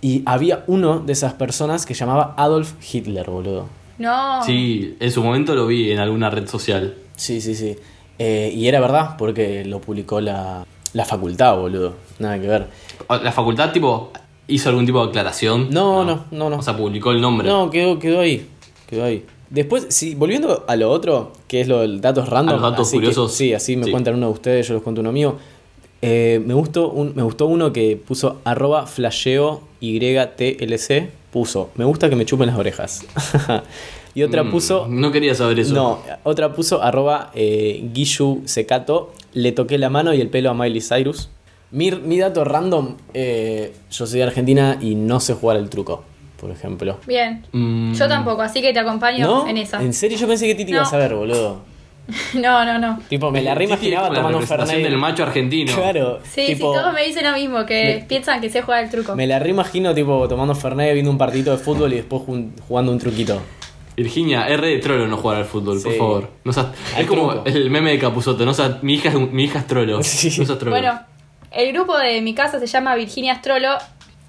Y 0.00 0.22
había 0.26 0.64
uno 0.66 0.98
de 0.98 1.12
esas 1.12 1.32
personas 1.32 1.86
que 1.86 1.94
llamaba 1.94 2.34
Adolf 2.36 2.74
Hitler, 2.92 3.30
boludo. 3.30 3.68
No. 3.98 4.42
Sí, 4.44 4.96
en 4.98 5.10
su 5.12 5.22
momento 5.22 5.54
lo 5.54 5.66
vi 5.66 5.92
en 5.92 6.00
alguna 6.00 6.28
red 6.28 6.48
social. 6.48 6.94
Sí, 7.16 7.40
sí, 7.40 7.54
sí. 7.54 7.76
Eh, 8.18 8.52
y 8.54 8.66
era 8.66 8.80
verdad 8.80 9.16
porque 9.16 9.64
lo 9.64 9.80
publicó 9.80 10.20
la, 10.20 10.66
la 10.92 11.04
facultad, 11.04 11.56
boludo. 11.56 11.94
Nada 12.18 12.40
que 12.40 12.48
ver. 12.48 12.66
¿La 13.08 13.32
facultad, 13.32 13.72
tipo, 13.72 14.10
hizo 14.48 14.68
algún 14.68 14.86
tipo 14.86 15.02
de 15.02 15.08
aclaración? 15.08 15.68
No, 15.70 16.04
no, 16.04 16.24
no, 16.32 16.50
no. 16.50 16.56
O 16.56 16.62
sea, 16.62 16.76
publicó 16.76 17.12
el 17.12 17.20
nombre. 17.20 17.48
No, 17.48 17.70
quedó, 17.70 17.98
quedó 17.98 18.20
ahí. 18.20 18.48
Quedó 18.88 19.04
ahí. 19.04 19.24
Después, 19.50 19.86
sí, 19.90 20.14
volviendo 20.14 20.64
a 20.66 20.76
lo 20.76 20.90
otro, 20.90 21.32
que 21.48 21.60
es 21.60 21.68
lo 21.68 21.80
del 21.80 22.00
datos 22.00 22.28
random. 22.28 22.54
A 22.56 22.60
los 22.60 22.70
datos 22.72 22.88
así 22.88 22.96
que- 22.96 23.02
curiosos. 23.04 23.32
sí, 23.34 23.52
así 23.54 23.76
me 23.76 23.84
Sí. 23.84 23.90
cuentan 23.90 24.14
uno 24.14 24.26
de 24.26 24.32
ustedes, 24.32 24.66
yo 24.68 24.74
les 24.74 24.82
cuento 24.82 25.00
uno 25.00 25.12
mío. 25.12 25.36
Eh, 26.02 26.42
me, 26.44 26.54
gustó 26.54 26.90
un, 26.90 27.12
me 27.14 27.22
gustó 27.22 27.46
uno 27.46 27.72
que 27.72 27.96
puso 27.96 28.40
arroba 28.44 28.86
flasheo 28.86 29.62
YTLC. 29.80 31.08
Puso, 31.32 31.70
me 31.76 31.84
gusta 31.84 32.08
que 32.08 32.16
me 32.16 32.24
chupen 32.26 32.46
las 32.46 32.58
orejas. 32.58 33.04
y 34.14 34.22
otra 34.22 34.44
Mm, 34.44 34.50
puso, 34.50 34.86
No 34.88 35.10
quería 35.10 35.34
saber 35.34 35.58
eso. 35.60 35.74
no, 35.74 36.00
otra 36.22 36.52
puso 36.52 36.82
arroba 36.82 37.30
eh, 37.34 37.88
Guishu 37.92 38.42
Secato. 38.44 39.12
Le 39.32 39.50
toqué 39.52 39.78
la 39.78 39.90
mano 39.90 40.14
y 40.14 40.20
el 40.20 40.28
pelo 40.28 40.50
a 40.50 40.54
Miley 40.54 40.80
Cyrus. 40.80 41.28
Mi, 41.72 41.90
mi 41.90 42.18
dato 42.18 42.44
random, 42.44 42.96
eh, 43.14 43.72
yo 43.90 44.06
soy 44.06 44.18
de 44.18 44.24
Argentina 44.24 44.78
y 44.80 44.94
no 44.94 45.18
sé 45.18 45.34
jugar 45.34 45.56
el 45.56 45.68
truco, 45.70 46.04
por 46.44 46.50
ejemplo. 46.52 46.98
Bien. 47.06 47.42
Mm. 47.52 47.94
Yo 47.94 48.06
tampoco, 48.06 48.42
así 48.42 48.60
que 48.60 48.74
te 48.74 48.78
acompaño 48.78 49.26
¿No? 49.26 49.48
en 49.48 49.56
esa. 49.56 49.80
¿En 49.82 49.94
serio? 49.94 50.18
Yo 50.18 50.26
pensé 50.28 50.46
que 50.46 50.54
Titi 50.54 50.72
iba 50.72 50.82
a 50.82 50.84
No. 50.84 50.90
saber, 50.90 51.14
boludo. 51.14 51.62
No, 52.34 52.66
no, 52.66 52.78
no. 52.78 52.98
Tipo, 53.08 53.30
me 53.30 53.40
la 53.40 53.54
reimaginaba 53.54 54.12
tomando 54.14 54.36
un 54.36 54.46
Fernet. 54.46 54.82
del 54.82 54.98
macho 54.98 55.22
argentino. 55.22 55.72
Claro. 55.74 56.18
Sí, 56.22 56.44
tipo, 56.48 56.70
sí, 56.74 56.78
todos 56.78 56.92
me 56.92 57.02
dicen 57.06 57.24
lo 57.24 57.32
mismo, 57.32 57.64
que 57.64 57.96
Me- 58.00 58.06
piensan 58.06 58.42
que 58.42 58.50
sé 58.50 58.60
jugar 58.60 58.84
el 58.84 58.90
truco. 58.90 59.16
me 59.16 59.26
la 59.26 59.38
reimagino, 59.38 59.94
tipo, 59.94 60.28
tomando 60.28 60.54
Fernet, 60.54 60.92
viendo 60.92 61.10
un 61.10 61.16
partidito 61.16 61.52
de 61.52 61.56
fútbol 61.56 61.94
y 61.94 61.96
después 61.96 62.20
jugando 62.68 62.92
un 62.92 62.98
truquito. 62.98 63.40
Virginia, 63.96 64.46
R 64.48 64.66
de 64.66 64.78
trolo 64.80 65.06
no 65.06 65.16
jugar 65.16 65.38
al 65.38 65.44
fútbol, 65.46 65.80
por 65.82 65.94
favor. 65.94 66.30
No 66.44 66.52
seas- 66.52 66.66
es 66.98 67.06
como 67.06 67.30
truco. 67.30 67.46
el 67.46 67.70
meme 67.70 67.92
de 67.92 67.98
Capuzoto, 67.98 68.44
no 68.44 68.52
seas- 68.52 68.82
mi, 68.82 68.94
hija, 68.96 69.08
es 69.08 69.14
un- 69.14 69.32
mi 69.34 69.44
hija 69.44 69.60
es 69.60 69.66
trolo. 69.66 69.98
Sí. 70.02 70.28
No 70.40 70.44
seas 70.44 70.58
trolo. 70.58 70.72
Bueno, 70.76 71.00
el 71.52 71.72
grupo 71.72 71.96
de 71.96 72.20
mi 72.20 72.34
casa 72.34 72.58
se 72.58 72.66
llama 72.66 72.94
Virginia 72.96 73.32
Astrolo. 73.34 73.78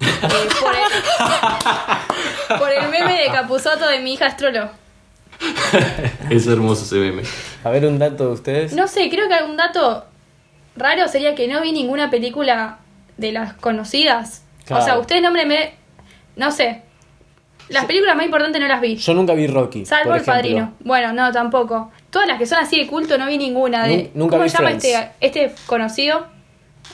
Eh, 0.00 0.48
por, 0.60 0.74
el, 0.74 2.58
por 2.58 2.72
el 2.72 2.88
meme 2.90 3.22
de 3.22 3.26
Capuzoto 3.32 3.86
de 3.88 4.00
mi 4.00 4.14
hija 4.14 4.26
Astrolo. 4.26 4.70
Es 6.30 6.46
hermoso 6.46 6.84
ese 6.84 6.96
meme. 6.96 7.22
A 7.64 7.70
ver, 7.70 7.86
un 7.86 7.98
dato 7.98 8.28
de 8.28 8.32
ustedes. 8.32 8.72
No 8.72 8.88
sé, 8.88 9.08
creo 9.10 9.28
que 9.28 9.34
algún 9.34 9.56
dato 9.56 10.04
raro 10.76 11.08
sería 11.08 11.34
que 11.34 11.48
no 11.48 11.60
vi 11.60 11.72
ninguna 11.72 12.10
película 12.10 12.78
de 13.16 13.32
las 13.32 13.54
conocidas. 13.54 14.42
Claro. 14.64 14.82
O 14.82 14.84
sea, 14.84 14.98
ustedes 14.98 15.22
nómbrenme. 15.22 15.74
No 16.36 16.50
sé. 16.52 16.82
Las 17.68 17.86
películas 17.86 18.14
más 18.14 18.24
importantes 18.26 18.60
no 18.60 18.68
las 18.68 18.80
vi. 18.80 18.96
Yo 18.96 19.14
nunca 19.14 19.34
vi 19.34 19.46
Rocky. 19.46 19.84
Salvo 19.86 20.10
por 20.10 20.16
el 20.16 20.22
ejemplo. 20.22 20.34
padrino. 20.34 20.74
Bueno, 20.80 21.12
no, 21.12 21.32
tampoco. 21.32 21.90
Todas 22.10 22.28
las 22.28 22.38
que 22.38 22.46
son 22.46 22.58
así 22.58 22.78
de 22.78 22.86
culto 22.86 23.18
no 23.18 23.26
vi 23.26 23.38
ninguna. 23.38 23.84
De, 23.84 24.10
nunca 24.14 24.32
¿Cómo 24.32 24.44
vi 24.44 24.50
se 24.50 24.58
llama 24.58 24.68
Friends. 24.70 24.84
este, 24.84 25.46
este 25.46 25.54
conocido? 25.66 26.26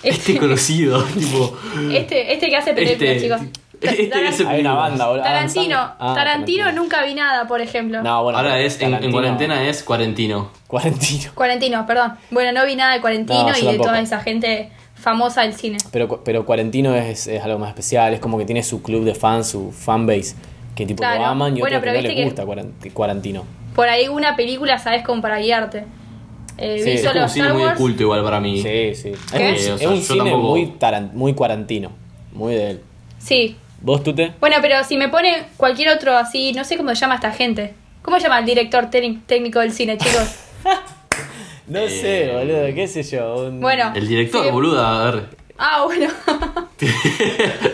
Este 0.02 0.36
conocido, 0.38 1.02
tipo. 1.18 1.56
Este, 1.92 2.32
este 2.32 2.48
que 2.48 2.56
hace 2.56 2.74
películas, 2.74 3.00
Este- 3.12 3.20
chicos. 3.20 3.40
este 3.80 4.08
que 4.20 4.28
hace 4.28 4.46
Hay 4.46 4.60
una 4.60 4.74
banda, 4.74 5.06
boludo. 5.08 5.22
Tarantino. 5.24 5.76
Ah, 5.98 6.12
Tarantino 6.14 6.72
nunca 6.72 7.04
vi 7.04 7.14
nada, 7.14 7.46
por 7.48 7.60
ejemplo. 7.60 8.02
No, 8.02 8.22
bueno. 8.24 8.38
Ahora 8.38 8.58
es, 8.60 8.80
en, 8.80 8.86
en 8.86 8.92
Tarantino- 9.00 9.12
cuarentena 9.12 9.68
es 9.68 9.82
cuarentino. 9.82 10.50
Cuarentino. 10.66 11.30
Cuarentino, 11.34 11.86
perdón. 11.86 12.14
Bueno, 12.30 12.52
no 12.52 12.66
vi 12.66 12.76
nada 12.76 12.94
de 12.94 13.00
Cuarentino 13.00 13.42
No, 13.42 13.48
yo 13.48 13.54
y 13.54 13.60
de 13.60 13.66
tampoco. 13.68 13.88
toda 13.88 14.00
esa 14.00 14.20
gente 14.20 14.70
famosa 14.94 15.42
del 15.42 15.54
cine. 15.54 15.78
Pero, 15.90 16.06
cu- 16.08 16.20
pero 16.24 16.44
Cuarentino 16.46 16.94
es, 16.94 17.26
es 17.26 17.42
algo 17.42 17.58
más 17.58 17.68
especial, 17.70 18.14
es 18.14 18.20
como 18.20 18.38
que 18.38 18.44
tiene 18.44 18.62
su 18.62 18.82
club 18.82 19.04
de 19.04 19.14
fans, 19.16 19.48
su 19.48 19.72
fanbase, 19.72 20.36
que 20.76 20.86
tipo 20.86 20.98
Claro. 21.02 21.18
lo 21.20 21.26
aman 21.26 21.56
y 21.56 21.60
Bueno, 21.60 21.78
otros 21.78 21.82
que 21.82 21.90
pero 21.90 21.92
no 21.92 22.08
viste 22.08 22.08
les 22.08 22.34
que- 22.34 22.44
gusta 22.44 22.90
Cuarentino. 22.94 23.44
Por 23.74 23.88
ahí 23.88 24.06
una 24.08 24.36
película, 24.36 24.78
¿sabes? 24.78 25.02
Como 25.04 25.20
para 25.22 25.38
guiarte. 25.40 25.84
Eh, 26.58 26.78
Sí, 26.78 26.84
vi 26.84 26.90
es 26.92 27.00
solo 27.02 27.14
como 27.14 27.28
cine 27.28 27.44
Star 27.46 27.52
muy 27.54 27.62
de 27.62 27.68
Wars. 27.68 27.78
culto 27.78 28.02
igual 28.02 28.22
para 28.24 28.40
mí. 28.40 28.62
Sí, 28.62 28.94
sí. 28.94 29.12
¿Qué? 29.36 29.50
Es 29.52 29.66
Eh, 29.66 29.70
un, 29.70 29.74
o 29.74 29.78
sea, 29.78 29.86
es 29.86 29.86
un 29.86 29.96
yo 29.96 30.02
cine 30.02 30.18
tampoco- 30.30 30.48
muy, 30.50 30.66
taran- 30.78 31.12
muy 31.14 31.34
cuarantino, 31.34 31.90
muy 32.32 32.54
de 32.54 32.70
él. 32.72 32.80
Sí. 33.18 33.56
¿Vos, 33.80 34.02
Tute? 34.04 34.32
Bueno, 34.38 34.56
pero 34.62 34.84
si 34.84 34.96
me 34.96 35.08
pone 35.08 35.44
cualquier 35.56 35.88
otro 35.88 36.16
así, 36.16 36.52
no 36.52 36.62
sé 36.64 36.76
cómo 36.76 36.90
se 36.90 36.96
llama 36.96 37.16
esta 37.16 37.32
gente. 37.32 37.74
¿Cómo 38.02 38.16
se 38.18 38.24
llama 38.24 38.38
el 38.40 38.44
director 38.46 38.90
técnic- 38.90 39.22
técnico 39.26 39.58
del 39.60 39.72
cine, 39.72 39.96
chicos? 39.98 40.36
No 41.68 41.78
Eh, 41.78 41.88
sé, 41.88 42.32
boludo, 42.32 42.74
qué 42.74 42.86
sé 42.88 43.02
yo. 43.04 43.46
un- 43.46 43.60
Bueno. 43.60 43.92
El 43.94 44.06
director, 44.08 44.44
Sí. 44.44 44.50
boluda, 44.50 45.00
a 45.08 45.10
ver. 45.10 45.28
Ah, 45.56 45.84
bueno. 45.84 46.08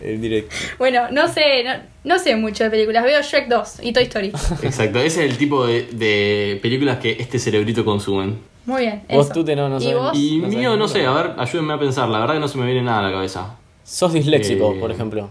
El 0.00 0.20
directo. 0.20 0.54
bueno, 0.78 1.10
no 1.10 1.28
sé, 1.28 1.62
no, 1.64 1.72
no 2.04 2.18
sé 2.18 2.34
mucho 2.36 2.64
de 2.64 2.70
películas. 2.70 3.04
Veo 3.04 3.20
Shrek 3.22 3.48
2 3.48 3.80
y 3.82 3.92
Toy 3.92 4.04
Story. 4.04 4.28
Exacto, 4.62 4.98
ese 4.98 5.24
es 5.24 5.30
el 5.32 5.36
tipo 5.38 5.66
de, 5.66 5.82
de 5.92 6.58
películas 6.62 6.98
que 6.98 7.16
este 7.20 7.38
cerebrito 7.38 7.84
consumen. 7.84 8.38
Muy 8.66 8.82
bien. 8.82 9.02
Vos, 9.10 9.26
eso. 9.26 9.34
Tute, 9.34 9.56
no, 9.56 9.68
no 9.68 9.78
¿Y 9.78 9.80
sabés. 9.82 9.96
vos? 9.98 10.12
Y 10.18 10.38
No 10.38 10.48
mío, 10.48 10.62
sabes 10.70 10.78
no 10.78 10.88
sé, 10.88 11.06
a 11.06 11.12
ver, 11.12 11.32
ayúdenme 11.38 11.74
a 11.74 11.78
pensar. 11.78 12.08
La 12.08 12.20
verdad 12.20 12.34
que 12.34 12.40
no 12.40 12.48
se 12.48 12.58
me 12.58 12.66
viene 12.66 12.82
nada 12.82 13.00
a 13.00 13.02
la 13.02 13.12
cabeza. 13.12 13.56
Sos 13.84 14.12
disléxico, 14.12 14.74
Eh, 14.74 14.78
por 14.80 14.90
ejemplo. 14.90 15.30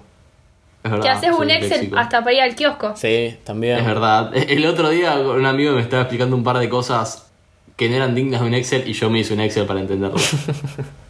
Es 0.84 0.91
verdad. 0.91 1.03
Que 1.03 1.09
haces 1.09 1.32
un 1.38 1.49
Excel 1.49 1.61
disléxico. 1.70 1.97
hasta 1.97 2.20
para 2.24 2.34
ir 2.34 2.41
al 2.41 2.55
kiosco. 2.55 2.93
Sí, 2.95 3.36
también. 3.43 3.80
Es 3.80 3.86
verdad. 3.86 4.32
El 4.36 4.65
otro 4.65 4.89
día 4.89 5.15
un 5.15 5.45
amigo 5.45 5.74
me 5.74 5.82
estaba 5.82 6.03
explicando 6.03 6.36
un 6.36 6.43
par 6.43 6.57
de 6.59 6.70
cosas 6.70 7.30
que 7.76 7.89
no 7.89 7.95
eran 7.95 8.13
dignas 8.15 8.41
de 8.41 8.47
un 8.47 8.53
Excel 8.53 8.84
y 8.88 8.93
yo 8.93 9.09
me 9.09 9.20
hice 9.20 9.34
un 9.34 9.39
Excel 9.41 9.65
para 9.65 9.80
entenderlo. 9.80 10.17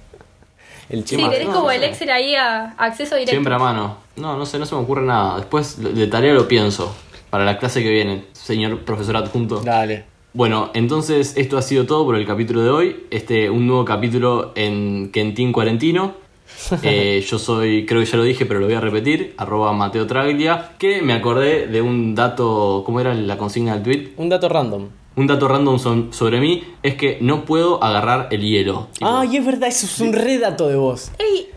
El 0.89 1.05
Sí, 1.07 1.17
tenés 1.17 1.45
no, 1.45 1.53
como 1.53 1.65
no 1.65 1.71
el. 1.71 1.83
Excel 1.83 2.09
ahí 2.09 2.35
a 2.35 2.71
acceso 2.77 3.15
directo. 3.15 3.31
Siempre 3.31 3.53
a 3.53 3.59
mano. 3.59 3.97
No, 4.15 4.37
no 4.37 4.45
sé, 4.45 4.57
no 4.57 4.65
se 4.65 4.75
me 4.75 4.81
ocurre 4.81 5.03
nada. 5.03 5.37
Después 5.37 5.81
de 5.81 6.07
tarea 6.07 6.33
lo 6.33 6.47
pienso. 6.47 6.93
Para 7.29 7.45
la 7.45 7.59
clase 7.59 7.83
que 7.83 7.89
viene, 7.89 8.25
señor 8.33 8.79
profesor 8.79 9.15
adjunto. 9.17 9.61
Dale. 9.61 10.05
Bueno, 10.33 10.71
entonces 10.73 11.35
esto 11.37 11.57
ha 11.57 11.61
sido 11.61 11.85
todo 11.85 12.05
por 12.05 12.15
el 12.15 12.25
capítulo 12.25 12.63
de 12.63 12.69
hoy. 12.69 13.05
Este, 13.11 13.49
un 13.49 13.67
nuevo 13.67 13.85
capítulo 13.85 14.51
en 14.55 15.11
Quentin 15.11 15.51
Cuarentino. 15.51 16.13
Eh, 16.83 17.23
yo 17.25 17.39
soy, 17.39 17.85
creo 17.85 18.01
que 18.01 18.07
ya 18.07 18.17
lo 18.17 18.23
dije, 18.23 18.45
pero 18.45 18.59
lo 18.59 18.65
voy 18.65 18.75
a 18.75 18.81
repetir, 18.81 19.33
arroba 19.37 19.71
Mateo 19.71 20.05
Traglia, 20.07 20.71
que 20.77 21.01
me 21.01 21.13
acordé 21.13 21.67
de 21.67 21.81
un 21.81 22.15
dato, 22.15 22.83
¿cómo 22.85 22.99
era 22.99 23.13
la 23.13 23.37
consigna 23.37 23.73
del 23.75 23.83
tweet? 23.83 24.13
Un 24.17 24.29
dato 24.29 24.49
random. 24.49 24.89
Un 25.15 25.27
dato 25.27 25.47
random 25.47 25.79
son- 25.79 26.13
sobre 26.13 26.39
mí 26.39 26.63
es 26.83 26.95
que 26.95 27.17
no 27.21 27.43
puedo 27.45 27.83
agarrar 27.83 28.27
el 28.31 28.41
hielo. 28.41 28.87
Ay, 29.01 29.37
es 29.37 29.45
verdad, 29.45 29.67
eso 29.69 29.85
es 29.85 29.99
un 29.99 30.13
re 30.13 30.37
dato 30.37 30.67
de 30.67 30.75
vos. 30.75 31.11
ey, 31.17 31.49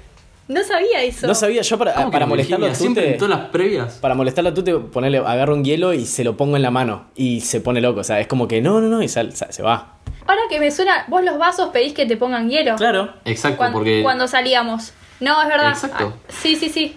no 0.48 0.62
sabía 0.64 1.02
eso. 1.02 1.26
No 1.26 1.34
sabía, 1.34 1.62
yo 1.62 1.78
para, 1.78 1.94
¿cómo 1.94 2.06
que 2.08 2.12
para 2.12 2.26
molestarlo 2.26 2.66
a? 2.66 2.74
Siempre 2.74 3.12
en 3.12 3.18
todas 3.18 3.38
las 3.38 3.48
previas. 3.50 3.94
Para 3.98 4.14
molestarlo 4.14 4.50
a 4.50 4.54
Tute, 4.54 4.74
ponerle, 4.74 5.18
agarro 5.18 5.54
un 5.54 5.64
hielo 5.64 5.92
y 5.94 6.04
se 6.06 6.24
lo 6.24 6.36
pongo 6.36 6.56
en 6.56 6.62
la 6.62 6.70
mano. 6.70 7.04
Y 7.14 7.40
se 7.42 7.60
pone 7.60 7.80
loco. 7.80 8.00
O 8.00 8.04
sea, 8.04 8.18
es 8.20 8.26
como 8.26 8.48
que 8.48 8.60
no, 8.60 8.80
no, 8.80 8.88
no, 8.88 9.02
y 9.02 9.08
sal- 9.08 9.32
se 9.32 9.62
va. 9.62 9.98
Ahora 10.26 10.42
que 10.50 10.58
me 10.60 10.70
suena, 10.70 11.04
vos 11.08 11.22
los 11.24 11.38
vasos 11.38 11.68
pedís 11.70 11.92
que 11.94 12.04
te 12.06 12.16
pongan 12.16 12.48
hielo. 12.50 12.74
Claro. 12.76 13.10
Exacto, 13.24 13.58
Cuan- 13.58 13.72
porque 13.72 14.02
Cuando 14.02 14.26
salíamos. 14.28 14.92
No, 15.20 15.40
es 15.40 15.48
verdad. 15.48 15.68
Exacto. 15.70 16.14
Ah, 16.16 16.32
Sí, 16.42 16.56
sí, 16.56 16.68
sí. 16.68 16.96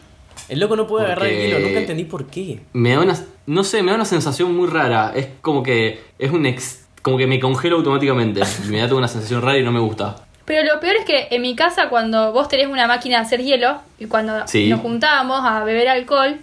El 0.49 0.59
loco 0.59 0.75
no 0.75 0.85
puede 0.87 1.05
agarrar 1.05 1.27
el 1.27 1.37
hielo, 1.37 1.59
nunca 1.59 1.79
entendí 1.79 2.03
por 2.05 2.25
qué. 2.27 2.61
me 2.73 2.91
da 2.93 2.99
una, 3.01 3.15
no 3.47 3.63
sé, 3.63 3.81
me 3.83 3.91
da 3.91 3.95
una 3.95 4.05
sensación 4.05 4.55
muy 4.55 4.67
rara. 4.67 5.11
Es 5.15 5.27
como 5.41 5.63
que 5.63 6.03
es 6.19 6.31
un 6.31 6.45
ex, 6.45 6.85
como 7.01 7.17
que 7.17 7.27
me 7.27 7.39
congelo 7.39 7.77
automáticamente. 7.77 8.41
Me 8.67 8.79
da 8.79 8.87
toda 8.87 8.99
una 8.99 9.07
sensación 9.07 9.41
rara 9.41 9.57
y 9.57 9.63
no 9.63 9.71
me 9.71 9.79
gusta. 9.79 10.15
Pero 10.45 10.63
lo 10.73 10.79
peor 10.79 10.95
es 10.97 11.05
que 11.05 11.27
en 11.31 11.41
mi 11.41 11.55
casa, 11.55 11.89
cuando 11.89 12.31
vos 12.31 12.47
tenés 12.47 12.67
una 12.67 12.85
máquina 12.87 13.17
de 13.17 13.23
hacer 13.25 13.41
hielo, 13.41 13.77
y 13.99 14.05
cuando 14.05 14.47
Sí. 14.47 14.67
nos 14.69 14.79
juntábamos 14.81 15.41
a 15.43 15.63
beber 15.63 15.89
alcohol 15.89 16.37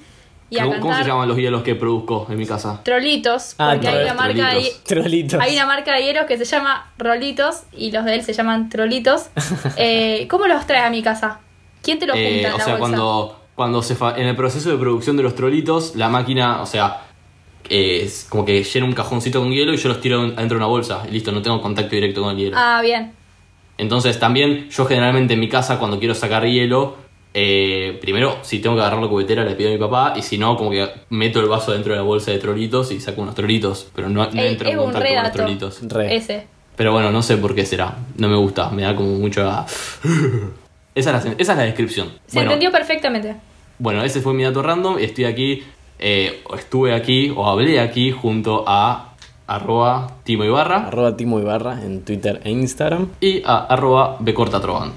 y 0.51 0.59
a 0.59 0.65
¿Cómo, 0.65 0.81
cómo 0.81 0.97
se 0.97 1.05
llaman 1.05 1.29
los 1.29 1.37
hielos 1.39 1.63
que 1.63 1.75
produzco 1.77 2.27
en 2.29 2.37
mi 2.37 2.45
casa? 2.45 2.81
trolitos, 2.83 3.55
Ah, 3.59 3.71
porque 3.73 3.89
hay 3.89 4.03
una, 4.05 4.15
marca 4.15 4.49
de, 4.55 4.73
trolitos. 4.85 5.41
Hay 5.41 5.55
una 5.55 5.67
marca 5.67 5.95
de 5.95 6.03
hielos 6.05 6.27
que 6.27 6.37
se 6.37 6.45
llama 6.45 6.91
Rolitos 6.99 7.63
y 7.73 7.91
los 7.93 8.05
de 8.05 8.17
él 8.17 8.23
se 8.25 8.33
llaman 8.33 8.69
Trolitos. 8.69 9.29
Eh, 9.77 10.27
¿Cómo 10.29 10.47
los 10.47 10.67
traes 10.67 10.85
a 10.85 10.91
mi 10.91 11.03
casa? 11.03 11.39
¿Quién 11.83 11.99
te 11.99 12.07
los 12.07 12.15
junta 12.17 12.29
Eh, 12.29 12.41
en 12.47 12.53
o 12.53 12.59
la 12.59 12.65
sea, 12.65 12.75
bolsa? 12.75 12.79
cuando, 12.79 13.42
cuando 13.63 13.81
se 13.81 13.95
fa- 13.95 14.17
en 14.17 14.27
el 14.27 14.35
proceso 14.35 14.71
de 14.73 14.77
producción 14.77 15.17
de 15.17 15.23
los 15.23 15.37
trolitos, 15.37 15.95
la 15.95 16.09
máquina, 16.09 16.63
o 16.63 16.67
sea, 16.67 17.03
eh, 17.71 18.01
es 18.03 18.27
como 18.29 18.45
que 18.45 18.65
llena 18.65 18.87
un 18.87 18.93
cajoncito 18.93 19.39
con 19.39 19.53
hielo 19.53 19.73
y 19.73 19.77
yo 19.77 19.89
los 19.89 20.01
tiro 20.01 20.21
adentro 20.21 20.49
de 20.49 20.57
una 20.57 20.67
bolsa. 20.67 21.05
Y 21.09 21.13
listo, 21.13 21.31
no 21.31 21.41
tengo 21.43 21.63
contacto 21.63 21.95
directo 21.95 22.23
con 22.23 22.33
el 22.33 22.39
hielo. 22.39 22.57
Ah, 22.59 22.81
bien. 22.83 23.13
Entonces 23.79 24.19
también 24.19 24.69
yo 24.69 24.85
generalmente 24.85 25.35
en 25.35 25.39
mi 25.41 25.49
casa 25.49 25.79
cuando 25.79 26.01
quiero 26.01 26.13
sacar 26.17 26.45
hielo, 26.45 26.97
eh, 27.35 27.99
primero 28.01 28.39
si 28.43 28.59
tengo 28.59 28.75
que 28.75 28.83
agarrar 28.83 29.01
la 29.01 29.09
cubetera 29.09 29.45
le 29.45 29.55
pido 29.55 29.71
a 29.71 29.73
mi 29.73 29.79
papá 29.79 30.15
y 30.17 30.23
si 30.23 30.39
no 30.39 30.57
como 30.57 30.71
que 30.71 30.89
meto 31.11 31.39
el 31.39 31.47
vaso 31.47 31.71
dentro 31.71 31.93
de 31.93 31.99
la 31.99 32.05
bolsa 32.05 32.33
de 32.33 32.39
trolitos 32.39 32.91
y 32.91 32.99
saco 32.99 33.23
unos 33.23 33.37
trolitos, 33.37 33.87
pero 33.95 34.09
no, 34.09 34.29
no 34.29 34.43
Ey, 34.43 34.49
entro 34.49 34.69
en 34.69 34.77
contacto 34.77 35.09
con 35.09 35.23
los 35.23 35.33
trolitos. 35.33 35.81
Re. 35.89 36.17
Ese. 36.17 36.47
Pero 36.75 36.91
bueno, 36.91 37.13
no 37.13 37.23
sé 37.23 37.37
por 37.37 37.55
qué 37.55 37.65
será, 37.65 37.97
no 38.17 38.29
me 38.29 38.37
gusta, 38.37 38.71
me 38.71 38.83
da 38.83 38.97
como 38.97 39.11
mucho... 39.19 39.41
esa, 40.95 41.17
es 41.17 41.25
la, 41.25 41.33
esa 41.39 41.53
es 41.53 41.59
la 41.59 41.65
descripción. 41.65 42.09
Se 42.27 42.37
bueno, 42.39 42.51
entendió 42.53 42.71
perfectamente. 42.71 43.37
Bueno, 43.83 44.05
ese 44.05 44.21
fue 44.21 44.33
mi 44.33 44.45
dato 44.45 44.63
random 44.63 45.01
y 45.01 45.03
estoy 45.03 45.25
aquí, 45.25 45.65
eh, 45.99 46.41
o 46.49 46.55
estuve 46.55 46.95
aquí 46.95 47.31
o 47.35 47.49
hablé 47.49 47.81
aquí 47.81 48.13
junto 48.13 48.63
a 48.65 49.17
arroba 49.49 50.19
Timo 50.23 50.45
Ibarra 50.45 50.87
Arroba 50.87 51.17
Timo 51.17 51.41
Ibarra 51.41 51.83
en 51.83 52.03
Twitter 52.03 52.41
e 52.45 52.51
Instagram. 52.53 53.09
y 53.21 53.43
a 53.45 53.67
arroba 53.67 54.19
Becortatrovant. 54.21 54.95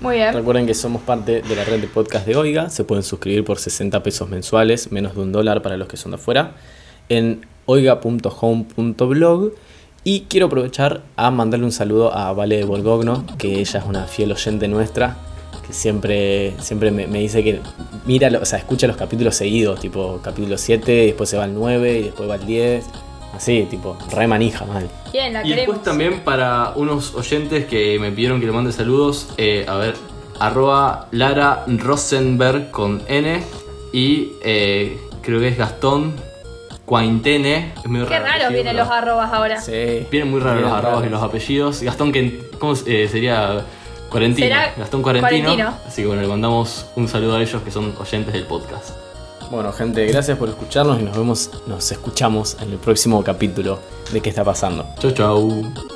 Muy 0.00 0.16
bien. 0.16 0.32
Recuerden 0.32 0.66
que 0.66 0.74
somos 0.74 1.02
parte 1.02 1.42
de 1.42 1.56
la 1.56 1.64
red 1.64 1.80
de 1.80 1.88
podcast 1.88 2.24
de 2.24 2.36
Oiga. 2.36 2.70
Se 2.70 2.84
pueden 2.84 3.02
suscribir 3.02 3.44
por 3.44 3.58
60 3.58 4.04
pesos 4.04 4.28
mensuales, 4.28 4.92
menos 4.92 5.16
de 5.16 5.20
un 5.20 5.32
dólar 5.32 5.60
para 5.60 5.76
los 5.76 5.88
que 5.88 5.96
son 5.96 6.12
de 6.12 6.16
afuera, 6.16 6.52
en 7.08 7.44
oiga.home.blog. 7.66 9.52
Y 10.04 10.20
quiero 10.28 10.46
aprovechar 10.46 11.02
a 11.16 11.32
mandarle 11.32 11.66
un 11.66 11.72
saludo 11.72 12.14
a 12.14 12.32
Vale 12.32 12.58
de 12.58 12.64
Borgogno, 12.64 13.24
que 13.36 13.58
ella 13.60 13.80
es 13.80 13.86
una 13.86 14.06
fiel 14.06 14.30
oyente 14.30 14.68
nuestra, 14.68 15.16
siempre, 15.72 16.54
siempre 16.60 16.90
me, 16.90 17.06
me 17.06 17.18
dice 17.18 17.42
que 17.42 17.60
mira, 18.06 18.30
lo- 18.30 18.40
o 18.40 18.44
sea, 18.44 18.58
escucha 18.58 18.86
los 18.86 18.96
capítulos 18.96 19.34
seguidos, 19.34 19.80
tipo 19.80 20.20
capítulo 20.22 20.56
7, 20.58 20.92
después 21.06 21.28
se 21.30 21.36
va 21.36 21.44
al 21.44 21.54
9 21.54 21.98
y 21.98 22.02
después 22.04 22.28
va 22.28 22.34
al 22.34 22.46
10. 22.46 22.84
Así, 23.34 23.66
tipo, 23.70 23.96
re 24.14 24.26
manija 24.26 24.64
mal. 24.66 24.88
Bien, 25.12 25.32
la 25.32 25.40
Y 25.40 25.48
queremos. 25.48 25.56
después 25.76 25.82
también 25.82 26.20
para 26.20 26.72
unos 26.76 27.14
oyentes 27.14 27.64
que 27.64 27.98
me 27.98 28.10
pidieron 28.12 28.38
que 28.40 28.46
le 28.46 28.52
mande 28.52 28.72
saludos, 28.72 29.30
eh, 29.38 29.64
a 29.66 29.76
ver, 29.76 29.94
arroba 30.38 31.08
Lara 31.12 31.64
Rosenberg 31.66 32.70
con 32.70 33.02
N 33.08 33.42
y 33.92 34.32
eh, 34.44 34.98
creo 35.22 35.40
que 35.40 35.48
es 35.48 35.56
Gastón 35.56 36.14
Cuaintene. 36.84 37.72
Es 37.82 37.88
medio 37.88 38.06
Qué 38.06 38.18
raro 38.18 38.26
raros 38.32 38.48
vienen 38.52 38.74
pero 38.74 38.84
los 38.84 38.92
arrobas 38.92 39.32
ahora. 39.32 39.60
Sí. 39.60 40.06
Vienen 40.10 40.30
muy 40.30 40.40
raros 40.40 40.62
los 40.62 40.72
arrobas 40.72 41.06
y 41.06 41.08
los 41.08 41.22
apellidos. 41.22 41.82
Gastón, 41.82 42.12
que, 42.12 42.50
¿cómo 42.58 42.74
eh, 42.86 43.08
sería? 43.10 43.64
Cuarentino. 44.12 44.46
Será 44.46 44.74
Gastón 44.76 45.02
Cuarentino. 45.02 45.44
Cuarentino. 45.44 45.74
Así 45.86 46.02
que 46.02 46.06
bueno, 46.06 46.22
le 46.22 46.28
mandamos 46.28 46.86
un 46.94 47.08
saludo 47.08 47.36
a 47.36 47.42
ellos 47.42 47.62
que 47.62 47.70
son 47.70 47.94
oyentes 47.98 48.32
del 48.32 48.44
podcast. 48.44 48.90
Bueno, 49.50 49.72
gente, 49.72 50.06
gracias 50.06 50.38
por 50.38 50.48
escucharnos 50.48 51.00
y 51.00 51.02
nos 51.02 51.16
vemos, 51.16 51.50
nos 51.66 51.90
escuchamos 51.90 52.56
en 52.60 52.70
el 52.70 52.78
próximo 52.78 53.22
capítulo 53.24 53.80
de 54.12 54.20
qué 54.20 54.30
está 54.30 54.44
pasando. 54.44 54.86
Chau, 54.98 55.10
chau. 55.12 55.91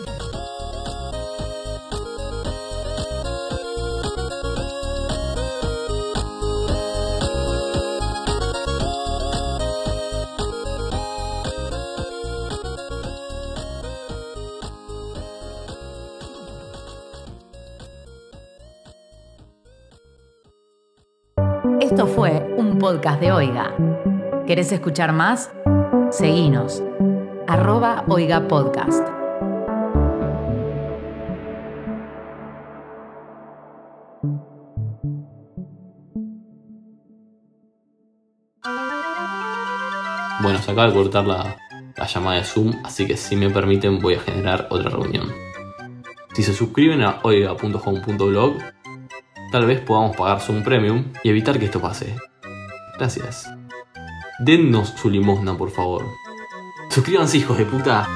podcast 23.06 23.20
de 23.20 23.30
Oiga. 23.30 23.72
¿Querés 24.48 24.72
escuchar 24.72 25.12
más? 25.12 25.52
Seguinos. 26.10 26.82
Arroba 27.46 28.04
Oiga 28.08 28.48
Podcast. 28.48 29.00
Bueno, 40.42 40.58
se 40.58 40.70
acaba 40.72 40.88
de 40.88 40.94
cortar 40.94 41.26
la, 41.26 41.56
llamada 42.12 42.38
de 42.38 42.44
Zoom, 42.44 42.72
así 42.82 43.06
que 43.06 43.16
si 43.16 43.36
me 43.36 43.50
permiten 43.50 44.00
voy 44.00 44.14
a 44.14 44.20
generar 44.20 44.66
otra 44.70 44.90
reunión. 44.90 45.32
Si 46.34 46.42
se 46.42 46.52
suscriben 46.52 47.02
a 47.02 47.20
oiga.home.blog, 47.22 48.54
tal 49.52 49.66
vez 49.66 49.80
podamos 49.80 50.16
pagar 50.16 50.40
Zoom 50.40 50.64
Premium 50.64 51.12
y 51.22 51.30
evitar 51.30 51.56
que 51.60 51.66
esto 51.66 51.80
pase. 51.80 52.16
Gracias. 52.98 53.48
Dennos 54.38 54.90
su 54.96 55.10
limosna, 55.10 55.56
por 55.56 55.70
favor. 55.70 56.04
Suscríbanse, 56.90 57.38
hijos 57.38 57.58
de 57.58 57.66
puta. 57.66 58.06